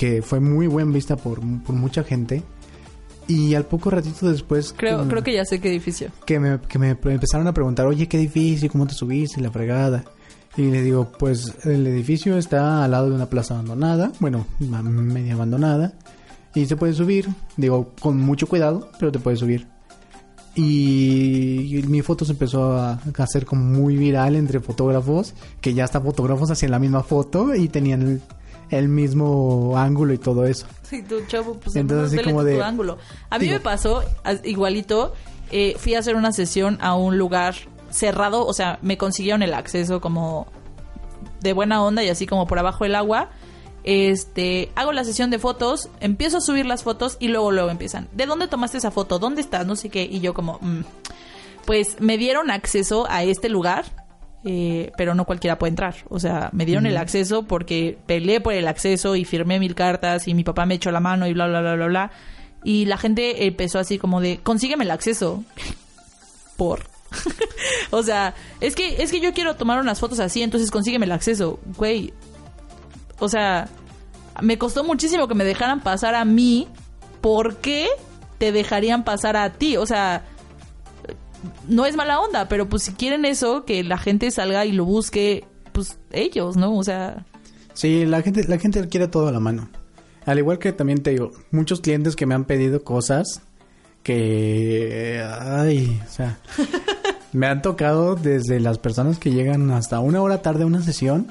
que 0.00 0.22
fue 0.22 0.40
muy 0.40 0.66
buen 0.66 0.94
vista 0.94 1.14
por, 1.16 1.40
por 1.62 1.74
mucha 1.76 2.02
gente. 2.02 2.42
Y 3.28 3.54
al 3.54 3.66
poco 3.66 3.90
ratito 3.90 4.30
después... 4.30 4.72
Creo, 4.74 5.02
que- 5.02 5.08
creo 5.10 5.22
que 5.22 5.34
ya 5.34 5.44
sé 5.44 5.60
qué 5.60 5.68
edificio. 5.68 6.08
que 6.24 6.40
me, 6.40 6.58
que 6.58 6.78
me 6.78 6.96
empezaron 7.04 7.46
a 7.46 7.52
preguntar, 7.52 7.84
oye, 7.86 8.08
¿qué 8.08 8.16
edificio? 8.16 8.70
¿Cómo 8.70 8.86
te 8.86 8.94
subiste? 8.94 9.42
La 9.42 9.50
fregada. 9.50 10.02
Y 10.56 10.62
le 10.62 10.80
digo, 10.82 11.12
pues 11.18 11.52
el 11.66 11.86
edificio 11.86 12.38
está 12.38 12.82
al 12.82 12.92
lado 12.92 13.10
de 13.10 13.14
una 13.14 13.26
plaza 13.26 13.52
abandonada, 13.54 14.10
bueno, 14.20 14.46
media 14.58 15.34
abandonada, 15.34 15.92
y 16.54 16.64
se 16.64 16.76
puede 16.76 16.94
subir, 16.94 17.28
digo, 17.58 17.92
con 18.00 18.16
mucho 18.18 18.46
cuidado, 18.48 18.90
pero 18.98 19.12
te 19.12 19.18
puedes 19.18 19.38
subir. 19.40 19.66
Y, 20.56 21.76
y 21.78 21.82
mi 21.84 22.02
foto 22.02 22.24
se 22.24 22.32
empezó 22.32 22.72
a 22.76 23.00
hacer 23.18 23.44
como 23.46 23.62
muy 23.64 23.96
viral 23.96 24.34
entre 24.34 24.60
fotógrafos, 24.60 25.34
que 25.60 25.72
ya 25.74 25.84
hasta 25.84 26.00
fotógrafos 26.00 26.50
hacían 26.50 26.72
la 26.72 26.78
misma 26.80 27.02
foto 27.04 27.54
y 27.54 27.68
tenían 27.68 28.20
el, 28.70 28.78
el 28.78 28.88
mismo 28.88 29.74
ángulo 29.76 30.12
y 30.12 30.18
todo 30.18 30.44
eso. 30.46 30.66
Sí, 30.82 31.02
tu 31.02 31.20
chavo, 31.26 31.54
pues 31.54 31.76
Entonces, 31.76 32.18
así 32.18 32.24
como 32.24 32.40
tu 32.40 32.46
de- 32.46 32.62
ángulo. 32.62 32.98
A 33.30 33.38
mí 33.38 33.44
digo- 33.46 33.58
me 33.58 33.60
pasó 33.60 34.02
as- 34.24 34.40
igualito. 34.44 35.12
eh, 35.52 35.74
fui 35.78 35.94
a 35.94 35.98
hacer 35.98 36.14
una 36.16 36.32
sesión 36.32 36.78
a 36.80 36.94
un 36.94 37.18
lugar 37.18 37.54
cerrado, 37.90 38.46
o 38.46 38.52
sea, 38.52 38.78
me 38.82 38.96
consiguieron 38.96 39.42
el 39.42 39.52
acceso 39.54 40.00
como 40.00 40.46
de 41.40 41.52
buena 41.52 41.82
onda 41.82 42.04
y 42.04 42.08
así 42.08 42.26
como 42.26 42.46
por 42.46 42.58
abajo 42.58 42.84
del 42.84 42.94
agua. 42.94 43.30
Este, 43.82 44.70
hago 44.76 44.92
la 44.92 45.04
sesión 45.04 45.30
de 45.30 45.38
fotos, 45.38 45.88
empiezo 46.00 46.36
a 46.36 46.40
subir 46.40 46.66
las 46.66 46.82
fotos 46.82 47.16
y 47.18 47.28
luego 47.28 47.50
luego 47.50 47.70
empiezan. 47.70 48.08
¿De 48.12 48.26
dónde 48.26 48.46
tomaste 48.46 48.78
esa 48.78 48.90
foto? 48.90 49.18
¿Dónde 49.18 49.40
estás? 49.40 49.66
No 49.66 49.74
sé 49.74 49.88
qué. 49.88 50.02
Y 50.04 50.20
yo 50.20 50.34
como, 50.34 50.58
mm. 50.60 50.80
pues 51.64 51.96
me 52.00 52.18
dieron 52.18 52.50
acceso 52.50 53.06
a 53.08 53.22
este 53.24 53.48
lugar, 53.48 53.86
eh, 54.44 54.92
pero 54.96 55.14
no 55.14 55.24
cualquiera 55.24 55.58
puede 55.58 55.70
entrar. 55.70 55.96
O 56.08 56.18
sea, 56.18 56.50
me 56.52 56.64
dieron 56.64 56.86
el 56.86 56.96
acceso 56.96 57.42
porque 57.42 57.98
peleé 58.06 58.40
por 58.40 58.54
el 58.54 58.68
acceso 58.68 59.16
y 59.16 59.24
firmé 59.24 59.58
mil 59.58 59.74
cartas 59.74 60.28
y 60.28 60.34
mi 60.34 60.44
papá 60.44 60.66
me 60.66 60.74
echó 60.74 60.90
la 60.90 61.00
mano 61.00 61.26
y 61.26 61.34
bla, 61.34 61.46
bla, 61.46 61.60
bla, 61.60 61.74
bla, 61.74 61.86
bla. 61.86 62.10
Y 62.64 62.86
la 62.86 62.96
gente 62.96 63.46
empezó 63.46 63.78
así 63.78 63.98
como 63.98 64.20
de, 64.20 64.38
consígueme 64.42 64.84
el 64.84 64.90
acceso. 64.90 65.44
Por. 66.56 66.84
o 67.90 68.02
sea, 68.02 68.34
es 68.60 68.74
que, 68.74 69.02
es 69.02 69.10
que 69.10 69.20
yo 69.20 69.32
quiero 69.32 69.56
tomar 69.56 69.80
unas 69.80 69.98
fotos 69.98 70.20
así, 70.20 70.42
entonces 70.42 70.70
consígueme 70.70 71.06
el 71.06 71.12
acceso. 71.12 71.58
Güey. 71.76 72.12
O 73.18 73.28
sea, 73.28 73.68
me 74.40 74.56
costó 74.58 74.84
muchísimo 74.84 75.28
que 75.28 75.34
me 75.34 75.44
dejaran 75.44 75.80
pasar 75.80 76.14
a 76.14 76.24
mí. 76.24 76.68
¿Por 77.20 77.58
qué 77.58 77.88
te 78.38 78.52
dejarían 78.52 79.04
pasar 79.04 79.36
a 79.36 79.50
ti? 79.50 79.76
O 79.76 79.84
sea, 79.84 80.24
no 81.68 81.86
es 81.86 81.96
mala 81.96 82.20
onda, 82.20 82.48
pero 82.48 82.68
pues 82.68 82.82
si 82.84 82.92
quieren 82.92 83.24
eso, 83.24 83.64
que 83.64 83.82
la 83.84 83.98
gente 83.98 84.30
salga 84.30 84.64
y 84.66 84.72
lo 84.72 84.84
busque, 84.84 85.44
pues 85.72 85.98
ellos, 86.12 86.56
¿no? 86.56 86.76
O 86.76 86.84
sea, 86.84 87.24
Sí, 87.72 88.04
la 88.04 88.20
gente, 88.22 88.44
la 88.48 88.58
gente 88.58 88.86
quiere 88.88 89.08
todo 89.08 89.28
a 89.28 89.32
la 89.32 89.40
mano. 89.40 89.68
Al 90.26 90.38
igual 90.38 90.58
que 90.58 90.72
también 90.72 91.02
te 91.02 91.10
digo, 91.10 91.30
muchos 91.50 91.80
clientes 91.80 92.14
que 92.16 92.26
me 92.26 92.34
han 92.34 92.44
pedido 92.44 92.82
cosas 92.84 93.42
que, 94.02 95.22
ay, 95.40 96.00
o 96.06 96.10
sea, 96.10 96.38
me 97.32 97.46
han 97.46 97.62
tocado 97.62 98.16
desde 98.16 98.60
las 98.60 98.78
personas 98.78 99.18
que 99.18 99.30
llegan 99.30 99.70
hasta 99.70 100.00
una 100.00 100.20
hora 100.20 100.42
tarde 100.42 100.64
a 100.64 100.66
una 100.66 100.82
sesión, 100.82 101.28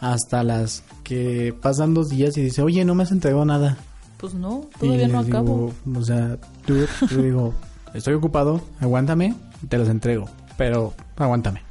hasta 0.00 0.42
las 0.44 0.84
que 1.02 1.54
pasan 1.60 1.94
dos 1.94 2.08
días 2.08 2.36
y 2.36 2.42
dice, 2.42 2.62
oye, 2.62 2.84
no 2.84 2.94
me 2.94 3.02
has 3.04 3.10
entregado 3.12 3.44
nada. 3.44 3.78
pues 4.18 4.34
no, 4.34 4.68
Y 4.76 4.78
todavía 4.86 5.08
no 5.08 5.18
acabo. 5.20 5.72
digo, 5.84 5.98
o 6.00 6.04
sea, 6.04 6.36
tú, 6.66 6.86
yo 7.10 7.22
digo, 7.22 7.54
estoy 7.94 8.14
ocupado, 8.14 8.60
aguántame, 8.80 9.34
te 9.68 9.78
los 9.78 9.88
entrego, 9.88 10.28
pero 10.56 10.92
aguántame. 11.16 11.62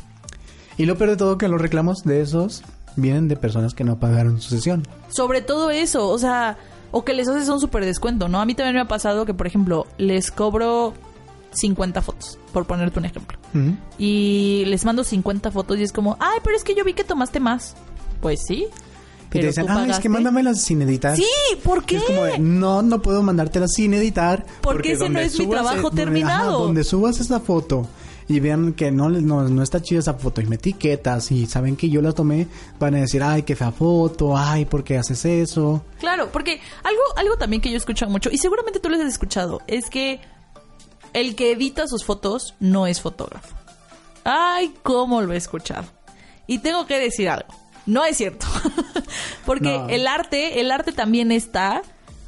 Y 0.77 0.86
lo 0.86 0.97
peor 0.97 1.12
de 1.12 1.17
todo 1.17 1.38
que 1.38 1.48
los 1.48 1.62
reclamos 1.62 2.04
de 2.04 2.21
esos 2.21 2.63
vienen 2.95 3.27
de 3.27 3.35
personas 3.35 3.73
que 3.73 3.83
no 3.83 4.00
pagaron 4.00 4.41
su 4.41 4.50
sesión. 4.50 4.87
Sobre 5.10 5.41
todo 5.41 5.69
eso, 5.69 6.10
o 6.10 6.17
sea, 6.17 6.58
o 6.91 7.06
que 7.06 7.13
les 7.13 7.27
haces 7.27 7.50
un 7.50 7.60
súper 7.60 7.85
descuento, 7.85 8.27
¿no? 8.27 8.39
A 8.39 8.45
mí 8.45 8.56
también 8.56 8.75
me 8.75 8.81
ha 8.81 8.87
pasado 8.87 9.25
que, 9.25 9.33
por 9.33 9.48
ejemplo, 9.48 9.85
les 9.98 10.31
cobro 10.31 10.93
50 11.52 12.02
fotos, 12.02 12.39
por 12.52 12.65
ponerte 12.65 13.00
un 13.00 13.06
ejemplo. 13.06 13.37
Y 14.00 14.63
les 14.65 14.83
mando 14.83 15.04
50 15.04 15.52
fotos 15.52 15.77
y 15.77 15.83
es 15.83 15.91
como, 15.91 16.17
ay, 16.19 16.39
pero 16.43 16.56
es 16.56 16.63
que 16.63 16.73
yo 16.73 16.83
vi 16.83 16.93
que 16.93 17.04
tomaste 17.04 17.39
más. 17.39 17.75
Pues 18.21 18.41
sí. 18.48 18.67
Y 19.38 19.42
te 19.42 19.48
dicen, 19.48 19.65
ah, 19.69 19.73
es 19.73 19.79
pagaste". 19.79 20.02
que 20.04 20.10
mándamelas 20.10 20.62
sin 20.62 20.81
editar. 20.81 21.15
Sí, 21.15 21.25
¿por 21.63 21.79
Y 21.84 21.86
qué? 21.86 21.98
Es 21.98 22.04
como 22.04 22.23
de, 22.23 22.40
no, 22.40 22.81
no 22.81 23.02
puedo 23.02 23.21
mandártelas 23.23 23.71
sin 23.73 23.94
editar. 23.94 24.46
Porque 24.62 24.94
ese 24.94 25.00
no 25.00 25.06
donde 25.06 25.23
es 25.25 25.40
mi 25.40 25.48
trabajo 25.48 25.81
donde- 25.84 26.02
terminado. 26.04 26.60
donde 26.63 26.84
subas 26.84 27.19
esa 27.19 27.40
foto 27.40 27.88
y 28.27 28.40
vean 28.40 28.73
que 28.73 28.90
no, 28.92 29.10
no, 29.10 29.50
no 29.50 29.62
está 29.63 29.81
chida 29.81 30.00
esa 30.00 30.13
foto 30.13 30.40
y 30.40 30.46
me 30.46 30.56
etiquetas 30.56 31.29
y 31.31 31.46
saben 31.46 31.75
que 31.75 31.90
yo 31.90 32.02
la 32.02 32.13
tomé, 32.13 32.48
van 32.79 32.96
a 32.96 33.00
decir, 33.00 33.21
ay, 33.21 33.44
qué 33.44 33.56
fea 33.56 33.71
foto, 33.71 34.38
ay, 34.38 34.63
¿por 34.65 34.84
qué 34.84 34.98
haces 34.98 35.25
eso? 35.25 35.84
Claro, 36.00 36.29
porque 36.31 36.62
algo, 36.84 37.02
algo 37.17 37.36
también 37.38 37.62
que 37.62 37.69
yo 37.69 37.75
escucho 37.77 38.08
mucho, 38.08 38.29
y 38.31 38.38
seguramente 38.38 38.79
tú 38.79 38.88
lo 38.90 38.96
has 38.96 39.02
escuchado, 39.04 39.62
es 39.67 39.90
que 39.90 40.21
el 41.12 41.36
que 41.36 41.52
edita 41.52 41.88
sus 41.88 42.06
fotos 42.06 42.56
no 42.62 42.88
es 42.88 43.02
fotógrafo. 43.02 43.56
Ay, 44.23 44.73
cómo 44.84 45.21
lo 45.21 45.34
he 45.34 45.38
escuchado. 45.38 45.84
Y 46.48 46.60
tengo 46.60 46.88
que 46.88 47.00
decir 47.00 47.27
algo. 47.29 47.54
No 47.86 48.06
es 48.06 48.17
cierto. 48.17 48.46
porque 49.46 49.77
No. 49.77 49.90
el 49.90 50.08
arte, 50.08 50.62
el 50.62 50.71
arte 50.71 50.92
también 50.92 51.31
está 51.31 51.81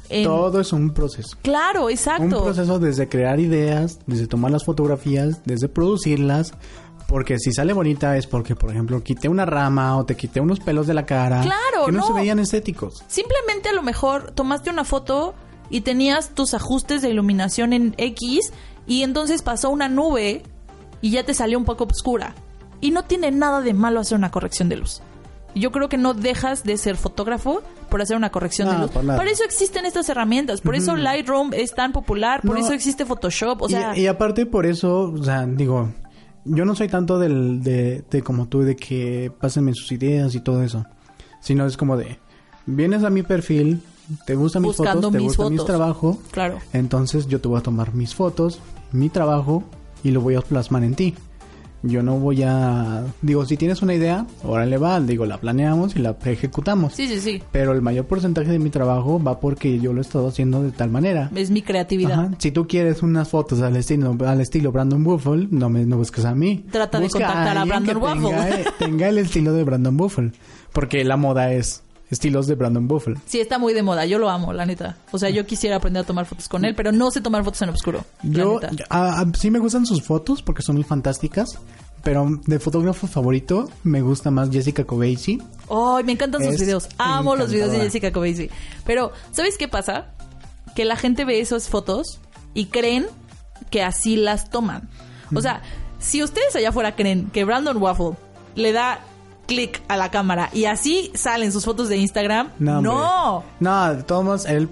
en... 0.08 0.24
Todo 0.24 0.60
es 0.60 0.72
un 0.72 0.90
proceso. 0.92 1.36
Claro, 1.42 1.86
Un 1.86 1.90
exacto. 1.92 2.44
proceso 2.44 2.78
desde 2.78 3.08
crear 3.08 3.40
ideas, 3.40 3.98
desde 4.06 4.26
tomar 4.26 4.50
las 4.52 4.64
fotografías, 4.64 5.42
desde 5.44 5.68
producirlas. 5.68 6.52
Porque 7.08 7.38
si 7.38 7.52
sale 7.52 7.72
bonita 7.72 8.16
es 8.16 8.26
porque, 8.26 8.56
por 8.56 8.70
ejemplo, 8.70 9.02
quité 9.02 9.28
una 9.28 9.46
rama 9.46 9.96
o 9.96 10.04
te 10.04 10.16
quité 10.16 10.40
unos 10.40 10.58
pelos 10.60 10.86
de 10.88 10.94
la 10.94 11.06
cara. 11.06 11.40
Claro, 11.40 11.86
Que 11.86 11.92
no, 11.92 12.00
no. 12.00 12.06
se 12.06 12.12
veían 12.12 12.38
estéticos. 12.40 13.04
Simplemente 13.06 13.68
a 13.68 13.72
lo 13.72 13.82
mejor 13.82 14.32
tomaste 14.32 14.70
una 14.70 14.84
foto 14.84 15.34
y 15.70 15.82
tenías 15.82 16.30
tus 16.30 16.52
ajustes 16.54 17.02
de 17.02 17.10
iluminación 17.10 17.72
en 17.72 17.94
X 17.96 18.52
y 18.88 19.02
entonces 19.02 19.42
pasó 19.42 19.70
una 19.70 19.88
nube 19.88 20.42
y 21.00 21.10
ya 21.10 21.24
te 21.24 21.32
salió 21.34 21.58
un 21.58 21.64
poco 21.64 21.84
oscura. 21.84 22.34
Y 22.80 22.90
no 22.90 23.04
tiene 23.04 23.30
nada 23.30 23.60
de 23.60 23.72
malo 23.72 24.00
hacer 24.00 24.18
una 24.18 24.30
corrección 24.32 24.68
de 24.68 24.76
luz. 24.76 25.00
Yo 25.58 25.72
creo 25.72 25.88
que 25.88 25.96
no 25.96 26.14
dejas 26.14 26.62
de 26.64 26.76
ser 26.76 26.96
fotógrafo 26.96 27.62
por 27.88 28.02
hacer 28.02 28.16
una 28.16 28.30
corrección 28.30 28.68
de 28.68 28.78
luz. 28.78 28.90
por 28.90 29.02
nada. 29.04 29.18
Por 29.18 29.26
eso 29.28 29.42
existen 29.44 29.86
estas 29.86 30.08
herramientas, 30.08 30.60
por 30.60 30.74
eso 30.76 30.94
Lightroom 30.96 31.52
es 31.54 31.74
tan 31.74 31.92
popular, 31.92 32.42
por 32.42 32.58
No. 32.58 32.64
eso 32.64 32.72
existe 32.72 33.04
Photoshop, 33.06 33.62
o 33.62 33.68
sea, 33.68 33.96
y, 33.96 34.06
aparte 34.06 34.46
por 34.46 34.66
eso, 34.66 35.12
o 35.12 35.22
sea, 35.24 35.46
digo, 35.46 35.88
yo 36.44 36.64
no 36.64 36.74
soy 36.74 36.88
tanto 36.88 37.18
del, 37.18 37.62
de, 37.62 38.04
de 38.10 38.22
como 38.22 38.46
tú, 38.48 38.62
de 38.62 38.76
que 38.76 39.32
pásenme 39.40 39.72
sus 39.74 39.90
ideas 39.92 40.34
y 40.34 40.40
todo 40.40 40.62
eso. 40.62 40.84
Sino 41.40 41.64
es 41.66 41.76
como 41.76 41.96
de, 41.96 42.18
vienes 42.66 43.02
a 43.04 43.10
mi 43.10 43.22
perfil, 43.22 43.80
te 44.26 44.34
gustan 44.34 44.62
mis 44.62 44.76
fotos, 44.76 45.10
te 45.10 45.18
mis 45.18 45.26
gusta 45.28 45.48
mi 45.50 45.56
fotos. 45.56 45.66
trabajo, 45.66 46.18
claro. 46.32 46.58
entonces 46.72 47.26
yo 47.28 47.40
te 47.40 47.48
voy 47.48 47.58
a 47.58 47.62
tomar 47.62 47.94
mis 47.94 48.14
fotos, 48.14 48.60
mi 48.92 49.08
trabajo 49.08 49.64
y 50.04 50.10
lo 50.10 50.20
voy 50.20 50.34
a 50.34 50.40
plasmar 50.42 50.84
en 50.84 50.94
ti. 50.94 51.14
Yo 51.86 52.02
no 52.02 52.18
voy 52.18 52.42
a... 52.42 53.04
Digo, 53.22 53.44
si 53.46 53.56
tienes 53.56 53.82
una 53.82 53.94
idea, 53.94 54.26
órale 54.44 54.78
va, 54.78 55.00
digo, 55.00 55.26
la 55.26 55.38
planeamos 55.38 55.96
y 55.96 56.00
la 56.00 56.16
ejecutamos. 56.24 56.94
Sí, 56.94 57.06
sí, 57.08 57.20
sí. 57.20 57.42
Pero 57.52 57.72
el 57.72 57.82
mayor 57.82 58.06
porcentaje 58.06 58.50
de 58.50 58.58
mi 58.58 58.70
trabajo 58.70 59.22
va 59.22 59.40
porque 59.40 59.78
yo 59.78 59.92
lo 59.92 60.00
he 60.00 60.02
estado 60.02 60.28
haciendo 60.28 60.62
de 60.62 60.72
tal 60.72 60.90
manera. 60.90 61.30
Es 61.34 61.50
mi 61.50 61.62
creatividad. 61.62 62.12
Ajá. 62.12 62.30
Si 62.38 62.50
tú 62.50 62.66
quieres 62.66 63.02
unas 63.02 63.28
fotos 63.28 63.60
al 63.62 63.76
estilo, 63.76 64.16
al 64.26 64.40
estilo 64.40 64.72
Brandon 64.72 65.02
Buffle, 65.02 65.48
no 65.50 65.68
me 65.68 65.84
no 65.86 65.96
busques 65.96 66.24
a 66.24 66.34
mí. 66.34 66.64
Trata 66.70 67.00
de 67.00 67.08
contactar 67.08 67.58
a 67.58 67.64
Brandon 67.64 67.96
que 67.96 68.02
Waffle. 68.02 68.30
Tenga, 68.30 68.72
tenga 68.78 69.08
el 69.08 69.18
estilo 69.18 69.52
de 69.52 69.64
Brandon 69.64 69.96
Buffle. 69.96 70.32
Porque 70.72 71.04
la 71.04 71.16
moda 71.16 71.52
es 71.52 71.82
estilos 72.10 72.46
de 72.46 72.54
Brandon 72.54 72.86
Buffle. 72.86 73.16
Sí, 73.26 73.40
está 73.40 73.58
muy 73.58 73.72
de 73.74 73.82
moda. 73.82 74.06
Yo 74.06 74.18
lo 74.18 74.28
amo, 74.30 74.52
la 74.52 74.64
neta. 74.66 74.96
O 75.12 75.18
sea, 75.18 75.30
yo 75.30 75.44
quisiera 75.46 75.76
aprender 75.76 76.02
a 76.02 76.06
tomar 76.06 76.26
fotos 76.26 76.48
con 76.48 76.64
él, 76.64 76.74
pero 76.74 76.92
no 76.92 77.10
sé 77.10 77.20
tomar 77.20 77.44
fotos 77.44 77.62
en 77.62 77.70
oscuro. 77.70 78.04
la 78.22 78.30
Yo, 78.30 78.60
neta. 78.60 78.84
a- 78.90 79.20
a- 79.20 79.26
sí 79.38 79.50
me 79.50 79.58
gustan 79.58 79.86
sus 79.86 80.02
fotos 80.02 80.42
porque 80.42 80.62
son 80.62 80.76
muy 80.76 80.84
fantásticas. 80.84 81.58
Pero 82.02 82.28
de 82.46 82.60
fotógrafo 82.60 83.08
favorito 83.08 83.68
me 83.82 84.00
gusta 84.00 84.30
más 84.30 84.50
Jessica 84.50 84.84
Cobacy. 84.84 85.42
Ay, 85.68 86.04
me 86.04 86.12
encantan 86.12 86.44
sus 86.44 86.60
videos. 86.60 86.88
Amo 86.98 87.34
los 87.34 87.50
videos 87.50 87.72
de. 87.72 87.80
Jessica 87.80 88.12
Cobacy. 88.12 88.48
Pero, 88.84 89.10
¿sabes 89.32 89.58
qué 89.58 89.66
pasa? 89.66 90.12
Que 90.76 90.84
la 90.84 90.94
gente 90.94 91.24
ve 91.24 91.40
esas 91.40 91.68
fotos 91.68 92.20
y 92.54 92.66
creen 92.66 93.06
que 93.70 93.82
así 93.82 94.14
las 94.14 94.50
toman. 94.50 94.88
O 95.34 95.40
sea, 95.40 95.62
si 95.98 96.22
ustedes 96.22 96.54
allá 96.54 96.68
afuera 96.68 96.94
creen 96.94 97.28
que 97.32 97.42
Brandon 97.42 97.76
Waffle 97.78 98.12
le 98.54 98.70
da 98.70 99.00
clic 99.46 99.82
a 99.88 99.96
la 99.96 100.10
cámara 100.10 100.50
y 100.52 100.64
así 100.64 101.10
salen 101.14 101.52
sus 101.52 101.64
fotos 101.64 101.88
de 101.88 101.96
Instagram, 101.98 102.50
No. 102.58 102.80
no. 102.82 103.44
No, 103.60 103.94
de 103.94 104.02
todos 104.02 104.24
modos, 104.24 104.46
él 104.46 104.68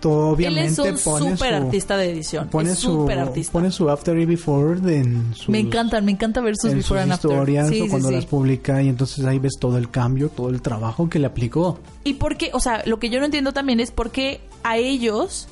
to- 0.00 0.10
Él 0.30 0.34
obviamente 0.34 0.66
es 0.72 0.78
un 0.78 0.98
pone 1.12 1.30
súper 1.36 1.50
su... 1.58 1.64
artista 1.66 1.96
de 1.96 2.10
edición. 2.10 2.48
Pone 2.48 2.72
es 2.72 2.78
su, 2.80 3.08
artista. 3.08 3.52
pone 3.52 3.70
su 3.70 3.88
after 3.88 4.18
y 4.18 4.24
before 4.26 4.78
en 4.98 5.32
sus, 5.34 5.48
me 5.48 5.60
encantan, 5.60 6.04
me 6.04 6.10
encanta 6.10 6.40
ver 6.40 6.56
sus 6.56 6.72
en 6.72 6.78
before 6.78 7.00
sus 7.00 7.02
and 7.04 7.12
after. 7.12 7.30
historias 7.30 7.68
Sí, 7.68 7.80
o 7.80 7.84
sí, 7.84 7.90
cuando 7.90 8.08
sí. 8.08 8.14
las 8.16 8.26
publica 8.26 8.82
y 8.82 8.88
entonces 8.88 9.24
ahí 9.24 9.38
ves 9.38 9.52
todo 9.60 9.78
el 9.78 9.90
cambio, 9.90 10.28
todo 10.28 10.48
el 10.48 10.60
trabajo 10.60 11.08
que 11.08 11.20
le 11.20 11.26
aplicó. 11.28 11.78
¿Y 12.02 12.14
por 12.14 12.36
qué? 12.36 12.50
O 12.52 12.58
sea, 12.58 12.82
lo 12.84 12.98
que 12.98 13.10
yo 13.10 13.20
no 13.20 13.26
entiendo 13.26 13.52
también 13.52 13.78
es 13.78 13.92
por 13.92 14.10
qué 14.10 14.40
a 14.64 14.76
ellos, 14.76 15.46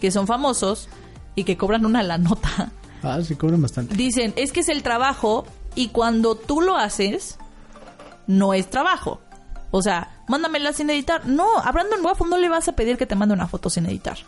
que 0.00 0.10
son 0.10 0.26
famosos 0.26 0.88
y 1.36 1.44
que 1.44 1.56
cobran 1.56 1.86
una 1.86 2.02
la 2.02 2.18
nota, 2.18 2.72
Ah, 3.04 3.20
sí 3.22 3.36
cobran 3.36 3.62
bastante. 3.62 3.94
dicen, 3.94 4.32
es 4.36 4.50
que 4.50 4.60
es 4.60 4.68
el 4.68 4.82
trabajo 4.82 5.44
y 5.76 5.88
cuando 5.88 6.34
tú 6.34 6.60
lo 6.60 6.76
haces, 6.76 7.38
no 8.26 8.54
es 8.54 8.68
trabajo. 8.70 9.20
O 9.70 9.80
sea, 9.82 10.22
mándamela 10.28 10.72
sin 10.72 10.90
editar. 10.90 11.26
No, 11.26 11.58
a 11.58 11.72
Brandon 11.72 12.04
Waffle 12.04 12.28
no 12.28 12.38
le 12.38 12.48
vas 12.48 12.68
a 12.68 12.72
pedir 12.72 12.96
que 12.98 13.06
te 13.06 13.14
mande 13.14 13.34
una 13.34 13.46
foto 13.48 13.70
sin 13.70 13.86
editar. 13.86 14.18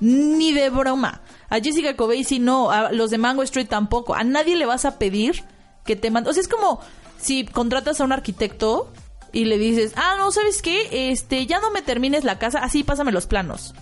Ni 0.00 0.52
de 0.52 0.70
broma. 0.70 1.20
A 1.48 1.60
Jessica 1.60 1.96
Cobacy 1.96 2.38
no, 2.38 2.70
a 2.70 2.92
los 2.92 3.10
de 3.10 3.18
Mango 3.18 3.42
Street 3.42 3.68
tampoco. 3.68 4.14
A 4.14 4.24
nadie 4.24 4.56
le 4.56 4.66
vas 4.66 4.84
a 4.84 4.98
pedir 4.98 5.44
que 5.84 5.96
te 5.96 6.10
mande. 6.10 6.30
O 6.30 6.32
sea, 6.32 6.40
es 6.40 6.48
como 6.48 6.80
si 7.18 7.44
contratas 7.46 8.00
a 8.00 8.04
un 8.04 8.12
arquitecto 8.12 8.92
y 9.32 9.44
le 9.44 9.58
dices, 9.58 9.92
ah, 9.96 10.14
no, 10.18 10.30
¿sabes 10.32 10.62
qué? 10.62 11.10
Este, 11.10 11.46
ya 11.46 11.60
no 11.60 11.70
me 11.70 11.82
termines 11.82 12.24
la 12.24 12.38
casa, 12.38 12.58
así 12.60 12.82
pásame 12.84 13.12
los 13.12 13.26
planos. 13.26 13.74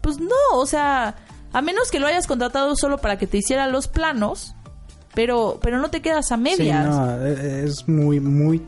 Pues 0.00 0.18
no, 0.18 0.34
o 0.54 0.66
sea, 0.66 1.16
a 1.52 1.60
menos 1.62 1.90
que 1.90 1.98
lo 2.00 2.06
hayas 2.06 2.26
contratado 2.26 2.74
solo 2.76 2.98
para 2.98 3.18
que 3.18 3.26
te 3.26 3.38
hiciera 3.38 3.66
los 3.68 3.88
planos, 3.88 4.54
pero, 5.14 5.58
pero 5.60 5.78
no 5.78 5.90
te 5.90 6.00
quedas 6.02 6.30
a 6.32 6.36
Sí, 6.36 6.40
medias. 6.42 6.86
no, 6.88 7.26
e- 7.26 7.64
es 7.64 7.86
muy, 7.88 8.20
muy 8.20 8.62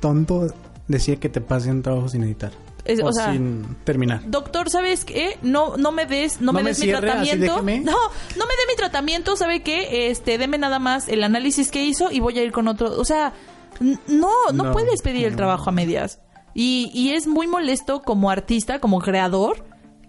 tonto 0.00 0.52
decir 0.88 1.18
que 1.18 1.28
te 1.28 1.40
pase 1.40 1.70
un 1.70 1.82
trabajo 1.82 2.08
sin 2.08 2.24
editar. 2.24 2.52
Es- 2.84 3.00
o 3.02 3.12
sea, 3.12 3.32
sin 3.32 3.76
terminar. 3.84 4.22
Doctor, 4.26 4.70
¿sabes 4.70 5.04
qué? 5.04 5.38
No, 5.42 5.76
no 5.76 5.92
me 5.92 6.06
des, 6.06 6.40
no, 6.40 6.46
No 6.46 6.52
me 6.54 6.62
me 6.64 6.70
des 6.70 6.78
cierre, 6.78 7.00
mi 7.00 7.06
tratamiento. 7.28 7.56
No, 7.62 7.62
no 7.62 8.46
me 8.46 8.54
dé 8.54 8.66
mi 8.68 8.74
tratamiento, 8.76 9.36
¿sabe 9.36 9.62
qué? 9.62 10.08
Este, 10.10 10.38
deme 10.38 10.56
nada 10.58 10.78
más 10.78 11.08
el 11.08 11.22
análisis 11.22 11.70
que 11.70 11.84
hizo 11.84 12.10
y 12.10 12.20
voy 12.20 12.38
a 12.38 12.42
ir 12.42 12.52
con 12.52 12.66
otro. 12.68 12.98
O 12.98 13.04
sea, 13.04 13.34
no, 13.80 13.98
no, 14.08 14.52
No, 14.52 14.72
puedes 14.72 15.02
pedir 15.02 15.26
el 15.26 15.36
trabajo 15.36 15.68
a 15.68 15.72
medias. 15.72 16.20
Y, 16.54 16.90
y 16.94 17.10
es 17.10 17.26
muy 17.28 17.46
molesto 17.46 18.02
como 18.02 18.30
artista, 18.30 18.80
como 18.80 19.00
creador, 19.00 19.64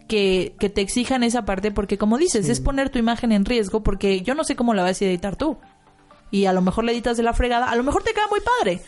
que, 0.07 0.55
que 0.59 0.69
te 0.69 0.81
exijan 0.81 1.23
esa 1.23 1.45
parte, 1.45 1.71
porque 1.71 1.97
como 1.97 2.17
dices, 2.17 2.49
es 2.49 2.59
poner 2.61 2.89
tu 2.89 2.97
imagen 2.99 3.31
en 3.31 3.45
riesgo, 3.45 3.83
porque 3.83 4.21
yo 4.21 4.33
no 4.33 4.43
sé 4.43 4.55
cómo 4.55 4.73
la 4.73 4.81
vas 4.83 5.01
a 5.01 5.05
editar 5.05 5.35
tú. 5.35 5.57
Y 6.31 6.45
a 6.45 6.53
lo 6.53 6.61
mejor 6.61 6.85
la 6.85 6.93
editas 6.93 7.15
de 7.17 7.23
la 7.23 7.33
fregada, 7.33 7.69
a 7.69 7.75
lo 7.75 7.83
mejor 7.83 8.01
te 8.03 8.13
queda 8.13 8.27
muy 8.29 8.39
padre, 8.59 8.81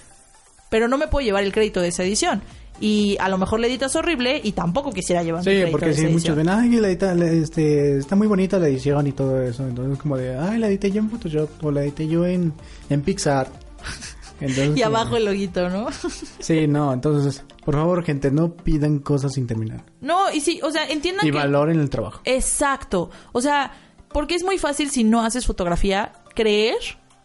pero 0.74 0.88
no 0.88 0.98
me 0.98 1.08
puedo 1.08 1.24
llevar 1.24 1.44
el 1.44 1.52
crédito 1.52 1.82
de 1.82 1.90
esa 1.90 2.02
edición. 2.04 2.42
Y 2.82 3.16
a 3.20 3.30
lo 3.30 3.38
mejor 3.38 3.60
la 3.60 3.68
editas 3.68 3.96
horrible 3.96 4.42
y 4.44 4.54
tampoco 4.54 4.92
quisiera 4.92 5.22
llevar 5.22 5.44
Sí, 5.44 5.52
el 5.52 5.56
crédito 5.58 5.72
porque 5.72 5.86
de 5.90 5.94
si 5.94 6.02
esa 6.02 6.10
muchos 6.10 6.30
edición. 6.30 6.38
ven, 6.38 6.50
ay, 6.50 6.70
la 6.82 6.88
edita- 6.90 7.14
la- 7.14 7.28
este, 7.28 8.00
está 8.00 8.16
muy 8.16 8.26
bonita 8.26 8.58
la 8.58 8.68
edición 8.70 9.06
y 9.06 9.12
todo 9.12 9.40
eso. 9.44 9.68
Entonces, 9.68 10.00
como 10.00 10.18
de, 10.18 10.36
ay, 10.36 10.58
la 10.58 10.70
edité 10.70 10.90
yo 10.92 11.00
en 11.02 11.12
Photoshop 11.12 11.48
o 11.64 11.70
la 11.70 11.84
edité 11.84 12.08
yo 12.08 12.26
en, 12.26 12.54
en 12.90 13.02
Pixar. 13.04 13.50
Entonces, 14.42 14.76
Y 14.76 14.82
abajo 14.82 15.16
el 15.16 15.26
loguito, 15.26 15.70
¿no? 15.70 15.88
Sí, 16.40 16.66
no, 16.68 16.92
entonces, 16.92 17.44
por 17.64 17.76
favor, 17.76 18.04
gente, 18.04 18.32
no 18.32 18.52
pidan 18.56 18.98
cosas 18.98 19.34
sin 19.34 19.46
terminar. 19.46 19.84
No, 20.02 20.32
y 20.34 20.42
sí, 20.42 20.60
o 20.64 20.72
sea, 20.72 20.86
entiendan 20.90 21.28
Y 21.28 21.32
que... 21.32 21.38
valoren 21.38 21.80
el 21.80 21.92
trabajo. 21.92 22.22
Exacto. 22.26 23.12
O 23.32 23.42
sea, 23.42 23.72
porque 24.12 24.34
es 24.34 24.44
muy 24.44 24.58
fácil 24.58 24.90
si 24.90 25.04
no 25.04 25.24
haces 25.24 25.46
fotografía 25.46 26.14
creer 26.34 26.78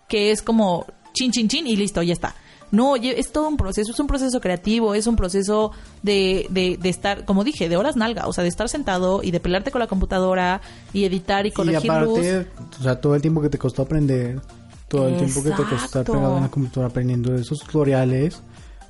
que 0.06 0.30
es 0.32 0.42
como 0.42 0.84
chin, 1.14 1.32
chin, 1.32 1.48
chin 1.48 1.66
y 1.66 1.74
listo, 1.76 2.02
ya 2.02 2.12
está. 2.12 2.34
No, 2.70 2.96
es 2.96 3.32
todo 3.32 3.48
un 3.48 3.56
proceso, 3.56 3.92
es 3.92 3.98
un 4.00 4.06
proceso 4.06 4.40
creativo, 4.40 4.94
es 4.94 5.06
un 5.06 5.16
proceso 5.16 5.72
de, 6.02 6.46
de, 6.50 6.76
de 6.80 6.88
estar, 6.88 7.24
como 7.24 7.42
dije, 7.44 7.68
de 7.68 7.76
horas 7.78 7.96
nalga, 7.96 8.26
o 8.26 8.32
sea, 8.32 8.42
de 8.42 8.48
estar 8.50 8.68
sentado 8.68 9.22
y 9.22 9.30
de 9.30 9.40
pelarte 9.40 9.70
con 9.70 9.78
la 9.78 9.86
computadora 9.86 10.60
y 10.92 11.04
editar 11.04 11.46
y 11.46 11.48
Y 11.48 11.52
corregir 11.52 11.90
aparte, 11.90 12.44
luz. 12.44 12.46
o 12.78 12.82
sea, 12.82 13.00
todo 13.00 13.14
el 13.14 13.22
tiempo 13.22 13.40
que 13.40 13.48
te 13.48 13.56
costó 13.58 13.82
aprender, 13.82 14.40
todo 14.88 15.08
el 15.08 15.16
tiempo 15.16 15.42
que 15.42 15.50
te 15.50 15.56
costó 15.62 15.76
estar 15.84 16.04
pegado 16.04 16.36
en 16.36 16.42
la 16.42 16.50
computadora 16.50 16.88
aprendiendo 16.88 17.32
de 17.32 17.40
esos 17.40 17.60
tutoriales, 17.60 18.42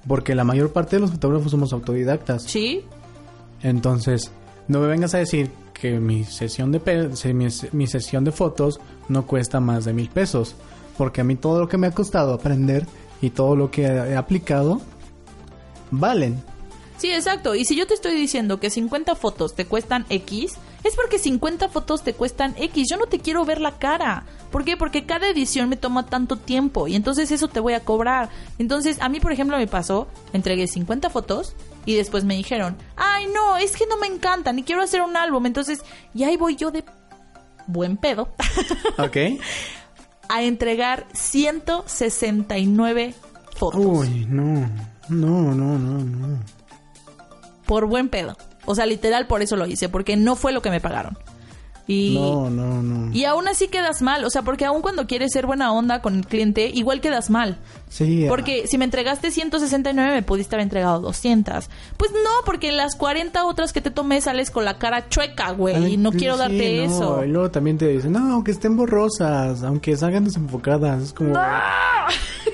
porque 0.08 0.34
la 0.34 0.42
mayor 0.44 0.72
parte 0.72 0.96
de 0.96 1.00
los 1.00 1.10
fotógrafos 1.12 1.50
somos 1.52 1.72
autodidactas. 1.72 2.42
Sí, 2.44 2.84
Entonces, 3.62 4.30
no 4.68 4.80
me 4.80 4.86
vengas 4.86 5.14
a 5.14 5.18
decir 5.18 5.50
que 5.72 5.98
mi 6.00 6.24
sesión 6.24 6.72
de 6.72 6.80
pe- 6.80 7.08
mi, 7.34 7.46
mi 7.72 7.86
sesión 7.86 8.24
de 8.24 8.32
fotos 8.32 8.80
no 9.08 9.26
cuesta 9.26 9.60
más 9.60 9.84
de 9.84 9.92
mil 9.92 10.08
pesos, 10.08 10.54
porque 10.96 11.20
a 11.20 11.24
mí 11.24 11.36
todo 11.36 11.60
lo 11.60 11.68
que 11.68 11.76
me 11.78 11.86
ha 11.86 11.92
costado 11.92 12.34
aprender 12.34 12.86
y 13.20 13.30
todo 13.30 13.56
lo 13.56 13.70
que 13.70 13.82
he 13.82 14.16
aplicado 14.16 14.80
valen. 15.90 16.42
Sí, 16.98 17.12
exacto. 17.12 17.54
Y 17.54 17.64
si 17.64 17.76
yo 17.76 17.86
te 17.86 17.94
estoy 17.94 18.16
diciendo 18.16 18.58
que 18.58 18.70
50 18.70 19.14
fotos 19.14 19.54
te 19.54 19.66
cuestan 19.66 20.04
X, 20.08 20.56
es 20.82 20.96
porque 20.96 21.20
50 21.20 21.68
fotos 21.68 22.02
te 22.02 22.12
cuestan 22.12 22.54
X. 22.58 22.88
Yo 22.90 22.96
no 22.96 23.06
te 23.06 23.20
quiero 23.20 23.44
ver 23.44 23.60
la 23.60 23.78
cara. 23.78 24.24
¿Por 24.50 24.64
qué? 24.64 24.76
Porque 24.76 25.06
cada 25.06 25.28
edición 25.28 25.68
me 25.68 25.76
toma 25.76 26.06
tanto 26.06 26.36
tiempo 26.36 26.88
y 26.88 26.96
entonces 26.96 27.30
eso 27.30 27.46
te 27.46 27.60
voy 27.60 27.74
a 27.74 27.84
cobrar. 27.84 28.30
Entonces, 28.58 28.98
a 29.00 29.08
mí, 29.08 29.20
por 29.20 29.32
ejemplo, 29.32 29.56
me 29.56 29.68
pasó, 29.68 30.08
entregué 30.32 30.66
50 30.66 31.08
fotos 31.10 31.54
y 31.86 31.94
después 31.94 32.24
me 32.24 32.34
dijeron, 32.34 32.76
ay, 32.96 33.26
no, 33.32 33.56
es 33.56 33.76
que 33.76 33.86
no 33.86 33.96
me 33.96 34.08
encantan 34.08 34.58
y 34.58 34.64
quiero 34.64 34.82
hacer 34.82 35.00
un 35.02 35.16
álbum. 35.16 35.46
Entonces, 35.46 35.84
y 36.14 36.24
ahí 36.24 36.36
voy 36.36 36.56
yo 36.56 36.72
de 36.72 36.84
buen 37.68 37.96
pedo. 37.96 38.34
¿Ok? 38.98 39.16
a 40.28 40.42
entregar 40.42 41.06
169 41.12 43.14
fotos. 43.56 43.80
Uy, 43.80 44.26
no. 44.28 44.68
No, 45.08 45.54
no, 45.54 45.78
no, 45.78 45.98
no. 45.98 46.38
Por 47.66 47.86
buen 47.86 48.08
pedo. 48.08 48.36
O 48.66 48.74
sea, 48.74 48.86
literal 48.86 49.26
por 49.26 49.42
eso 49.42 49.56
lo 49.56 49.66
hice, 49.66 49.88
porque 49.88 50.16
no 50.16 50.36
fue 50.36 50.52
lo 50.52 50.62
que 50.62 50.70
me 50.70 50.80
pagaron. 50.80 51.18
Y, 51.90 52.14
No, 52.14 52.50
no, 52.50 52.82
no. 52.82 53.10
y 53.14 53.24
aún 53.24 53.48
así 53.48 53.68
quedas 53.68 54.02
mal, 54.02 54.22
o 54.24 54.28
sea, 54.30 54.42
porque 54.42 54.66
aún 54.66 54.82
cuando 54.82 55.06
quieres 55.06 55.32
ser 55.32 55.46
buena 55.46 55.72
onda 55.72 56.02
con 56.02 56.16
el 56.16 56.26
cliente, 56.26 56.70
igual 56.72 57.00
quedas 57.00 57.30
mal. 57.30 57.56
Sí. 57.88 58.26
ah, 58.26 58.28
Porque 58.28 58.66
si 58.66 58.76
me 58.76 58.84
entregaste 58.84 59.30
169, 59.30 60.12
me 60.12 60.22
pudiste 60.22 60.54
haber 60.54 60.64
entregado 60.64 61.00
200. 61.00 61.70
Pues 61.96 62.10
no, 62.12 62.44
porque 62.44 62.72
las 62.72 62.94
40 62.94 63.42
otras 63.46 63.72
que 63.72 63.80
te 63.80 63.90
tomé 63.90 64.20
sales 64.20 64.50
con 64.50 64.66
la 64.66 64.76
cara 64.76 65.08
chueca, 65.08 65.50
güey, 65.52 65.94
y 65.94 65.96
no 65.96 66.12
sí, 66.12 66.18
quiero 66.18 66.36
darte 66.36 66.86
no, 66.86 66.94
eso. 66.94 67.24
Y 67.24 67.28
luego 67.28 67.50
también 67.50 67.78
te 67.78 67.88
dicen, 67.88 68.12
no, 68.12 68.34
aunque 68.34 68.50
estén 68.50 68.76
borrosas, 68.76 69.62
aunque 69.62 69.96
salgan 69.96 70.24
desenfocadas. 70.24 71.02
Es 71.04 71.12
como, 71.14 71.32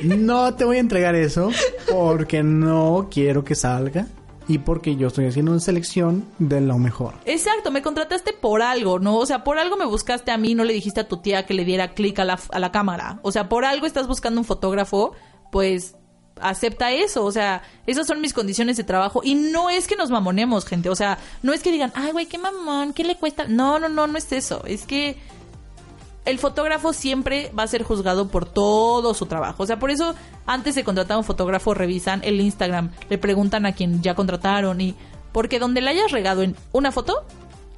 no 0.04 0.54
te 0.54 0.64
voy 0.64 0.76
a 0.76 0.80
entregar 0.80 1.14
eso 1.16 1.50
porque 1.90 2.42
no 2.44 3.08
quiero 3.10 3.42
que 3.44 3.54
salga 3.56 4.06
y 4.48 4.58
porque 4.58 4.96
yo 4.96 5.08
estoy 5.08 5.26
haciendo 5.26 5.52
una 5.52 5.60
selección 5.60 6.26
de 6.38 6.60
lo 6.60 6.78
mejor. 6.78 7.14
Exacto, 7.24 7.70
me 7.70 7.82
contrataste 7.82 8.32
por 8.32 8.62
algo, 8.62 8.98
¿no? 8.98 9.16
O 9.16 9.26
sea, 9.26 9.44
por 9.44 9.58
algo 9.58 9.76
me 9.76 9.86
buscaste 9.86 10.30
a 10.30 10.38
mí, 10.38 10.54
no 10.54 10.64
le 10.64 10.72
dijiste 10.72 11.00
a 11.00 11.08
tu 11.08 11.18
tía 11.18 11.46
que 11.46 11.54
le 11.54 11.64
diera 11.64 11.94
clic 11.94 12.18
a 12.18 12.24
la, 12.24 12.38
a 12.50 12.58
la 12.58 12.72
cámara. 12.72 13.20
O 13.22 13.32
sea, 13.32 13.48
por 13.48 13.64
algo 13.64 13.86
estás 13.86 14.06
buscando 14.06 14.40
un 14.40 14.44
fotógrafo, 14.44 15.12
pues 15.50 15.96
acepta 16.40 16.92
eso. 16.92 17.24
O 17.24 17.32
sea, 17.32 17.62
esas 17.86 18.06
son 18.06 18.20
mis 18.20 18.32
condiciones 18.32 18.76
de 18.76 18.84
trabajo. 18.84 19.20
Y 19.24 19.34
no 19.34 19.70
es 19.70 19.86
que 19.86 19.96
nos 19.96 20.10
mamonemos, 20.10 20.66
gente. 20.66 20.88
O 20.88 20.96
sea, 20.96 21.18
no 21.42 21.52
es 21.52 21.62
que 21.62 21.72
digan, 21.72 21.92
ay, 21.94 22.12
güey, 22.12 22.26
qué 22.26 22.38
mamón, 22.38 22.92
¿qué 22.92 23.04
le 23.04 23.16
cuesta? 23.16 23.46
No, 23.48 23.78
no, 23.78 23.88
no, 23.88 24.06
no 24.06 24.18
es 24.18 24.30
eso. 24.32 24.64
Es 24.66 24.84
que 24.84 25.16
el 26.24 26.38
fotógrafo 26.38 26.92
siempre 26.92 27.50
va 27.56 27.64
a 27.64 27.68
ser 27.68 27.82
juzgado 27.82 28.28
por 28.28 28.46
todo 28.46 29.14
su 29.14 29.26
trabajo. 29.26 29.62
O 29.62 29.66
sea, 29.66 29.78
por 29.78 29.90
eso 29.90 30.14
antes 30.46 30.74
de 30.74 30.84
contratar 30.84 31.16
a 31.16 31.18
un 31.18 31.24
fotógrafo 31.24 31.74
revisan 31.74 32.20
el 32.24 32.40
Instagram, 32.40 32.90
le 33.08 33.18
preguntan 33.18 33.66
a 33.66 33.72
quien 33.72 34.02
ya 34.02 34.14
contrataron 34.14 34.80
y 34.80 34.94
porque 35.32 35.58
donde 35.58 35.80
le 35.80 35.90
hayas 35.90 36.12
regado 36.12 36.42
en 36.42 36.56
una 36.72 36.92
foto, 36.92 37.24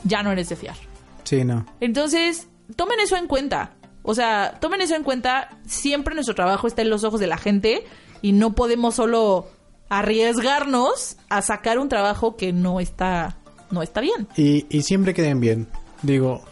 ya 0.04 0.22
no 0.22 0.30
eres 0.30 0.48
de 0.48 0.56
fiar. 0.56 0.76
Sí, 1.24 1.44
no. 1.44 1.66
Entonces, 1.80 2.48
tomen 2.76 3.00
eso 3.00 3.16
en 3.16 3.26
cuenta. 3.26 3.72
O 4.02 4.14
sea, 4.14 4.58
tomen 4.60 4.80
eso 4.80 4.94
en 4.94 5.02
cuenta. 5.02 5.48
Siempre 5.66 6.14
nuestro 6.14 6.34
trabajo 6.34 6.66
está 6.66 6.82
en 6.82 6.90
los 6.90 7.02
ojos 7.02 7.18
de 7.18 7.26
la 7.26 7.38
gente 7.38 7.84
y 8.22 8.32
no 8.32 8.54
podemos 8.54 8.94
solo 8.94 9.48
arriesgarnos 9.88 11.16
a 11.28 11.42
sacar 11.42 11.78
un 11.78 11.88
trabajo 11.88 12.36
que 12.36 12.52
no 12.52 12.80
está 12.80 13.38
no 13.70 13.82
está 13.82 14.00
bien. 14.00 14.28
Y, 14.36 14.66
y 14.68 14.82
siempre 14.82 15.14
queden 15.14 15.40
bien. 15.40 15.66
Digo, 16.02 16.42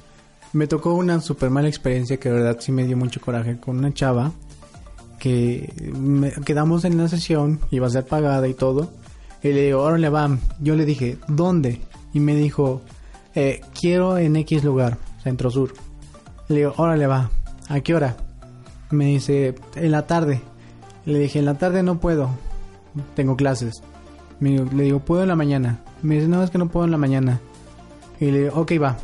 me 0.54 0.66
tocó 0.66 0.94
una 0.94 1.20
super 1.20 1.50
mala 1.50 1.68
experiencia 1.68 2.16
que 2.18 2.30
de 2.30 2.36
verdad 2.36 2.56
sí 2.60 2.72
me 2.72 2.84
dio 2.86 2.96
mucho 2.96 3.20
coraje 3.20 3.58
con 3.58 3.76
una 3.78 3.92
chava 3.92 4.32
que 5.18 5.72
me- 5.98 6.32
quedamos 6.32 6.84
en 6.84 6.96
la 6.98 7.08
sesión, 7.08 7.60
iba 7.70 7.86
a 7.86 7.90
ser 7.90 8.06
pagada 8.06 8.46
y 8.48 8.54
todo. 8.54 8.90
Y 9.42 9.48
le 9.52 9.66
digo, 9.66 9.82
órale 9.82 10.08
va. 10.08 10.38
Yo 10.60 10.74
le 10.74 10.84
dije, 10.84 11.18
¿dónde? 11.28 11.80
Y 12.12 12.20
me 12.20 12.34
dijo, 12.34 12.80
eh, 13.34 13.60
quiero 13.78 14.16
en 14.18 14.36
X 14.36 14.64
lugar, 14.64 14.96
Centro 15.22 15.50
Sur. 15.50 15.74
Le 16.48 16.56
digo, 16.56 16.74
órale 16.76 17.06
va. 17.06 17.30
¿A 17.68 17.80
qué 17.80 17.94
hora? 17.94 18.16
Me 18.90 19.06
dice, 19.06 19.54
en 19.76 19.90
la 19.90 20.06
tarde. 20.06 20.40
Le 21.04 21.18
dije, 21.18 21.38
en 21.40 21.44
la 21.46 21.58
tarde 21.58 21.82
no 21.82 21.98
puedo. 22.00 22.30
Tengo 23.14 23.36
clases. 23.36 23.82
Me 24.40 24.58
le 24.64 24.84
digo, 24.84 25.00
¿puedo 25.00 25.22
en 25.22 25.28
la 25.28 25.36
mañana? 25.36 25.80
Me 26.02 26.16
dice, 26.16 26.28
no, 26.28 26.42
es 26.42 26.50
que 26.50 26.58
no 26.58 26.68
puedo 26.68 26.84
en 26.86 26.90
la 26.92 26.98
mañana. 26.98 27.40
Y 28.20 28.30
le 28.30 28.40
digo, 28.44 28.60
ok, 28.60 28.72
va. 28.82 28.96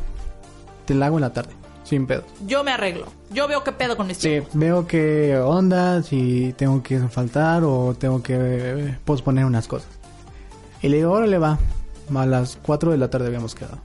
Te 0.91 0.95
la 0.95 1.05
hago 1.05 1.19
en 1.19 1.21
la 1.21 1.31
tarde. 1.31 1.51
Sin 1.85 2.05
pedos. 2.05 2.25
Yo 2.45 2.65
me 2.65 2.71
arreglo. 2.71 3.05
Yo 3.31 3.47
veo 3.47 3.63
qué 3.63 3.71
pedo 3.71 3.95
con 3.95 4.11
este. 4.11 4.41
Sí, 4.41 4.47
veo 4.51 4.85
qué 4.87 5.37
onda, 5.37 6.03
si 6.03 6.53
tengo 6.57 6.83
que 6.83 6.99
faltar 7.07 7.63
o 7.63 7.95
tengo 7.97 8.21
que 8.21 8.35
eh, 8.37 8.97
posponer 9.05 9.45
unas 9.45 9.69
cosas. 9.69 9.87
Y 10.81 10.89
le 10.89 10.97
digo, 10.97 11.13
órale 11.13 11.37
va. 11.37 11.57
A 12.13 12.25
las 12.25 12.57
4 12.61 12.91
de 12.91 12.97
la 12.97 13.09
tarde 13.09 13.27
habíamos 13.27 13.55
quedado. 13.55 13.77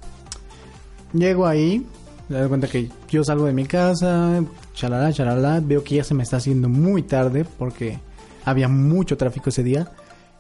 Llego 1.13 1.47
ahí, 1.47 1.87
me 2.29 2.41
doy 2.41 2.49
cuenta 2.49 2.67
que 2.67 2.91
yo 3.09 3.23
salgo 3.23 3.45
de 3.45 3.53
mi 3.53 3.67
casa, 3.67 4.43
chalala, 4.75 5.13
chalala, 5.13 5.61
veo 5.63 5.85
que 5.85 5.95
ya 5.95 6.03
se 6.03 6.15
me 6.15 6.25
está 6.25 6.39
haciendo 6.39 6.69
muy 6.69 7.03
tarde 7.03 7.47
porque 7.57 8.01
había 8.45 8.67
mucho 8.67 9.17
tráfico 9.17 9.51
ese 9.51 9.63
día. 9.63 9.93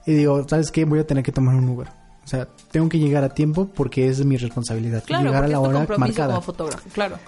Y 0.04 0.14
digo, 0.14 0.44
¿sabes 0.48 0.72
qué? 0.72 0.84
Voy 0.84 0.98
a 0.98 1.06
tener 1.06 1.22
que 1.22 1.30
tomar 1.30 1.54
un 1.54 1.68
Uber. 1.68 2.05
O 2.26 2.28
sea, 2.28 2.48
tengo 2.72 2.88
que 2.88 2.98
llegar 2.98 3.22
a 3.22 3.28
tiempo 3.28 3.68
porque 3.72 4.08
es 4.08 4.24
mi 4.24 4.36
responsabilidad. 4.36 5.04
Claro, 5.06 5.26
llegar 5.26 5.44
a 5.44 5.48
la 5.48 5.60
hora 5.60 5.86
marcada. 5.96 6.34
como 6.34 6.42
fotógrafo, 6.42 6.88
claro. 6.92 7.18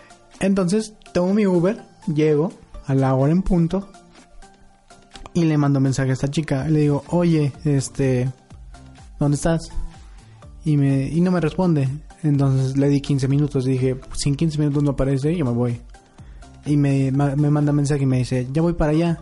Entonces 0.40 0.94
tomo 1.12 1.34
mi 1.34 1.46
Uber, 1.46 1.80
llego 2.12 2.52
a 2.84 2.94
la 2.96 3.14
hora 3.14 3.30
en 3.30 3.42
punto 3.42 3.88
y 5.34 5.44
le 5.44 5.56
mando 5.56 5.78
mensaje 5.78 6.10
a 6.10 6.14
esta 6.14 6.28
chica. 6.28 6.68
Le 6.68 6.80
digo, 6.80 7.04
oye, 7.10 7.52
este, 7.64 8.28
¿dónde 9.20 9.36
estás? 9.36 9.70
Y, 10.64 10.76
me, 10.76 11.06
y 11.06 11.20
no 11.20 11.30
me 11.30 11.40
responde. 11.40 11.88
Entonces 12.24 12.76
le 12.76 12.88
di 12.88 13.00
15 13.00 13.28
minutos 13.28 13.68
y 13.68 13.70
dije, 13.70 14.00
sin 14.16 14.34
15 14.34 14.58
minutos 14.58 14.82
no 14.82 14.90
aparece, 14.90 15.36
yo 15.36 15.44
me 15.44 15.52
voy. 15.52 15.80
Y 16.66 16.76
me, 16.76 17.12
me 17.12 17.50
manda 17.50 17.70
mensaje 17.70 18.02
y 18.02 18.06
me 18.06 18.18
dice, 18.18 18.48
ya 18.52 18.62
voy 18.62 18.72
para 18.72 18.90
allá. 18.90 19.20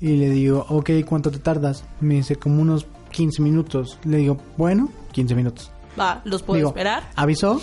Y 0.00 0.14
le 0.18 0.30
digo, 0.30 0.64
ok, 0.68 0.90
¿cuánto 1.04 1.32
te 1.32 1.40
tardas? 1.40 1.82
Me 2.00 2.14
dice, 2.14 2.36
como 2.36 2.62
unos 2.62 2.86
15 3.10 3.42
minutos. 3.42 3.98
Le 4.04 4.18
digo, 4.18 4.38
bueno, 4.56 4.88
15 5.12 5.34
minutos. 5.34 5.70
Va, 5.98 6.20
los 6.24 6.42
puedo 6.42 6.58
Digo, 6.58 6.68
esperar. 6.70 7.04
Avisó, 7.16 7.60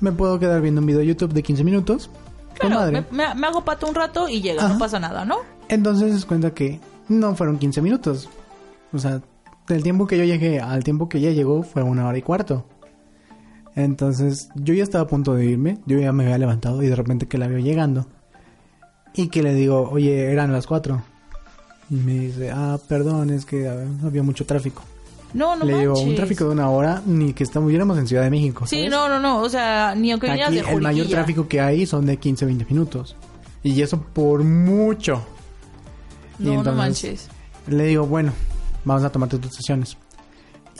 me 0.00 0.12
puedo 0.12 0.38
quedar 0.38 0.60
viendo 0.60 0.80
un 0.80 0.86
video 0.86 1.00
de 1.00 1.06
YouTube 1.06 1.32
de 1.32 1.42
15 1.42 1.64
minutos. 1.64 2.10
Claro, 2.58 2.76
madre. 2.76 3.04
me, 3.10 3.24
hago 3.24 3.64
pato 3.64 3.86
un 3.86 3.94
rato 3.94 4.28
y 4.28 4.40
llega, 4.40 4.64
Ajá. 4.64 4.72
no 4.74 4.78
pasa 4.78 4.98
nada, 4.98 5.24
¿no? 5.24 5.36
Entonces 5.68 6.20
se 6.20 6.26
cuenta 6.26 6.52
que 6.54 6.80
no 7.08 7.34
fueron 7.34 7.58
15 7.58 7.82
minutos. 7.82 8.28
O 8.92 8.98
sea, 8.98 9.20
del 9.68 9.82
tiempo 9.82 10.06
que 10.06 10.16
yo 10.16 10.24
llegué 10.24 10.60
al 10.60 10.82
tiempo 10.84 11.08
que 11.08 11.18
ella 11.18 11.30
llegó 11.32 11.62
fue 11.62 11.82
una 11.82 12.06
hora 12.06 12.16
y 12.18 12.22
cuarto. 12.22 12.64
Entonces 13.74 14.48
yo 14.54 14.72
ya 14.74 14.82
estaba 14.82 15.04
a 15.04 15.06
punto 15.06 15.34
de 15.34 15.44
irme, 15.44 15.78
yo 15.86 15.98
ya 15.98 16.12
me 16.12 16.24
había 16.24 16.38
levantado 16.38 16.82
y 16.82 16.86
de 16.86 16.96
repente 16.96 17.26
que 17.26 17.36
la 17.38 17.46
veo 17.46 17.58
llegando. 17.58 18.06
Y 19.14 19.28
que 19.28 19.42
le 19.42 19.54
digo, 19.54 19.88
oye, 19.90 20.30
eran 20.32 20.52
las 20.52 20.66
4. 20.66 21.02
Y 21.90 21.94
me 21.94 22.14
dice, 22.14 22.50
ah, 22.50 22.78
perdón, 22.88 23.30
es 23.30 23.44
que 23.44 23.68
había 23.68 24.22
mucho 24.22 24.44
tráfico. 24.44 24.82
No, 25.34 25.54
no 25.56 25.64
le 25.64 25.78
digo, 25.78 26.00
un 26.00 26.14
tráfico 26.14 26.44
de 26.44 26.50
una 26.50 26.70
hora, 26.70 27.02
ni 27.04 27.32
que 27.32 27.44
estuviéramos 27.44 27.98
en 27.98 28.06
Ciudad 28.06 28.22
de 28.22 28.30
México. 28.30 28.66
Sí, 28.66 28.76
¿sabes? 28.76 28.90
no, 28.90 29.08
no, 29.08 29.20
no, 29.20 29.42
o 29.42 29.48
sea, 29.48 29.94
ni 29.94 30.10
aunque 30.10 30.30
Aquí 30.30 30.54
de 30.54 30.60
el 30.60 30.80
mayor 30.80 31.08
tráfico 31.08 31.46
que 31.46 31.60
hay 31.60 31.84
son 31.86 32.06
de 32.06 32.16
15 32.16 32.46
20 32.46 32.64
minutos. 32.66 33.16
Y 33.62 33.80
eso 33.82 34.00
por 34.00 34.42
mucho. 34.44 35.22
Y 36.38 36.44
No, 36.44 36.52
no 36.52 36.58
entonces- 36.58 36.76
manches. 36.78 37.28
Le 37.68 37.84
digo, 37.86 38.06
bueno, 38.06 38.32
vamos 38.84 39.02
a 39.04 39.10
tomarte 39.10 39.38
tus 39.38 39.54
sesiones. 39.54 39.96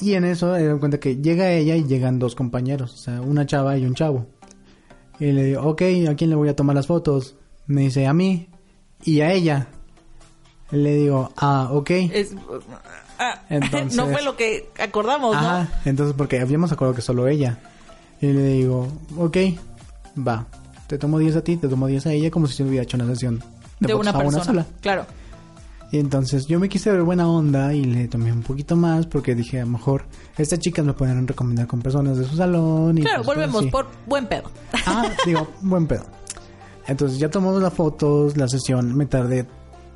Y 0.00 0.14
en 0.14 0.24
eso 0.24 0.52
me 0.52 0.62
doy 0.62 0.78
cuenta 0.78 0.98
que 1.00 1.16
llega 1.16 1.50
ella 1.50 1.74
y 1.74 1.84
llegan 1.84 2.18
dos 2.18 2.34
compañeros, 2.34 2.94
o 2.94 2.96
sea, 2.98 3.20
una 3.20 3.46
chava 3.46 3.76
y 3.76 3.84
un 3.86 3.94
chavo. 3.94 4.26
Y 5.18 5.32
le 5.32 5.44
digo, 5.44 5.62
ok, 5.62 5.82
¿a 6.10 6.14
quién 6.14 6.30
le 6.30 6.36
voy 6.36 6.48
a 6.48 6.56
tomar 6.56 6.76
las 6.76 6.86
fotos? 6.86 7.36
Me 7.66 7.82
dice, 7.82 8.06
a 8.06 8.12
mí 8.12 8.48
y 9.04 9.20
a 9.20 9.32
ella. 9.32 9.68
Le 10.70 10.94
digo, 10.96 11.32
ah, 11.36 11.68
ok. 11.72 11.90
Es- 11.90 12.34
ah, 13.18 13.42
Entonces- 13.48 13.96
no 13.96 14.06
fue 14.08 14.22
lo 14.22 14.36
que 14.36 14.68
acordamos, 14.78 15.34
¿no? 15.34 15.40
Ajá, 15.40 15.68
entonces 15.84 16.14
porque 16.16 16.40
habíamos 16.40 16.72
acordado 16.72 16.94
que 16.94 17.02
solo 17.02 17.28
ella. 17.28 17.58
Y 18.20 18.26
le 18.32 18.42
digo, 18.44 18.88
ok, 19.18 19.36
va, 20.26 20.46
te 20.86 20.98
tomo 20.98 21.18
10 21.18 21.36
a 21.36 21.42
ti, 21.44 21.56
te 21.56 21.68
tomo 21.68 21.86
10 21.86 22.06
a 22.06 22.12
ella, 22.12 22.30
como 22.30 22.46
si 22.46 22.54
se 22.54 22.64
hubiera 22.64 22.82
hecho 22.82 22.96
una 22.96 23.06
sesión 23.06 23.42
de, 23.78 23.94
una 23.94 24.12
persona. 24.16 24.44
sola. 24.44 24.66
Claro. 24.80 25.06
Y 25.92 25.98
entonces 25.98 26.46
yo 26.46 26.58
me 26.58 26.68
quise 26.68 26.90
ver 26.90 27.02
buena 27.02 27.28
onda 27.28 27.72
y 27.72 27.84
le 27.84 28.08
tomé 28.08 28.32
un 28.32 28.42
poquito 28.42 28.74
más 28.74 29.06
porque 29.06 29.36
dije, 29.36 29.60
a 29.60 29.64
lo 29.64 29.70
mejor 29.70 30.04
estas 30.36 30.58
chicas 30.58 30.84
me 30.84 30.94
pueden 30.94 31.28
recomendar 31.28 31.68
con 31.68 31.80
personas 31.80 32.18
de 32.18 32.24
su 32.24 32.36
salón. 32.36 32.98
Y 32.98 33.02
Claro, 33.02 33.22
pues, 33.22 33.36
volvemos 33.36 33.66
por 33.66 33.86
buen 34.06 34.26
pedo. 34.26 34.50
Ah, 34.86 35.08
digo, 35.24 35.46
buen 35.60 35.86
pedo. 35.86 36.04
Entonces 36.88 37.18
ya 37.18 37.30
tomamos 37.30 37.62
las 37.62 37.72
fotos, 37.72 38.36
la 38.36 38.48
sesión, 38.48 38.96
me 38.96 39.06
tardé 39.06 39.46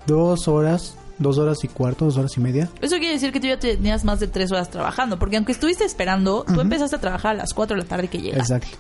dos 0.07 0.49
horas, 0.49 0.95
dos 1.19 1.39
horas 1.39 1.63
y 1.65 1.69
cuarto, 1.69 2.07
dos 2.07 2.17
horas 2.17 2.37
y 2.37 2.41
media. 2.41 2.69
Eso 2.81 2.97
quiere 2.99 3.15
decir 3.15 3.33
que 3.33 3.41
tú 3.41 3.47
ya 3.47 3.59
tenías 3.59 4.05
más 4.05 4.21
de 4.21 4.27
tres 4.27 4.51
horas 4.51 4.71
trabajando, 4.71 5.19
porque 5.19 5.37
aunque 5.37 5.53
estuviste 5.53 5.85
esperando, 5.85 6.45
tú 6.45 6.61
empezaste 6.61 6.97
a 6.97 7.01
trabajar 7.01 7.33
a 7.33 7.39
las 7.39 7.55
4 7.55 7.77
de 7.77 7.83
la 7.83 7.89
tarde 7.89 8.09
que 8.09 8.19
llega. 8.19 8.39
Exacto. 8.39 8.79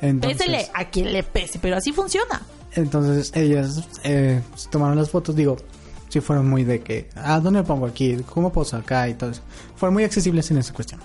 Entonces, 0.00 0.38
Pésele 0.38 0.68
a 0.72 0.84
quien 0.86 1.12
le 1.12 1.22
pese, 1.22 1.58
pero 1.58 1.76
así 1.76 1.92
funciona. 1.92 2.40
entonces 2.72 3.32
ellas 3.34 3.84
eh, 4.02 4.40
tomaron 4.70 4.96
las 4.96 5.10
fotos, 5.10 5.36
digo, 5.36 5.56
sí 6.08 6.20
fueron 6.20 6.48
muy 6.48 6.64
de 6.64 6.80
que, 6.80 7.08
ah, 7.16 7.40
¿dónde 7.40 7.62
pongo 7.62 7.86
aquí? 7.86 8.16
¿Cómo 8.32 8.52
poso 8.52 8.76
acá? 8.76 9.08
Y 9.08 9.14
todo 9.14 9.30
eso. 9.30 9.42
Fueron 9.76 9.94
muy 9.94 10.04
accesibles 10.04 10.50
en 10.50 10.58
esa 10.58 10.72
cuestión. 10.72 11.00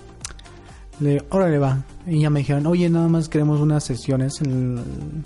Le 1.00 1.10
digo, 1.10 1.26
órale 1.30 1.58
va. 1.58 1.82
Y 2.06 2.20
ya 2.20 2.30
me 2.30 2.40
dijeron, 2.40 2.66
oye, 2.66 2.88
nada 2.88 3.08
más 3.08 3.28
queremos 3.28 3.60
unas 3.60 3.84
sesiones 3.84 4.40
en, 4.40 5.24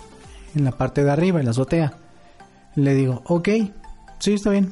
en 0.53 0.63
la 0.65 0.71
parte 0.71 1.03
de 1.03 1.11
arriba, 1.11 1.39
en 1.39 1.45
la 1.45 1.51
azotea. 1.51 1.93
Le 2.75 2.93
digo, 2.93 3.21
ok, 3.25 3.49
sí, 4.21 4.33
está 4.33 4.51
bien. 4.51 4.71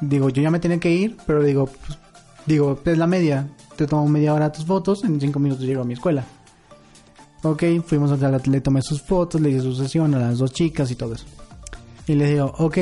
Digo, 0.00 0.28
yo 0.28 0.42
ya 0.42 0.50
me 0.50 0.60
tenía 0.60 0.78
que 0.78 0.92
ir, 0.92 1.16
pero 1.26 1.42
digo, 1.42 1.66
pues, 1.66 1.98
digo, 2.46 2.78
es 2.84 2.98
la 2.98 3.06
media. 3.06 3.48
Te 3.76 3.86
tomo 3.86 4.08
media 4.08 4.34
hora 4.34 4.52
tus 4.52 4.64
fotos, 4.64 5.04
en 5.04 5.20
cinco 5.20 5.40
minutos 5.40 5.64
llego 5.64 5.82
a 5.82 5.84
mi 5.84 5.94
escuela. 5.94 6.24
Ok, 7.42 7.62
fuimos 7.84 8.10
a 8.10 8.16
la 8.16 8.38
le 8.38 8.60
tomé 8.60 8.82
sus 8.82 9.00
fotos, 9.00 9.40
le 9.40 9.50
hice 9.50 9.60
su 9.60 9.74
sesión 9.74 10.14
a 10.14 10.18
las 10.18 10.38
dos 10.38 10.52
chicas 10.52 10.90
y 10.90 10.96
todo 10.96 11.14
eso. 11.14 11.26
Y 12.06 12.14
le 12.14 12.30
digo, 12.30 12.52
ok, 12.58 12.78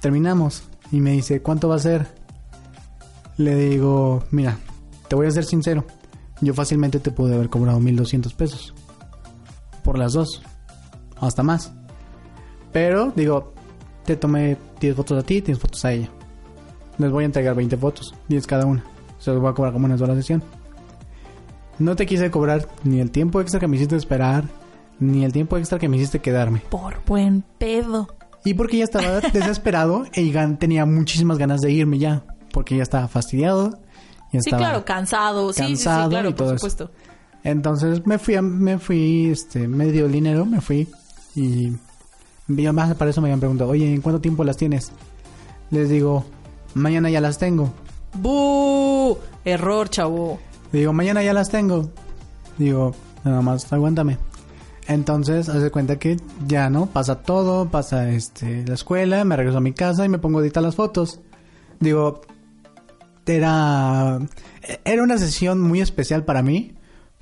terminamos. 0.00 0.62
Y 0.92 1.00
me 1.00 1.12
dice, 1.12 1.42
¿cuánto 1.42 1.68
va 1.68 1.76
a 1.76 1.80
ser? 1.80 2.06
Le 3.36 3.54
digo, 3.54 4.24
mira, 4.30 4.58
te 5.08 5.16
voy 5.16 5.26
a 5.26 5.30
ser 5.30 5.44
sincero. 5.44 5.84
Yo 6.40 6.54
fácilmente 6.54 7.00
te 7.00 7.10
pude 7.10 7.34
haber 7.34 7.48
cobrado 7.48 7.80
1200 7.80 8.32
pesos. 8.34 8.74
Por 9.82 9.98
las 9.98 10.14
dos. 10.14 10.42
Hasta 11.20 11.42
más. 11.42 11.72
Pero, 12.72 13.12
digo, 13.16 13.54
te 14.06 14.16
tomé 14.16 14.56
10 14.80 14.96
fotos 14.96 15.18
a 15.18 15.26
ti, 15.26 15.40
10 15.40 15.58
fotos 15.58 15.84
a 15.84 15.92
ella. 15.92 16.08
Les 16.98 17.10
voy 17.10 17.24
a 17.24 17.26
entregar 17.26 17.54
20 17.54 17.76
fotos, 17.76 18.14
10 18.28 18.46
cada 18.46 18.64
una. 18.66 18.82
Se 19.18 19.30
los 19.30 19.40
voy 19.40 19.50
a 19.50 19.54
cobrar 19.54 19.72
como 19.72 19.86
una 19.86 19.98
sola 19.98 20.14
sesión. 20.14 20.42
No 21.78 21.94
te 21.96 22.06
quise 22.06 22.30
cobrar 22.30 22.68
ni 22.84 23.00
el 23.00 23.10
tiempo 23.10 23.40
extra 23.40 23.60
que 23.60 23.68
me 23.68 23.76
hiciste 23.76 23.96
esperar, 23.96 24.44
ni 24.98 25.24
el 25.24 25.32
tiempo 25.32 25.58
extra 25.58 25.78
que 25.78 25.88
me 25.88 25.96
hiciste 25.98 26.20
quedarme. 26.20 26.62
Por 26.70 27.04
buen 27.04 27.42
pedo. 27.58 28.08
Y 28.44 28.54
porque 28.54 28.78
ya 28.78 28.84
estaba 28.84 29.20
desesperado 29.32 30.04
y 30.14 30.32
tenía 30.58 30.86
muchísimas 30.86 31.36
ganas 31.36 31.60
de 31.60 31.72
irme 31.72 31.98
ya. 31.98 32.24
Porque 32.52 32.76
ya 32.76 32.82
estaba 32.82 33.08
fastidiado. 33.08 33.72
Ya 34.32 34.40
Sí, 34.40 34.48
estaba 34.50 34.58
claro, 34.62 34.84
cansado. 34.84 35.52
Sí, 35.52 35.62
sí, 35.62 35.76
sí, 35.76 35.84
cansado 35.84 36.08
claro, 36.10 36.28
y 36.30 36.32
todo 36.32 36.56
por 36.56 36.66
eso. 36.68 36.90
Entonces 37.44 38.06
me 38.06 38.18
fui, 38.18 38.34
a- 38.36 38.42
me 38.42 38.78
fui, 38.78 39.26
este, 39.30 39.68
me 39.68 39.92
dio 39.92 40.06
el 40.06 40.12
dinero, 40.12 40.46
me 40.46 40.60
fui 40.60 40.88
y 41.36 41.72
y 42.48 42.72
más 42.72 42.94
para 42.94 43.10
eso 43.10 43.20
me 43.20 43.28
habían 43.28 43.40
preguntado, 43.40 43.70
oye, 43.70 43.92
¿en 43.92 44.00
cuánto 44.00 44.20
tiempo 44.20 44.44
las 44.44 44.56
tienes? 44.56 44.92
Les 45.70 45.88
digo, 45.88 46.24
mañana 46.74 47.10
ya 47.10 47.20
las 47.20 47.38
tengo. 47.38 47.72
¡Bu! 48.14 49.18
Error, 49.44 49.88
chavo. 49.90 50.38
Digo, 50.72 50.92
mañana 50.92 51.22
ya 51.22 51.32
las 51.32 51.50
tengo. 51.50 51.90
Digo, 52.56 52.94
nada 53.24 53.42
más, 53.42 53.72
aguántame. 53.72 54.18
Entonces, 54.86 55.48
hace 55.48 55.70
cuenta 55.70 55.98
que 55.98 56.16
ya 56.46 56.70
no, 56.70 56.86
pasa 56.86 57.22
todo, 57.22 57.68
pasa 57.68 58.10
este 58.10 58.64
la 58.66 58.74
escuela, 58.74 59.24
me 59.24 59.36
regreso 59.36 59.58
a 59.58 59.60
mi 59.60 59.72
casa 59.72 60.04
y 60.04 60.08
me 60.08 60.18
pongo 60.18 60.38
a 60.38 60.42
editar 60.42 60.62
las 60.62 60.76
fotos. 60.76 61.20
Digo, 61.80 62.20
era 63.26 64.20
era 64.84 65.02
una 65.02 65.18
sesión 65.18 65.60
muy 65.60 65.80
especial 65.80 66.24
para 66.24 66.42
mí 66.42 66.74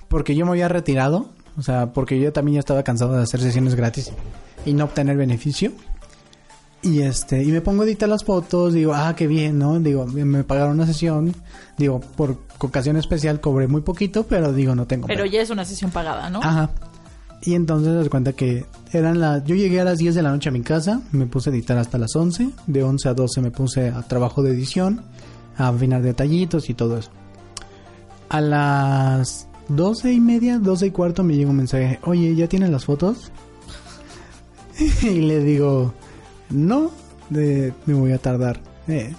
porque 0.08 0.34
yo 0.34 0.44
me 0.44 0.52
había 0.52 0.68
retirado, 0.68 1.30
o 1.56 1.62
sea, 1.62 1.94
porque 1.94 2.20
yo 2.20 2.32
también 2.34 2.56
ya 2.56 2.60
estaba 2.60 2.82
cansado 2.82 3.16
de 3.16 3.22
hacer 3.22 3.40
sesiones 3.40 3.74
gratis 3.74 4.12
y 4.64 4.72
no 4.72 4.84
obtener 4.84 5.16
beneficio. 5.16 5.72
Y 6.82 7.00
este, 7.00 7.42
y 7.42 7.46
me 7.46 7.62
pongo 7.62 7.82
a 7.82 7.86
editar 7.86 8.08
las 8.08 8.24
fotos, 8.24 8.74
digo, 8.74 8.92
ah, 8.94 9.14
qué 9.16 9.26
bien, 9.26 9.58
¿no? 9.58 9.80
Digo, 9.80 10.06
me 10.06 10.44
pagaron 10.44 10.72
una 10.72 10.86
sesión, 10.86 11.34
digo, 11.78 12.00
por 12.00 12.36
ocasión 12.58 12.98
especial 12.98 13.40
cobré 13.40 13.68
muy 13.68 13.80
poquito, 13.80 14.26
pero 14.26 14.52
digo, 14.52 14.74
no 14.74 14.86
tengo. 14.86 15.06
Pero 15.06 15.24
ya 15.24 15.40
es 15.40 15.48
una 15.48 15.64
sesión 15.64 15.90
pagada, 15.90 16.28
¿no? 16.28 16.40
Ajá. 16.42 16.70
Y 17.40 17.54
entonces 17.54 17.88
me 17.88 17.94
das 17.94 18.08
cuenta 18.10 18.32
que 18.34 18.66
eran 18.92 19.18
las... 19.18 19.44
Yo 19.44 19.54
llegué 19.54 19.80
a 19.80 19.84
las 19.84 19.98
10 19.98 20.14
de 20.14 20.22
la 20.22 20.30
noche 20.30 20.50
a 20.50 20.52
mi 20.52 20.60
casa, 20.60 21.00
me 21.12 21.26
puse 21.26 21.50
a 21.50 21.52
editar 21.52 21.78
hasta 21.78 21.96
las 21.96 22.14
11, 22.16 22.50
de 22.66 22.82
11 22.82 23.08
a 23.08 23.14
12 23.14 23.40
me 23.40 23.50
puse 23.50 23.88
a 23.88 24.02
trabajo 24.02 24.42
de 24.42 24.52
edición, 24.52 25.02
a 25.56 25.68
afinar 25.68 26.02
detallitos 26.02 26.68
y 26.68 26.74
todo 26.74 26.98
eso. 26.98 27.10
A 28.28 28.40
las 28.42 29.48
12 29.68 30.12
y 30.12 30.20
media, 30.20 30.58
12 30.58 30.86
y 30.86 30.90
cuarto 30.90 31.22
me 31.22 31.34
llega 31.34 31.50
un 31.50 31.56
mensaje, 31.56 31.98
oye, 32.04 32.34
¿ya 32.34 32.48
tienes 32.48 32.70
las 32.70 32.84
fotos? 32.84 33.30
y 35.02 35.20
le 35.20 35.40
digo, 35.40 35.92
no, 36.50 36.90
de- 37.30 37.72
me 37.86 37.94
voy 37.94 38.12
a 38.12 38.18
tardar 38.18 38.60
eh, 38.88 39.14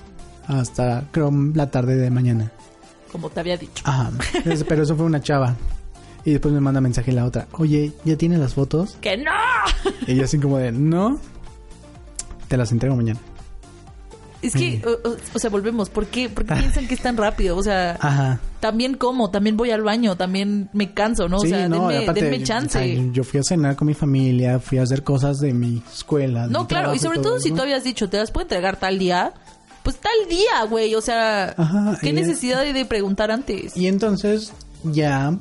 hasta 0.48 1.04
creo 1.12 1.32
la 1.54 1.70
tarde 1.72 1.96
de 1.96 2.10
mañana. 2.12 2.52
Como 3.12 3.30
te 3.30 3.40
había 3.40 3.58
dicho. 3.58 3.84
Ajá, 3.86 4.12
pero 4.68 4.84
eso 4.84 4.96
fue 4.96 5.06
una 5.06 5.22
chava. 5.22 5.56
Y 6.26 6.32
después 6.32 6.54
me 6.54 6.60
manda 6.60 6.82
mensaje 6.82 7.12
la 7.12 7.24
otra, 7.26 7.48
oye, 7.54 7.94
¿ya 8.04 8.18
tienes 8.18 8.40
las 8.40 8.56
fotos? 8.56 8.98
¡Que 9.00 9.16
no! 9.16 9.32
Y 10.08 10.16
yo 10.16 10.24
así 10.26 10.40
como 10.40 10.58
de, 10.58 10.72
no, 10.72 11.20
te 12.48 12.58
las 12.58 12.72
entrego 12.72 12.96
mañana. 12.96 13.20
Es 14.48 14.54
que, 14.54 14.82
o, 14.86 15.10
o- 15.10 15.16
o 15.34 15.40
sea, 15.40 15.50
volvemos. 15.50 15.90
¿Por 15.90 16.06
qué, 16.08 16.30
¿Por 16.30 16.46
qué 16.46 16.54
Ah. 16.54 16.58
piensan 16.58 16.88
que 16.88 16.94
es 16.96 17.02
tan 17.02 17.18
rápido? 17.18 17.56
O 17.58 17.64
sea, 17.64 17.98
Ajá. 18.00 18.40
también 18.60 18.96
como, 18.96 19.30
también 19.32 19.58
voy 19.58 19.72
al 19.72 19.82
baño, 19.84 20.16
también 20.18 20.70
me 20.74 20.94
canso, 20.94 21.28
¿no? 21.28 21.38
o 21.38 21.40
sea, 21.42 21.68
denme, 21.70 21.98
aparte, 22.00 22.22
denme 22.24 22.44
chance. 22.44 23.10
yo 23.14 23.24
fui 23.24 23.40
a 23.40 23.44
cenar 23.44 23.76
con 23.76 23.88
mi 23.88 23.94
familia, 23.94 24.60
fui 24.60 24.78
a 24.78 24.84
hacer 24.84 25.04
cosas 25.04 25.40
de 25.40 25.54
mi 25.54 25.82
escuela. 25.94 26.48
no, 26.48 26.62
mi 26.62 26.68
claro, 26.68 26.94
y 26.94 27.00
sobre 27.00 27.20
todo 27.20 27.40
si 27.40 27.52
tú 27.52 27.62
habías 27.62 27.84
dicho, 27.84 28.10
te 28.10 28.18
las 28.18 28.32
puedo 28.32 28.44
entregar 28.46 28.78
tal 28.78 28.98
día, 29.00 29.34
pues 29.84 29.98
tal 29.98 30.28
día, 30.30 30.64
güey. 30.70 30.96
O 30.96 31.02
sea, 31.02 31.54
Ajá, 31.58 31.98
¿qué 32.02 32.12
necesidad 32.14 32.60
hay 32.62 32.74
de 32.74 32.86
preguntar 32.86 33.32
antes? 33.32 33.76
Y 33.78 33.88
entonces 33.88 34.52
ya 34.84 35.38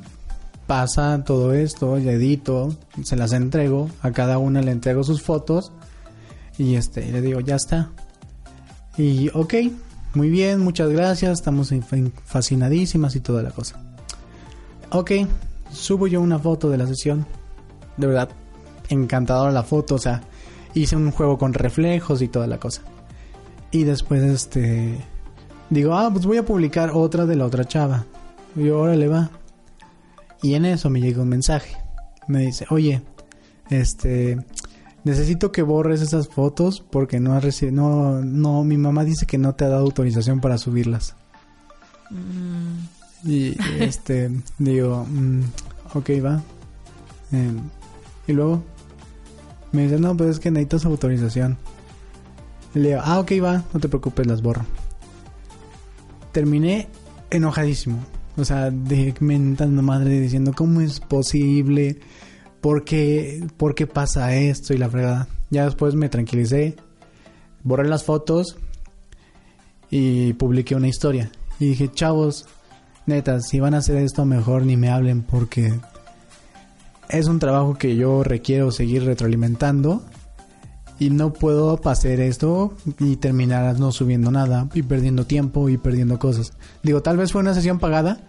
pasa 0.66 1.22
todo 1.24 1.52
esto, 1.52 1.98
ya 1.98 2.12
edito, 2.12 2.74
se 3.02 3.16
las 3.16 3.32
entrego, 3.32 3.90
a 4.02 4.12
cada 4.12 4.38
una 4.38 4.62
le 4.62 4.70
entrego 4.72 5.04
sus 5.04 5.20
fotos 5.22 5.72
y 6.56 6.76
este, 6.76 7.10
le 7.10 7.20
digo, 7.20 7.40
ya 7.40 7.56
está. 7.56 7.90
Y 8.96 9.30
ok, 9.34 9.54
muy 10.14 10.30
bien, 10.30 10.60
muchas 10.60 10.88
gracias, 10.90 11.32
estamos 11.32 11.72
fascinadísimas 12.24 13.16
y 13.16 13.20
toda 13.20 13.42
la 13.42 13.50
cosa. 13.50 13.82
Ok, 14.90 15.12
subo 15.72 16.06
yo 16.06 16.20
una 16.20 16.38
foto 16.38 16.70
de 16.70 16.78
la 16.78 16.86
sesión, 16.86 17.26
de 17.96 18.06
verdad, 18.06 18.28
encantadora 18.88 19.50
la 19.50 19.64
foto, 19.64 19.96
o 19.96 19.98
sea, 19.98 20.22
hice 20.74 20.94
un 20.96 21.10
juego 21.10 21.38
con 21.38 21.54
reflejos 21.54 22.22
y 22.22 22.28
toda 22.28 22.46
la 22.46 22.58
cosa. 22.58 22.82
Y 23.72 23.82
después 23.82 24.22
este 24.22 25.04
digo, 25.70 25.94
ah, 25.94 26.10
pues 26.12 26.26
voy 26.26 26.36
a 26.36 26.44
publicar 26.44 26.90
otra 26.94 27.26
de 27.26 27.36
la 27.36 27.46
otra 27.46 27.64
chava. 27.64 28.04
Y 28.54 28.64
yo, 28.64 28.80
órale, 28.80 29.08
va. 29.08 29.30
Y 30.42 30.54
en 30.54 30.64
eso 30.64 30.90
me 30.90 31.00
llega 31.00 31.22
un 31.22 31.28
mensaje. 31.28 31.76
Me 32.28 32.40
dice, 32.40 32.66
oye, 32.70 33.02
este, 33.70 34.38
necesito 35.04 35.52
que 35.52 35.62
borres 35.62 36.00
esas 36.00 36.28
fotos 36.28 36.82
porque 36.90 37.20
no 37.20 37.34
has 37.34 37.44
recibido, 37.44 37.82
no, 37.82 38.20
no, 38.22 38.64
mi 38.64 38.76
mamá 38.76 39.04
dice 39.04 39.26
que 39.26 39.38
no 39.38 39.54
te 39.54 39.64
ha 39.64 39.68
dado 39.68 39.82
autorización 39.82 40.40
para 40.40 40.58
subirlas. 40.58 41.14
Mm, 42.10 43.28
Y 43.28 43.56
este, 43.78 44.30
digo, 44.58 45.06
mm, 45.08 45.40
ok, 45.94 46.10
va. 46.24 46.42
Em, 47.32 47.58
y 48.26 48.32
luego 48.32 48.62
me 49.72 49.84
dice, 49.84 49.98
no, 49.98 50.16
pues 50.16 50.30
es 50.30 50.40
que 50.40 50.50
necesitas 50.50 50.84
autorización. 50.84 51.58
Le 52.74 52.90
digo, 52.90 53.00
ah, 53.04 53.20
ok, 53.20 53.32
va, 53.42 53.64
no 53.72 53.80
te 53.80 53.88
preocupes, 53.88 54.26
las 54.26 54.42
borro. 54.42 54.64
Terminé 56.32 56.88
enojadísimo. 57.30 57.98
O 58.36 58.44
sea, 58.44 58.70
de 58.70 59.14
mentando 59.20 59.80
madre 59.82 60.20
diciendo, 60.20 60.52
¿cómo 60.56 60.80
es 60.80 60.98
posible? 60.98 62.00
¿Por 62.64 62.82
qué, 62.82 63.46
¿Por 63.58 63.74
qué 63.74 63.86
pasa 63.86 64.34
esto? 64.34 64.72
Y 64.72 64.78
la 64.78 64.88
fregada. 64.88 65.28
Ya 65.50 65.66
después 65.66 65.94
me 65.96 66.08
tranquilicé, 66.08 66.76
borré 67.62 67.86
las 67.86 68.04
fotos 68.04 68.56
y 69.90 70.32
publiqué 70.32 70.74
una 70.74 70.88
historia. 70.88 71.30
Y 71.60 71.66
dije, 71.66 71.92
chavos, 71.92 72.46
neta, 73.04 73.42
si 73.42 73.60
van 73.60 73.74
a 73.74 73.78
hacer 73.78 73.96
esto, 73.98 74.24
mejor 74.24 74.64
ni 74.64 74.78
me 74.78 74.88
hablen 74.88 75.20
porque 75.20 75.74
es 77.10 77.26
un 77.26 77.38
trabajo 77.38 77.74
que 77.74 77.96
yo 77.96 78.24
requiero 78.24 78.72
seguir 78.72 79.04
retroalimentando 79.04 80.02
y 80.98 81.10
no 81.10 81.34
puedo 81.34 81.78
hacer 81.84 82.18
esto 82.18 82.72
y 82.98 83.16
terminar 83.16 83.78
no 83.78 83.92
subiendo 83.92 84.30
nada 84.30 84.70
y 84.72 84.84
perdiendo 84.84 85.26
tiempo 85.26 85.68
y 85.68 85.76
perdiendo 85.76 86.18
cosas. 86.18 86.54
Digo, 86.82 87.02
tal 87.02 87.18
vez 87.18 87.30
fue 87.30 87.42
una 87.42 87.52
sesión 87.52 87.78
pagada, 87.78 88.22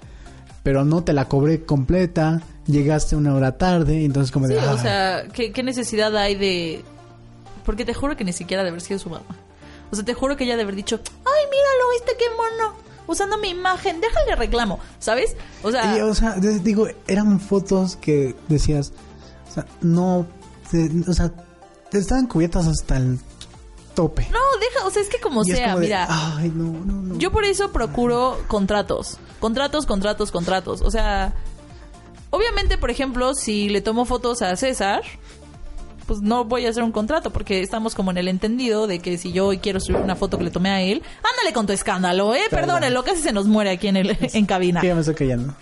pero 0.65 0.83
no 0.83 1.03
te 1.03 1.13
la 1.13 1.25
cobré 1.29 1.63
completa, 1.63 2.41
llegaste 2.65 3.15
una 3.15 3.35
hora 3.35 3.55
tarde, 3.55 4.03
entonces 4.03 4.31
como 4.31 4.47
Sí, 4.47 4.53
de... 4.55 4.59
o 4.59 4.77
sea, 4.79 5.27
¿qué, 5.31 5.51
qué 5.51 5.61
necesidad 5.61 6.17
hay 6.17 6.33
de...? 6.33 6.81
Porque 7.63 7.85
te 7.85 7.93
juro 7.93 8.17
que 8.17 8.23
ni 8.23 8.33
siquiera 8.33 8.63
de 8.63 8.69
haber 8.69 8.81
sido 8.81 8.97
su 8.97 9.11
mamá. 9.11 9.27
O 9.91 9.95
sea, 9.95 10.03
te 10.03 10.15
juro 10.15 10.35
que 10.35 10.43
ella 10.45 10.55
de 10.55 10.63
haber 10.63 10.73
dicho, 10.75 10.99
ay, 11.03 11.43
míralo, 11.51 11.91
este 11.99 12.13
qué 12.17 12.25
mono, 12.35 12.73
usando 13.05 13.37
mi 13.37 13.49
imagen, 13.49 14.01
déjale 14.01 14.35
reclamo, 14.35 14.79
¿sabes? 14.97 15.35
O 15.61 15.69
sea, 15.69 15.95
Y, 15.95 16.01
o 16.01 16.15
sea, 16.15 16.33
digo, 16.37 16.87
eran 17.07 17.39
fotos 17.39 17.95
que 17.97 18.35
decías, 18.47 18.91
o 19.51 19.53
sea, 19.53 19.67
no, 19.81 20.25
te- 20.71 20.89
o 21.07 21.13
sea, 21.13 21.31
te 21.91 21.99
estaban 21.99 22.25
cubiertas 22.25 22.65
hasta 22.65 22.97
el 22.97 23.19
tope. 23.95 24.27
no, 24.31 24.39
deja, 24.59 24.85
o 24.85 24.91
sea, 24.91 25.01
es 25.01 25.09
que 25.09 25.19
como 25.19 25.41
Y 25.43 25.51
sea, 25.51 25.67
como 25.71 25.79
de, 25.79 25.85
mira, 25.87 26.07
Ay, 26.09 26.51
no, 26.53 26.65
no, 26.85 27.01
no. 27.01 27.17
yo 27.17 27.31
por 27.31 27.45
eso 27.45 27.71
procuro 27.71 28.37
contratos, 28.47 29.17
contratos, 29.39 29.85
contratos, 29.85 30.31
contratos. 30.31 30.81
O 30.81 30.91
sea, 30.91 31.33
obviamente, 32.29 32.77
por 32.77 32.91
ejemplo, 32.91 33.33
si 33.33 33.69
le 33.69 33.81
tomo 33.81 34.05
fotos 34.05 34.41
a 34.41 34.55
César, 34.55 35.01
pues 36.05 36.21
no 36.21 36.45
voy 36.45 36.65
a 36.65 36.69
hacer 36.69 36.83
un 36.83 36.91
contrato 36.91 37.31
porque 37.31 37.61
estamos 37.61 37.95
como 37.95 38.11
en 38.11 38.17
el 38.17 38.27
entendido 38.27 38.85
de 38.85 38.99
que 38.99 39.17
si 39.17 39.31
yo 39.31 39.47
hoy 39.47 39.57
quiero 39.57 39.79
subir 39.79 39.97
una 40.01 40.15
foto 40.15 40.37
que 40.37 40.43
le 40.43 40.51
tomé 40.51 40.69
a 40.69 40.81
él, 40.81 41.01
ándale 41.17 41.51
con 41.53 41.65
tu 41.65 41.73
escándalo, 41.73 42.35
¿eh? 42.35 42.41
Perdón. 42.49 42.67
Perdónenlo, 42.75 43.03
casi 43.03 43.21
se 43.21 43.31
nos 43.33 43.47
muere 43.47 43.71
aquí 43.71 43.87
en, 43.87 43.97
el, 43.97 44.17
en 44.21 44.45
cabina. 44.45 44.81
Ya 44.83 44.93
me 44.93 44.99
estoy 45.01 45.15
callando. 45.15 45.55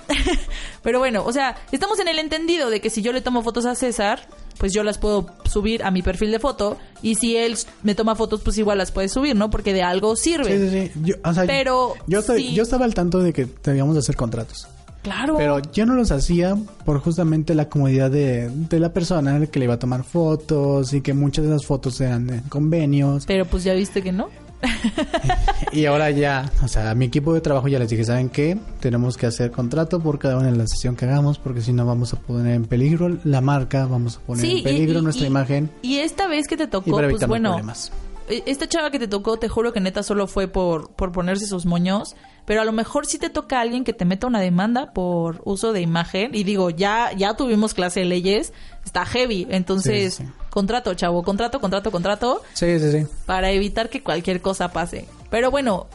Pero 0.82 1.00
bueno, 1.00 1.24
o 1.26 1.32
sea, 1.32 1.56
estamos 1.72 2.00
en 2.00 2.10
el 2.10 2.20
entendido 2.20 2.70
de 2.70 2.82
que 2.82 2.90
si 2.90 3.02
yo 3.02 3.14
le 3.14 3.22
tomo 3.22 3.42
fotos 3.42 3.66
a 3.66 3.76
César, 3.76 4.28
pues 4.64 4.72
yo 4.72 4.82
las 4.82 4.98
puedo 4.98 5.26
subir 5.44 5.84
a 5.84 5.92
mi 5.92 6.02
perfil 6.02 6.32
de 6.32 6.40
foto 6.40 6.78
y 7.02 7.16
si 7.16 7.36
él 7.36 7.58
me 7.84 7.96
toma 7.96 8.16
fotos, 8.16 8.40
pues 8.40 8.58
igual 8.58 8.78
las 8.78 8.94
puede 8.94 9.10
subir, 9.10 9.36
¿no? 9.36 9.50
Porque 9.50 9.74
de 9.74 9.82
algo 9.84 10.16
sirve. 10.16 10.58
Sí, 10.58 10.70
sí, 10.70 10.90
sí. 10.94 11.02
Yo, 11.04 11.16
o 11.22 11.34
sea, 11.34 11.46
Pero 11.46 11.96
yo, 12.08 12.20
estoy- 12.22 12.42
sí. 12.48 12.54
yo 12.54 12.64
estaba 12.64 12.86
al 12.86 12.94
tanto 12.94 13.20
de 13.20 13.34
que 13.34 13.46
debíamos 13.62 13.96
de 13.96 14.00
hacer 14.00 14.16
contratos. 14.16 14.66
Claro. 15.02 15.36
Pero 15.36 15.60
yo 15.74 15.86
no 15.86 15.96
los 15.96 16.12
hacía 16.12 16.56
por 16.86 17.02
justamente 17.02 17.56
la 17.56 17.68
comodidad 17.68 18.10
de, 18.10 18.50
de 18.50 18.80
la 18.80 18.94
persona 18.94 19.46
que 19.48 19.60
le 19.60 19.66
iba 19.66 19.74
a 19.74 19.80
tomar 19.80 20.06
fotos 20.06 20.94
y 20.94 21.02
que 21.02 21.14
muchas 21.14 21.44
de 21.44 21.52
las 21.52 21.66
fotos 21.66 22.00
eran 22.00 22.30
en 22.30 22.40
convenios. 22.44 23.26
Pero 23.28 23.44
pues 23.44 23.66
ya 23.66 23.74
viste 23.74 24.02
que 24.02 24.14
no. 24.14 24.30
y 25.72 25.86
ahora 25.86 26.10
ya, 26.12 26.52
o 26.64 26.68
sea, 26.68 26.92
a 26.92 26.96
mi 26.96 27.06
equipo 27.06 27.34
de 27.34 27.42
trabajo 27.42 27.68
ya 27.68 27.80
les 27.80 27.90
dije, 27.90 28.04
¿saben 28.04 28.30
qué? 28.30 28.58
Tenemos 28.80 29.18
que 29.18 29.26
hacer 29.26 29.52
contrato 29.52 30.00
por 30.00 30.20
cada 30.20 30.38
una 30.38 30.52
de 30.52 30.58
las 30.58 30.70
sesión 30.72 30.96
que 30.96 31.06
hagamos 31.06 31.38
porque 31.40 31.62
si 31.62 31.74
no 31.74 31.86
vamos 31.86 32.14
a 32.14 32.20
poner 32.20 32.54
en 32.56 32.66
peligro 32.66 33.10
la 33.24 33.42
marca, 33.42 33.86
vamos 33.86 34.18
a 34.18 34.20
poner 34.22 34.46
Sí, 34.46 34.58
en 34.58 34.64
peligro 34.64 34.96
y- 34.96 35.02
y- 35.02 35.04
nuestra 35.04 35.24
y- 35.26 35.28
imagen 35.30 35.70
Y 35.82 35.98
esta 35.98 36.28
vez 36.28 36.48
que 36.48 36.58
te 36.58 36.68
tocó, 36.68 36.92
pues 36.92 37.28
bueno, 37.28 37.52
problemas. 37.52 37.92
e- 38.30 38.44
esta 38.46 38.68
chava 38.68 38.92
que 38.92 39.00
te 39.00 39.08
tocó, 39.08 39.38
te 39.38 39.50
juro 39.50 39.74
que 39.74 39.80
neta 39.80 40.04
solo 40.04 40.28
fue 40.28 40.48
por, 40.48 40.92
por 40.92 41.12
ponerse 41.12 41.46
sus 41.48 41.66
moños. 41.66 42.16
Pero 42.46 42.62
a 42.62 42.66
lo 42.66 42.74
mejor 42.74 43.06
sí 43.06 43.20
te 43.20 43.30
toca 43.30 43.60
a 43.60 43.62
alguien 43.62 43.86
que 43.86 43.94
te 43.94 44.04
meta 44.04 44.28
una 44.28 44.42
demanda 44.42 44.92
por 44.92 45.42
uso 45.46 45.72
de 45.72 45.80
imagen. 45.80 46.36
Y 46.36 46.44
digo, 46.44 46.70
ya, 46.70 47.12
ya 47.16 47.36
tuvimos 47.38 47.74
clase 47.74 48.02
de 48.02 48.06
leyes, 48.06 48.52
está 48.84 49.06
heavy. 49.06 49.48
Entonces, 49.50 50.16
Sí, 50.16 50.24
sí. 50.26 50.30
Contrato, 50.54 50.94
chavo, 50.94 51.24
contrato, 51.24 51.60
contrato, 51.60 51.90
contrato. 51.92 52.42
Sí, 52.54 52.80
sí, 52.80 52.92
sí. 52.92 53.08
para 53.26 53.50
evitar 53.52 53.90
que 53.90 54.04
cualquier 54.04 54.40
cosa 54.42 54.72
pase. 54.72 55.06
Pero 55.32 55.50
bueno, 55.50 55.88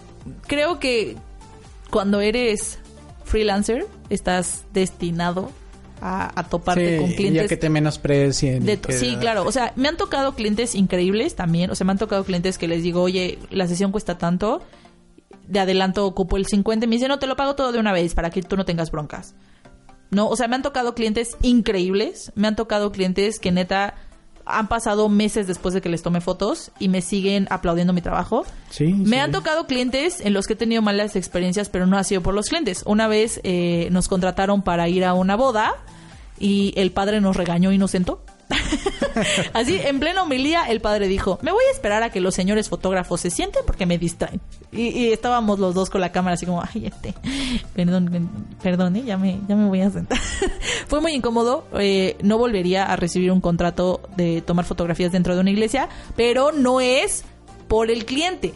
creo 0.46 0.78
que 0.80 1.16
cuando 1.90 2.20
eres 2.20 2.78
freelancer 3.24 3.86
estás 4.10 4.64
destinado 4.72 5.50
a, 6.00 6.38
a 6.38 6.48
toparte 6.48 6.96
Sí, 6.96 7.00
con 7.00 7.10
ya 7.10 7.16
clientes. 7.16 7.48
que 7.48 7.56
te 7.56 7.70
menosprecien. 7.70 8.64
de 8.64 8.78
que- 8.80 8.92
sí, 8.92 9.16
claro. 9.20 9.44
O 9.46 9.52
sea, 9.52 9.72
me 9.76 9.88
han 9.88 9.96
tocado 9.96 10.34
clientes 10.34 10.74
increíbles 10.74 11.34
también. 11.36 11.70
O 11.70 11.74
sea, 11.74 11.84
me 11.84 11.92
han 11.92 11.98
tocado 11.98 12.24
clientes 12.24 12.58
que 12.58 12.66
les 12.68 12.82
digo, 12.82 13.02
oye, 13.02 13.38
la 13.50 13.66
sesión 13.68 13.92
cuesta 13.92 14.18
tanto. 14.18 14.62
De 15.46 15.60
adelanto 15.60 16.04
ocupo 16.06 16.36
el 16.36 16.46
50. 16.46 16.84
Y 16.84 16.88
me 16.88 16.96
dicen, 16.96 17.08
no, 17.08 17.18
te 17.18 17.26
lo 17.26 17.36
pago 17.36 17.54
todo 17.54 17.72
de 17.72 17.78
una 17.78 17.92
vez 17.92 18.14
para 18.14 18.30
que 18.30 18.42
tú 18.42 18.56
no 18.56 18.64
tengas 18.64 18.90
broncas. 18.90 19.34
No, 20.10 20.28
o 20.28 20.36
sea, 20.36 20.48
me 20.48 20.56
han 20.56 20.62
tocado 20.62 20.94
clientes 20.94 21.36
increíbles. 21.42 22.32
Me 22.34 22.48
han 22.48 22.56
tocado 22.56 22.92
clientes 22.92 23.38
que 23.40 23.50
neta 23.52 23.94
han 24.48 24.68
pasado 24.68 25.08
meses 25.08 25.46
después 25.46 25.74
de 25.74 25.80
que 25.80 25.88
les 25.88 26.02
tome 26.02 26.20
fotos 26.20 26.70
y 26.78 26.88
me 26.88 27.02
siguen 27.02 27.46
aplaudiendo 27.50 27.92
mi 27.92 28.00
trabajo. 28.02 28.44
Sí, 28.70 28.86
Me 28.92 29.10
sí. 29.10 29.16
han 29.16 29.32
tocado 29.32 29.66
clientes 29.66 30.20
en 30.20 30.32
los 30.32 30.46
que 30.46 30.54
he 30.54 30.56
tenido 30.56 30.82
malas 30.82 31.16
experiencias, 31.16 31.68
pero 31.68 31.86
no 31.86 31.98
ha 31.98 32.04
sido 32.04 32.22
por 32.22 32.34
los 32.34 32.46
clientes. 32.48 32.82
Una 32.86 33.08
vez 33.08 33.40
eh, 33.44 33.88
nos 33.90 34.08
contrataron 34.08 34.62
para 34.62 34.88
ir 34.88 35.04
a 35.04 35.14
una 35.14 35.36
boda 35.36 35.74
y 36.38 36.72
el 36.76 36.90
padre 36.92 37.20
nos 37.20 37.36
regañó 37.36 37.72
inocento. 37.72 38.20
Así, 39.52 39.76
en 39.82 39.98
plena 40.00 40.22
homilía, 40.22 40.64
el 40.64 40.80
padre 40.80 41.08
dijo, 41.08 41.38
me 41.42 41.50
voy 41.52 41.62
a 41.68 41.72
esperar 41.72 42.02
a 42.02 42.10
que 42.10 42.20
los 42.20 42.34
señores 42.34 42.68
fotógrafos 42.68 43.20
se 43.20 43.30
sienten 43.30 43.62
porque 43.66 43.86
me 43.86 43.98
distraen. 43.98 44.40
Y, 44.72 44.88
y 44.88 45.12
estábamos 45.12 45.58
los 45.58 45.74
dos 45.74 45.90
con 45.90 46.00
la 46.00 46.12
cámara 46.12 46.34
así 46.34 46.46
como, 46.46 46.62
ay, 46.62 46.86
este, 46.86 47.14
perdón, 47.74 48.30
perdón, 48.62 48.96
¿eh? 48.96 49.02
ya, 49.04 49.16
me, 49.16 49.40
ya 49.48 49.56
me 49.56 49.66
voy 49.66 49.80
a 49.80 49.90
sentar. 49.90 50.18
Fue 50.88 51.00
muy 51.00 51.12
incómodo, 51.12 51.66
eh, 51.78 52.16
no 52.22 52.38
volvería 52.38 52.84
a 52.84 52.96
recibir 52.96 53.32
un 53.32 53.40
contrato 53.40 54.00
de 54.16 54.42
tomar 54.42 54.64
fotografías 54.64 55.12
dentro 55.12 55.34
de 55.34 55.40
una 55.40 55.50
iglesia, 55.50 55.88
pero 56.16 56.52
no 56.52 56.80
es 56.80 57.24
por 57.66 57.90
el 57.90 58.04
cliente, 58.04 58.54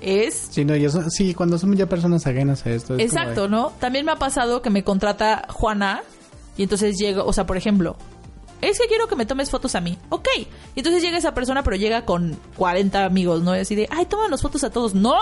es 0.00 0.48
Sí, 0.50 0.64
no, 0.64 0.74
y 0.76 0.84
eso- 0.84 1.08
sí, 1.10 1.34
cuando 1.34 1.58
son 1.58 1.74
ya 1.76 1.86
personas 1.86 2.26
ajenas 2.26 2.64
a 2.66 2.70
esto. 2.70 2.94
es 2.96 3.00
Exacto, 3.04 3.42
de- 3.42 3.48
¿no? 3.50 3.72
También 3.80 4.04
me 4.06 4.12
ha 4.12 4.16
pasado 4.16 4.62
que 4.62 4.70
me 4.70 4.82
contrata 4.82 5.46
Juana 5.50 6.02
y 6.56 6.62
entonces 6.64 6.96
llego, 6.98 7.24
o 7.24 7.32
sea, 7.32 7.46
por 7.46 7.56
ejemplo, 7.56 7.96
es 8.60 8.78
que 8.78 8.86
quiero 8.86 9.08
que 9.08 9.16
me 9.16 9.26
tomes 9.26 9.50
fotos 9.50 9.74
a 9.74 9.80
mí. 9.80 9.98
Ok. 10.08 10.28
Y 10.74 10.80
entonces 10.80 11.02
llega 11.02 11.18
esa 11.18 11.34
persona, 11.34 11.62
pero 11.62 11.76
llega 11.76 12.04
con 12.04 12.38
40 12.56 13.04
amigos, 13.04 13.42
¿no? 13.42 13.56
Y 13.56 13.60
así 13.60 13.74
de, 13.74 13.88
ay, 13.90 14.06
tómanos 14.06 14.42
fotos 14.42 14.64
a 14.64 14.70
todos. 14.70 14.94
No, 14.94 15.16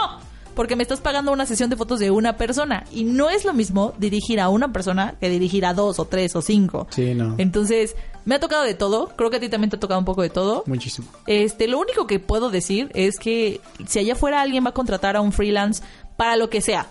porque 0.54 0.74
me 0.74 0.82
estás 0.82 1.00
pagando 1.00 1.30
una 1.30 1.46
sesión 1.46 1.70
de 1.70 1.76
fotos 1.76 2.00
de 2.00 2.10
una 2.10 2.36
persona. 2.36 2.84
Y 2.90 3.04
no 3.04 3.30
es 3.30 3.44
lo 3.44 3.54
mismo 3.54 3.94
dirigir 3.98 4.40
a 4.40 4.48
una 4.48 4.72
persona 4.72 5.14
que 5.20 5.28
dirigir 5.28 5.64
a 5.64 5.72
dos 5.72 6.00
o 6.00 6.06
tres 6.06 6.34
o 6.34 6.42
cinco. 6.42 6.88
Sí, 6.90 7.14
no. 7.14 7.36
Entonces, 7.38 7.94
me 8.24 8.34
ha 8.34 8.40
tocado 8.40 8.64
de 8.64 8.74
todo. 8.74 9.08
Creo 9.16 9.30
que 9.30 9.36
a 9.36 9.40
ti 9.40 9.48
también 9.48 9.70
te 9.70 9.76
ha 9.76 9.80
tocado 9.80 10.00
un 10.00 10.04
poco 10.04 10.22
de 10.22 10.30
todo. 10.30 10.64
Muchísimo. 10.66 11.06
Este, 11.26 11.68
lo 11.68 11.78
único 11.78 12.08
que 12.08 12.18
puedo 12.18 12.50
decir 12.50 12.90
es 12.94 13.20
que 13.20 13.60
si 13.86 14.00
allá 14.00 14.14
afuera 14.14 14.40
alguien 14.40 14.64
va 14.64 14.70
a 14.70 14.74
contratar 14.74 15.16
a 15.16 15.20
un 15.20 15.30
freelance 15.30 15.82
para 16.16 16.36
lo 16.36 16.50
que 16.50 16.60
sea, 16.60 16.88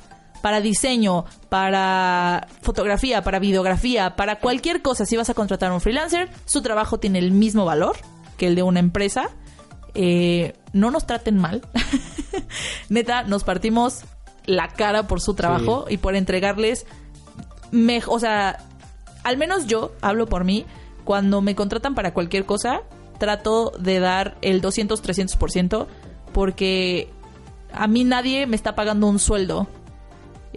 para 0.48 0.62
diseño, 0.62 1.26
para 1.50 2.48
fotografía, 2.62 3.22
para 3.22 3.38
videografía, 3.38 4.16
para 4.16 4.40
cualquier 4.40 4.82
cosa, 4.82 5.06
si 5.06 5.18
vas 5.18 5.30
a 5.30 5.34
contratar 5.34 5.72
a 5.72 5.74
un 5.74 5.82
freelancer, 5.82 6.30
su 6.46 6.62
trabajo 6.62 7.00
tiene 7.02 7.20
el 7.20 7.34
mismo 7.34 7.66
valor 7.66 7.98
que 8.38 8.48
el 8.48 8.56
de 8.56 8.64
una 8.64 8.80
empresa. 8.80 9.30
Eh, 9.94 10.54
no 10.72 10.90
nos 10.90 11.06
traten 11.06 11.38
mal. 11.38 11.64
Neta, 12.90 13.24
nos 13.24 13.44
partimos 13.44 14.04
la 14.46 14.70
cara 14.70 15.06
por 15.06 15.20
su 15.20 15.34
trabajo 15.34 15.86
y 15.90 15.98
por 15.98 16.16
entregarles 16.16 16.86
mej- 17.74 18.08
o 18.08 18.20
sea, 18.22 18.60
al 19.26 19.36
menos 19.36 19.68
yo 19.68 19.92
hablo 20.00 20.28
por 20.28 20.46
mí, 20.46 20.66
cuando 21.04 21.42
me 21.42 21.56
contratan 21.56 21.94
para 21.94 22.14
cualquier 22.14 22.46
cosa, 22.46 22.84
trato 23.20 23.74
de 23.80 24.00
dar 24.00 24.38
el 24.42 24.62
200, 24.62 25.04
300% 25.04 25.88
porque 26.32 27.10
a 27.74 27.88
mí 27.88 28.06
nadie 28.06 28.48
me 28.48 28.56
está 28.56 28.76
pagando 28.76 29.08
un 29.08 29.20
sueldo 29.20 29.68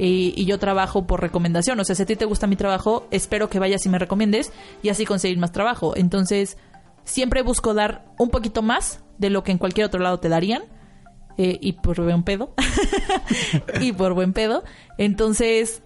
y, 0.03 0.33
y 0.37 0.47
yo 0.47 0.59
trabajo 0.59 1.07
por 1.07 1.21
recomendación. 1.21 1.79
O 1.79 1.85
sea, 1.85 1.95
si 1.95 2.03
a 2.03 2.07
ti 2.07 2.17
te 2.17 2.25
gusta 2.25 2.47
mi 2.47 2.57
trabajo, 2.57 3.07
espero 3.11 3.51
que 3.51 3.59
vayas 3.59 3.85
y 3.85 3.89
me 3.91 3.99
recomiendes 3.99 4.51
y 4.83 4.89
así 4.89 5.05
conseguir 5.05 5.39
más 5.39 5.53
trabajo. 5.53 5.95
Entonces, 5.97 6.57
siempre 7.05 7.43
busco 7.43 7.75
dar 7.75 8.05
un 8.19 8.31
poquito 8.31 8.63
más 8.63 9.01
de 9.19 9.29
lo 9.31 9.43
que 9.43 9.53
en 9.53 9.59
cualquier 9.59 9.87
otro 9.87 10.01
lado 10.01 10.19
te 10.21 10.29
darían. 10.29 10.63
eh, 11.39 11.59
y 11.61 11.73
por 11.75 12.01
buen 12.03 12.23
pedo. 12.23 12.55
y 13.81 13.93
por 13.93 14.15
buen 14.15 14.33
pedo. 14.33 14.63
Entonces, 14.99 15.83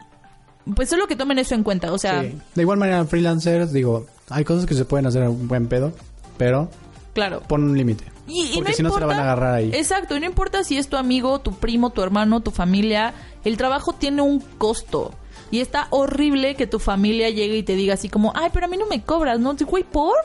pues 0.74 0.88
solo 0.88 1.06
que 1.06 1.16
tomen 1.16 1.38
eso 1.38 1.54
en 1.54 1.62
cuenta. 1.62 1.92
O 1.92 1.98
sea, 1.98 2.22
Sí. 2.22 2.38
De 2.54 2.62
igual 2.62 2.78
manera, 2.78 3.04
freelancers, 3.04 3.72
digo, 3.72 4.06
hay 4.30 4.44
cosas 4.44 4.66
que 4.66 4.74
se 4.74 4.84
pueden 4.84 5.06
hacer 5.06 5.22
a 5.22 5.30
un 5.30 5.46
buen 5.48 5.66
pedo, 5.68 5.92
pero 6.38 6.70
claro. 7.14 7.42
pon 7.46 7.62
un 7.64 7.76
límite. 7.76 8.04
Y, 8.26 8.52
y 8.52 8.54
Porque 8.56 8.72
si 8.72 8.82
no 8.82 8.90
se 8.90 9.00
la 9.00 9.06
van 9.06 9.18
a 9.18 9.22
agarrar 9.22 9.54
ahí. 9.54 9.70
Exacto, 9.74 10.16
y 10.16 10.20
no 10.20 10.26
importa 10.26 10.64
si 10.64 10.78
es 10.78 10.88
tu 10.88 10.96
amigo, 10.96 11.40
tu 11.40 11.52
primo, 11.52 11.90
tu 11.90 12.02
hermano, 12.02 12.40
tu 12.40 12.50
familia, 12.50 13.12
el 13.44 13.56
trabajo 13.56 13.92
tiene 13.92 14.22
un 14.22 14.40
costo. 14.40 15.12
Y 15.50 15.60
está 15.60 15.86
horrible 15.90 16.54
que 16.56 16.66
tu 16.66 16.78
familia 16.78 17.28
llegue 17.30 17.58
y 17.58 17.62
te 17.62 17.76
diga 17.76 17.94
así 17.94 18.08
como, 18.08 18.32
ay, 18.34 18.50
pero 18.52 18.66
a 18.66 18.68
mí 18.68 18.76
no 18.76 18.86
me 18.86 19.02
cobras, 19.02 19.38
¿no? 19.38 19.54
Güey, 19.54 19.84
¿por? 19.84 20.16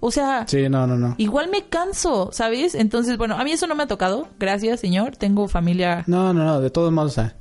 O 0.00 0.10
sea, 0.10 0.44
Sí, 0.46 0.68
no, 0.68 0.86
no, 0.86 0.96
no. 0.96 1.14
igual 1.18 1.48
me 1.50 1.64
canso, 1.64 2.30
¿sabes? 2.32 2.74
Entonces, 2.74 3.16
bueno, 3.16 3.36
a 3.38 3.44
mí 3.44 3.52
eso 3.52 3.66
no 3.66 3.74
me 3.74 3.84
ha 3.84 3.86
tocado. 3.86 4.28
Gracias, 4.38 4.80
señor. 4.80 5.16
Tengo 5.16 5.46
familia. 5.48 6.04
No, 6.06 6.34
no, 6.34 6.44
no, 6.44 6.60
de 6.60 6.70
todos 6.70 6.92
modos, 6.92 7.12
o 7.12 7.14
sea, 7.14 7.36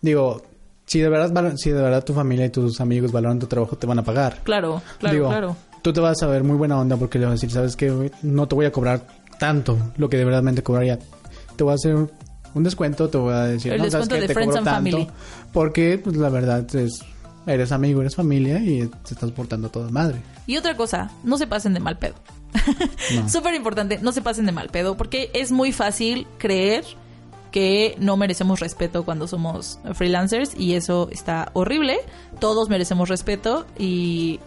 digo, 0.00 0.42
si 0.86 1.00
de 1.00 1.08
verdad 1.08 1.56
si 1.56 1.70
de 1.70 1.80
verdad 1.82 2.04
tu 2.04 2.14
familia 2.14 2.46
y 2.46 2.50
tus 2.50 2.80
amigos 2.80 3.10
valoran 3.10 3.38
tu 3.38 3.46
trabajo, 3.46 3.76
te 3.76 3.86
van 3.86 3.98
a 3.98 4.04
pagar. 4.04 4.38
Claro, 4.44 4.82
claro, 4.98 5.14
digo, 5.14 5.28
claro. 5.28 5.56
Tú 5.84 5.92
te 5.92 6.00
vas 6.00 6.22
a 6.22 6.26
ver 6.26 6.42
muy 6.42 6.56
buena 6.56 6.80
onda 6.80 6.96
porque 6.96 7.18
le 7.18 7.26
vas 7.26 7.32
a 7.32 7.34
decir, 7.34 7.50
¿sabes 7.50 7.76
güey? 7.76 8.10
No 8.22 8.48
te 8.48 8.54
voy 8.54 8.64
a 8.64 8.72
cobrar 8.72 9.06
tanto 9.38 9.76
lo 9.98 10.08
que 10.08 10.16
de 10.16 10.24
verdad 10.24 10.42
te 10.54 10.62
cobraría. 10.62 10.98
Te 11.56 11.62
voy 11.62 11.72
a 11.72 11.74
hacer 11.74 11.94
un 12.54 12.64
descuento, 12.64 13.10
te 13.10 13.18
voy 13.18 13.34
a 13.34 13.42
decir, 13.42 13.70
El 13.70 13.82
no, 13.82 13.90
¿sabes 13.90 14.08
descuento 14.08 14.14
de 14.22 14.26
Te 14.26 14.32
Friends 14.32 14.56
cobro 14.56 14.70
and 14.70 14.82
tanto 14.82 14.90
Family. 14.90 15.10
Porque, 15.52 16.00
pues, 16.02 16.16
la 16.16 16.30
verdad 16.30 16.74
es, 16.74 17.00
eres 17.46 17.70
amigo, 17.70 18.00
eres 18.00 18.16
familia 18.16 18.60
y 18.60 18.86
te 18.86 19.12
estás 19.12 19.30
portando 19.32 19.68
toda 19.68 19.90
madre. 19.90 20.22
Y 20.46 20.56
otra 20.56 20.74
cosa, 20.74 21.10
no 21.22 21.36
se 21.36 21.46
pasen 21.46 21.74
de 21.74 21.80
mal 21.80 21.98
pedo. 21.98 22.14
No. 23.14 23.28
Súper 23.28 23.54
importante, 23.54 23.98
no 24.00 24.12
se 24.12 24.22
pasen 24.22 24.46
de 24.46 24.52
mal 24.52 24.70
pedo, 24.70 24.96
porque 24.96 25.30
es 25.34 25.52
muy 25.52 25.72
fácil 25.72 26.26
creer 26.38 26.84
que 27.52 27.94
no 27.98 28.16
merecemos 28.16 28.60
respeto 28.60 29.04
cuando 29.04 29.28
somos 29.28 29.78
freelancers 29.92 30.54
y 30.56 30.74
eso 30.74 31.10
está 31.12 31.50
horrible. 31.52 31.98
Todos 32.40 32.70
merecemos 32.70 33.10
respeto 33.10 33.66
y 33.78 34.40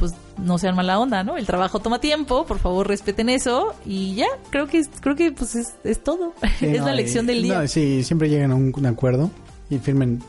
pues 0.00 0.12
no 0.38 0.58
sean 0.58 0.74
mala 0.74 0.98
onda, 0.98 1.22
¿no? 1.22 1.36
El 1.36 1.46
trabajo 1.46 1.78
toma 1.78 2.00
tiempo, 2.00 2.44
por 2.46 2.58
favor 2.58 2.88
respeten 2.88 3.28
eso 3.28 3.74
y 3.86 4.14
ya, 4.16 4.26
creo 4.50 4.66
que 4.66 4.82
creo 5.00 5.14
que 5.14 5.30
pues 5.30 5.54
es, 5.54 5.74
es 5.84 6.02
todo. 6.02 6.32
Sí, 6.58 6.66
es 6.66 6.80
no, 6.80 6.86
la 6.86 6.94
y- 6.94 6.96
lección 6.96 7.26
del 7.26 7.42
día. 7.42 7.60
No, 7.60 7.68
sí, 7.68 8.02
siempre 8.02 8.28
lleguen 8.28 8.50
a 8.50 8.54
un, 8.56 8.72
un 8.76 8.86
acuerdo 8.86 9.30
y 9.68 9.78
firmen 9.78 10.20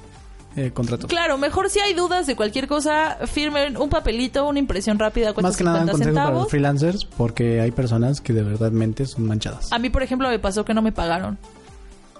eh, 0.57 0.71
contratos. 0.71 1.09
Claro, 1.09 1.37
mejor 1.37 1.69
si 1.69 1.79
hay 1.79 1.93
dudas 1.93 2.27
de 2.27 2.35
cualquier 2.35 2.67
cosa, 2.67 3.17
firmen 3.25 3.77
un 3.77 3.89
papelito, 3.89 4.45
una 4.47 4.59
impresión 4.59 4.99
rápida, 4.99 5.33
Más 5.41 5.55
que 5.55 5.63
nada 5.63 5.79
un 5.79 5.87
50 5.87 5.91
consejo 5.93 6.13
para 6.13 6.25
centavos. 6.25 6.43
los 6.43 6.51
freelancers 6.51 7.05
porque 7.05 7.61
hay 7.61 7.71
personas 7.71 8.19
que 8.21 8.33
de 8.33 8.43
verdad 8.43 8.71
son 9.05 9.25
manchadas. 9.25 9.71
A 9.71 9.79
mí, 9.79 9.89
por 9.89 10.03
ejemplo, 10.03 10.27
me 10.29 10.37
pasó 10.39 10.65
que 10.65 10.73
no 10.73 10.81
me 10.81 10.91
pagaron. 10.91 11.37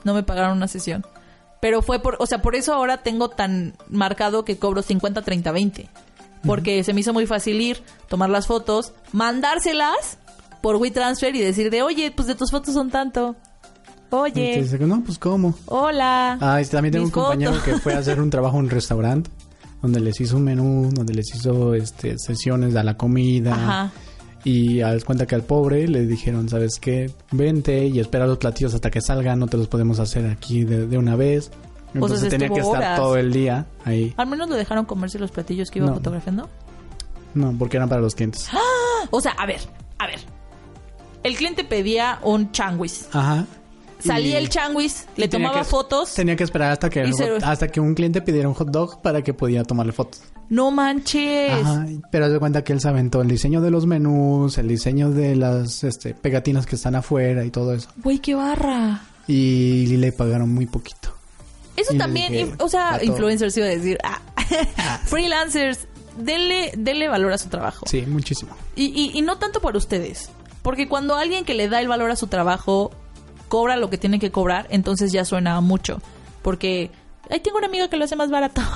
No 0.06 0.14
me 0.14 0.24
pagaron 0.24 0.56
una 0.58 0.68
sesión. 0.68 1.06
Pero 1.60 1.82
fue 1.84 2.00
por, 2.02 2.16
o 2.20 2.26
sea, 2.26 2.42
por 2.42 2.56
eso 2.56 2.74
ahora 2.74 3.04
tengo 3.04 3.30
tan 3.30 3.74
marcado 3.90 4.46
que 4.46 4.58
cobro 4.58 4.82
50, 4.82 5.22
30, 5.22 5.52
20. 5.52 5.90
Porque 6.46 6.84
se 6.84 6.94
me 6.94 7.02
hizo 7.02 7.14
muy 7.14 7.28
fácil 7.28 7.62
ir, 7.62 7.84
tomar 8.08 8.30
las 8.30 8.48
fotos, 8.48 8.94
mandárselas 9.12 10.18
por 10.62 10.78
WeTransfer 10.78 11.36
y 11.36 11.42
decir 11.42 11.70
de, 11.70 11.84
oye, 11.84 12.12
pues 12.12 12.28
de 12.28 12.36
tus 12.36 12.52
fotos 12.52 12.74
son 12.74 12.90
tanto. 12.90 13.36
Oye, 14.10 14.62
dice, 14.62 14.78
no, 14.80 15.02
pues 15.04 15.18
cómo. 15.18 15.56
hola. 15.68 16.38
Ah, 16.42 16.62
y 16.62 16.66
también 16.66 16.92
tengo 16.92 17.06
un 17.06 17.12
compañero 17.12 17.54
fotos. 17.54 17.66
que 17.66 17.78
fue 17.78 17.94
a 17.94 18.00
hacer 18.00 18.20
un 18.20 18.30
trabajo 18.30 18.58
en 18.58 18.66
un 18.66 18.70
restaurante 18.70 19.30
donde 19.82 20.00
les 20.00 20.20
hizo 20.20 20.38
un 20.38 20.44
menú, 20.44 20.90
donde 20.94 21.14
les 21.14 21.34
hizo 21.34 21.74
este 21.74 22.18
sesiones 22.20 22.74
de 22.74 22.84
la 22.84 22.98
comida. 22.98 23.54
Ajá. 23.54 23.92
Y 24.44 24.82
al 24.82 25.04
cuenta 25.06 25.28
que 25.28 25.36
al 25.36 25.44
pobre 25.44 25.88
le 25.88 26.06
dijeron, 26.06 26.50
¿sabes 26.50 26.80
qué? 26.80 27.12
Vente 27.32 27.86
y 27.86 28.00
espera 28.00 28.26
los 28.26 28.38
platillos 28.38 28.74
hasta 28.74 28.90
que 28.90 29.00
salgan, 29.00 29.40
no 29.40 29.48
te 29.48 29.56
los 29.56 29.68
podemos 29.68 30.00
hacer 30.00 30.26
aquí 30.28 30.66
de, 30.66 30.88
de 30.88 30.98
una 30.98 31.16
vez. 31.16 31.52
Entonces 31.94 32.30
tenía 32.30 32.50
que 32.50 32.60
estar 32.62 32.78
horas. 32.78 32.98
todo 33.00 33.18
el 33.18 33.32
día 33.34 33.66
ahí. 33.86 34.14
Al 34.18 34.28
menos 34.28 34.50
lo 34.50 34.56
dejaron 34.56 34.86
comerse 34.86 35.20
los 35.20 35.32
platillos 35.32 35.70
que 35.72 35.80
iba 35.80 35.88
No. 35.90 35.96
fotografiando. 35.96 36.50
No, 37.34 37.54
porque 37.58 37.78
eran 37.78 37.90
para 37.90 38.02
los 38.02 38.16
clientes. 38.16 38.48
O 39.10 39.20
sea, 39.22 39.32
a 39.34 39.46
ver, 39.46 39.60
a 39.98 40.08
ver. 40.08 40.20
El 41.24 41.36
cliente 41.36 41.64
pedía 41.64 42.20
un 42.24 42.52
changuis. 42.52 43.08
Ajá. 43.14 43.46
Salía 44.00 44.40
Y- 44.40 44.44
el 44.44 44.50
changuis, 44.50 45.06
le 45.16 45.28
tomaba 45.28 45.60
que- 45.60 45.64
fotos. 45.66 46.14
Tenía 46.16 46.36
que 46.36 46.44
esperar 46.44 46.72
hasta 46.72 46.90
que, 46.90 47.14
se- 47.14 47.38
hasta 47.44 47.68
que 47.68 47.80
un 47.80 47.94
cliente 47.94 48.22
pidiera 48.22 48.48
un 48.50 48.56
hot 48.56 48.70
dog 48.70 49.02
para 49.02 49.22
que 49.22 49.34
pudiera 49.34 49.64
tomarle 49.64 49.92
fotos. 49.92 50.24
No 50.50 50.72
manches. 50.72 51.52
Ajá, 51.54 51.86
pero 52.12 52.26
haz 52.26 52.32
de 52.32 52.40
cuenta 52.40 52.64
que 52.64 52.74
él 52.74 52.82
se 52.82 52.90
aventó 52.90 53.22
el 53.22 53.28
diseño 53.28 53.62
de 53.62 53.70
los 53.70 53.86
menús, 53.86 54.58
el 54.58 54.68
diseño 54.68 55.12
de 55.12 55.36
las 55.36 55.84
este, 55.84 56.14
pegatinas 56.16 56.66
que 56.66 56.76
están 56.76 56.96
afuera 56.96 57.46
y 57.46 57.52
todo 57.52 57.74
eso. 57.74 57.90
Güey, 58.04 58.18
qué 58.20 58.34
barra. 58.34 59.02
Y 59.28 59.86
le 59.98 60.12
pagaron 60.12 60.52
muy 60.52 60.66
poquito. 60.66 61.14
Eso 61.82 61.98
también, 61.98 62.56
o 62.60 62.70
sea, 62.70 63.00
influencers 63.04 63.56
iba 63.58 63.66
a 63.66 63.70
decir. 63.70 63.98
Ah. 64.78 65.00
Freelancers, 65.06 65.88
denle, 66.18 66.74
denle 66.76 67.08
valor 67.08 67.32
a 67.32 67.38
su 67.38 67.48
trabajo. 67.48 67.86
Sí, 67.88 68.02
muchísimo. 68.02 68.54
Y, 68.76 68.88
y, 68.88 69.18
y 69.18 69.22
no 69.22 69.38
tanto 69.38 69.62
por 69.62 69.78
ustedes. 69.78 70.30
Porque 70.62 70.90
cuando 70.90 71.16
alguien 71.16 71.46
que 71.46 71.54
le 71.54 71.70
da 71.70 71.80
el 71.80 71.88
valor 71.88 72.12
a 72.12 72.18
su 72.18 72.28
trabajo 72.28 72.92
cobra 73.48 73.78
lo 73.78 73.90
que 73.90 73.98
tiene 73.98 74.20
que 74.20 74.30
cobrar, 74.32 74.68
entonces 74.70 75.12
ya 75.12 75.26
suena 75.26 75.60
mucho. 75.62 76.02
Porque 76.42 76.92
ahí 77.30 77.40
tengo 77.40 77.58
una 77.58 77.68
amiga 77.68 77.90
que 77.90 77.98
lo 77.98 78.06
hace 78.06 78.16
más 78.16 78.30
barato. 78.30 78.62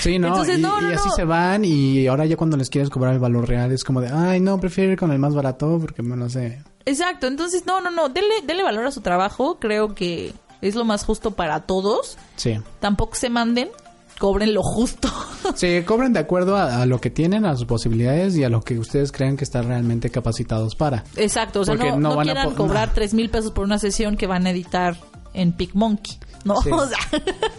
Sí, 0.00 0.18
no, 0.18 0.28
Entonces, 0.28 0.58
y, 0.58 0.60
no, 0.60 0.80
no, 0.80 0.90
y 0.90 0.94
así 0.94 1.08
no. 1.08 1.14
se 1.14 1.24
van 1.24 1.64
y 1.64 2.06
ahora 2.06 2.26
ya 2.26 2.36
cuando 2.36 2.56
les 2.56 2.68
quieres 2.68 2.90
cobrar 2.90 3.14
el 3.14 3.20
valor 3.20 3.48
real 3.48 3.70
es 3.72 3.84
como 3.84 4.00
de, 4.02 4.08
ay, 4.08 4.40
no, 4.40 4.58
prefiero 4.60 4.92
ir 4.92 4.98
con 4.98 5.12
el 5.12 5.18
más 5.18 5.34
barato 5.34 5.78
porque, 5.80 6.02
no 6.02 6.28
sé. 6.28 6.62
Exacto, 6.84 7.26
entonces 7.26 7.64
no, 7.64 7.80
no, 7.80 7.90
no, 7.90 8.08
denle, 8.10 8.34
denle 8.46 8.62
valor 8.62 8.86
a 8.86 8.90
su 8.90 9.00
trabajo, 9.00 9.58
creo 9.58 9.94
que 9.94 10.34
es 10.60 10.74
lo 10.74 10.84
más 10.84 11.04
justo 11.04 11.32
para 11.32 11.60
todos. 11.66 12.16
Sí. 12.36 12.58
Tampoco 12.80 13.14
se 13.16 13.28
manden, 13.30 13.68
cobren 14.18 14.54
lo 14.54 14.62
justo. 14.62 15.08
Sí, 15.56 15.82
cobren 15.84 16.14
de 16.14 16.20
acuerdo 16.20 16.56
a, 16.56 16.80
a 16.80 16.86
lo 16.86 17.00
que 17.02 17.10
tienen, 17.10 17.44
a 17.44 17.54
sus 17.54 17.66
posibilidades 17.66 18.34
y 18.36 18.44
a 18.44 18.48
lo 18.48 18.62
que 18.62 18.78
ustedes 18.78 19.12
crean 19.12 19.36
que 19.36 19.44
están 19.44 19.68
realmente 19.68 20.08
capacitados 20.10 20.74
para. 20.74 21.04
Exacto, 21.16 21.60
o 21.60 21.64
sea, 21.66 21.74
Porque 21.74 21.90
no, 21.90 21.98
no 21.98 22.08
no 22.10 22.16
van 22.16 22.30
a 22.30 22.32
quieran 22.32 22.50
po- 22.50 22.56
cobrar 22.56 22.94
tres 22.94 23.12
mil 23.12 23.28
pesos 23.28 23.50
por 23.52 23.64
una 23.64 23.78
sesión 23.78 24.16
que 24.16 24.26
van 24.26 24.46
a 24.46 24.50
editar 24.50 24.96
en 25.34 25.52
PicMonkey, 25.52 26.18
¿no? 26.44 26.56
Sí. 26.62 26.70
O 26.72 26.86
sea, 26.86 26.96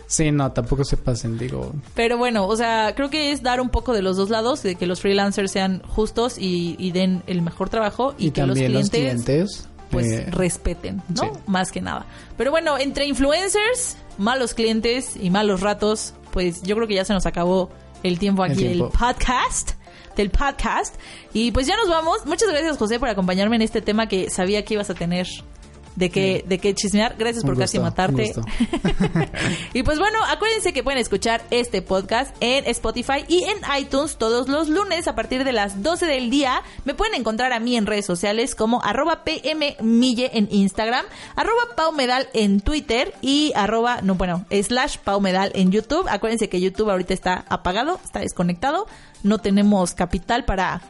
Sí, 0.08 0.32
no, 0.32 0.52
tampoco 0.52 0.84
se 0.84 0.98
pasen, 0.98 1.38
digo. 1.38 1.74
pero 1.94 2.18
bueno, 2.18 2.48
o 2.48 2.56
sea, 2.56 2.94
creo 2.96 3.12
que 3.12 3.32
es 3.32 3.44
dar 3.44 3.62
un 3.62 3.70
poco 3.70 3.94
de 3.94 4.02
los 4.02 4.18
dos 4.18 4.32
lados, 4.32 4.64
de 4.64 4.74
que 4.76 4.88
los 4.88 5.00
freelancers 5.00 5.52
sean 5.52 5.84
justos 5.88 6.38
y, 6.40 6.76
y 6.80 6.92
den 6.92 7.22
el 7.28 7.44
mejor 7.44 7.70
trabajo 7.70 8.16
y, 8.18 8.28
Y, 8.28 8.32
que 8.32 8.42
también 8.42 8.74
los 8.74 8.82
los 8.82 8.90
clientes, 8.90 9.24
clientes. 9.26 9.70
Pues 9.96 10.12
eh, 10.12 10.26
respeten, 10.30 11.02
¿no? 11.10 11.24
sí. 11.24 11.30
Más 11.48 11.72
que 11.72 11.82
nada. 11.82 12.06
Pero 12.38 12.52
bueno, 12.52 12.78
entre 12.78 13.06
influencers, 13.06 13.98
malos 14.18 14.54
clientes 14.54 15.16
y 15.20 15.30
malos 15.30 15.62
ratos, 15.62 16.14
pues 16.32 16.62
yo 16.64 16.76
creo 16.76 16.88
que 16.88 16.96
ya 16.96 17.06
se 17.06 17.14
nos 17.14 17.26
acabó 17.26 17.70
el 18.04 18.20
tiempo 18.20 18.46
El 18.46 18.52
aquí 18.52 18.68
del 18.68 18.84
podcast. 18.90 19.72
Del 20.16 20.30
podcast. 20.30 20.96
Y 21.34 21.52
pues 21.52 21.68
ya 21.68 21.76
nos 21.76 21.90
vamos. 21.90 22.26
Muchas 22.26 22.50
gracias, 22.50 22.78
José, 22.78 23.00
por 23.00 23.10
acompañarme 23.10 23.58
en 23.58 23.62
este 23.62 23.82
tema 23.82 24.08
que 24.08 24.30
sabía 24.30 24.64
que 24.64 24.76
ibas 24.76 24.90
a 24.90 24.94
tener 24.94 25.28
de 25.96 26.10
qué, 26.10 26.44
de 26.48 26.60
qué 26.60 26.74
chismear. 26.74 27.16
Gracias 27.18 27.44
por 27.44 27.58
casi 27.58 27.80
matarte. 27.80 28.34
y 29.74 29.84
pues 29.84 30.00
bueno, 30.00 30.20
acuérdense 30.28 30.74
que 30.74 30.84
pueden 30.84 31.00
escuchar 31.00 31.42
este 31.52 31.82
podcast 31.82 32.36
en 32.40 32.66
Spotify 32.68 33.26
y 33.28 33.44
en 33.44 33.58
iTunes 33.80 34.18
todos 34.18 34.48
los 34.48 34.70
lunes 34.70 35.08
a 35.08 35.16
partir 35.16 35.44
de 35.44 35.52
las 35.52 35.82
12 35.84 36.06
del 36.06 36.30
día. 36.30 36.62
Me 36.84 36.94
pueden 36.94 37.16
encontrar 37.16 37.54
a 37.54 37.60
mí 37.60 37.76
en 37.76 37.86
redes 37.86 38.06
sociales 38.06 38.56
como 38.56 38.84
arroba 38.84 39.24
pmmille 39.24 40.32
en 40.34 40.48
Instagram, 40.52 41.06
arroba 41.36 41.76
paumedal 41.76 42.28
en 42.34 42.60
Twitter 42.60 43.14
y 43.22 43.52
arroba, 43.56 44.02
no 44.02 44.16
bueno, 44.16 44.46
slash 44.50 44.98
paumedal 44.98 45.52
en 45.56 45.72
YouTube. 45.72 46.08
Acuérdense 46.10 46.50
que 46.50 46.62
YouTube 46.62 46.90
ahorita 46.90 47.14
está 47.14 47.46
apagado, 47.50 48.00
está 48.04 48.20
desconectado, 48.20 48.88
no 49.24 49.40
tenemos 49.40 49.94
capital 49.94 50.46
para 50.46 50.82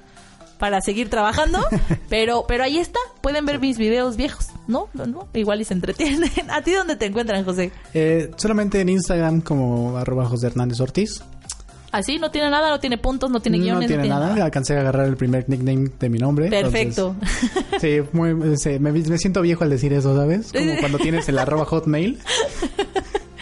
para 0.58 0.82
seguir 0.82 1.10
trabajando, 1.10 1.60
pero 2.10 2.45
pero 2.47 2.64
ahí 2.64 2.78
está, 2.78 2.99
pueden 3.22 3.45
ver 3.45 3.60
mis 3.60 3.78
videos 3.78 4.16
viejos, 4.18 4.47
¿no? 4.68 4.88
¿No? 4.93 5.28
Igual 5.34 5.62
y 5.62 5.66
se 5.66 5.74
entretienen. 5.74 6.30
¿A 6.49 6.62
ti 6.62 6.72
dónde 6.72 6.95
te 6.95 7.06
encuentran, 7.06 7.43
José? 7.43 7.72
eh, 7.93 8.32
solamente 8.38 8.80
en 8.82 8.89
Instagram 8.89 9.41
como 9.41 9.97
arroba 9.97 10.26
José 10.26 10.47
Hernández 10.47 10.80
Ortiz. 10.80 11.22
Así, 11.91 12.18
no 12.18 12.30
tiene 12.30 12.49
nada, 12.49 12.70
no 12.70 12.80
tiene 12.82 12.97
puntos, 12.97 13.30
no 13.32 13.39
tiene 13.39 13.58
guiones. 13.58 13.84
no 13.84 13.88
tiene 13.88 14.10
nada. 14.10 14.43
Alcancé 14.43 14.76
a 14.76 14.82
agarrar 14.82 15.08
el 15.08 15.16
primer 15.16 15.47
nickname 15.47 15.91
de 15.97 16.10
mi 16.10 16.18
nombre. 16.20 16.49
Perfecto. 16.49 17.16
entonces, 17.22 17.80
sí, 17.80 18.01
muy, 18.12 18.58
sí, 18.58 18.80
me, 18.80 18.91
me 18.91 19.18
siento 19.18 19.41
viejo 19.41 19.64
al 19.64 19.70
decir 19.70 19.93
eso, 19.93 20.14
¿sabes? 20.14 20.51
Como 20.51 20.76
cuando 20.82 20.97
tienes 20.99 21.30
el 21.30 21.39
arroba 21.39 21.64
hotmail. 21.64 22.20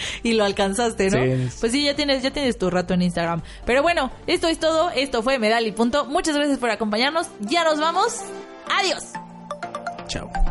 y 0.24 0.34
lo 0.34 0.44
alcanzaste, 0.44 1.10
¿no? 1.10 1.24
Sí. 1.24 1.58
Pues 1.60 1.72
sí, 1.72 1.84
ya 1.84 1.96
tienes, 1.96 2.24
ya 2.24 2.32
tienes 2.32 2.58
tu 2.58 2.70
rato 2.70 2.94
en 2.94 3.02
Instagram. 3.02 3.42
Pero 3.66 3.82
bueno, 3.82 4.12
esto 4.28 4.48
es 4.48 4.60
todo. 4.60 4.90
Esto 4.92 5.24
fue 5.24 5.40
Medal 5.40 5.66
y 5.68 5.72
Punto. 5.72 6.06
Muchas 6.06 6.36
gracias 6.36 6.58
por 6.60 6.70
acompañarnos. 6.70 7.28
Ya 7.40 7.64
nos 7.64 7.80
vamos. 7.80 8.22
Adiós. 8.70 9.04
Chao. 10.08 10.43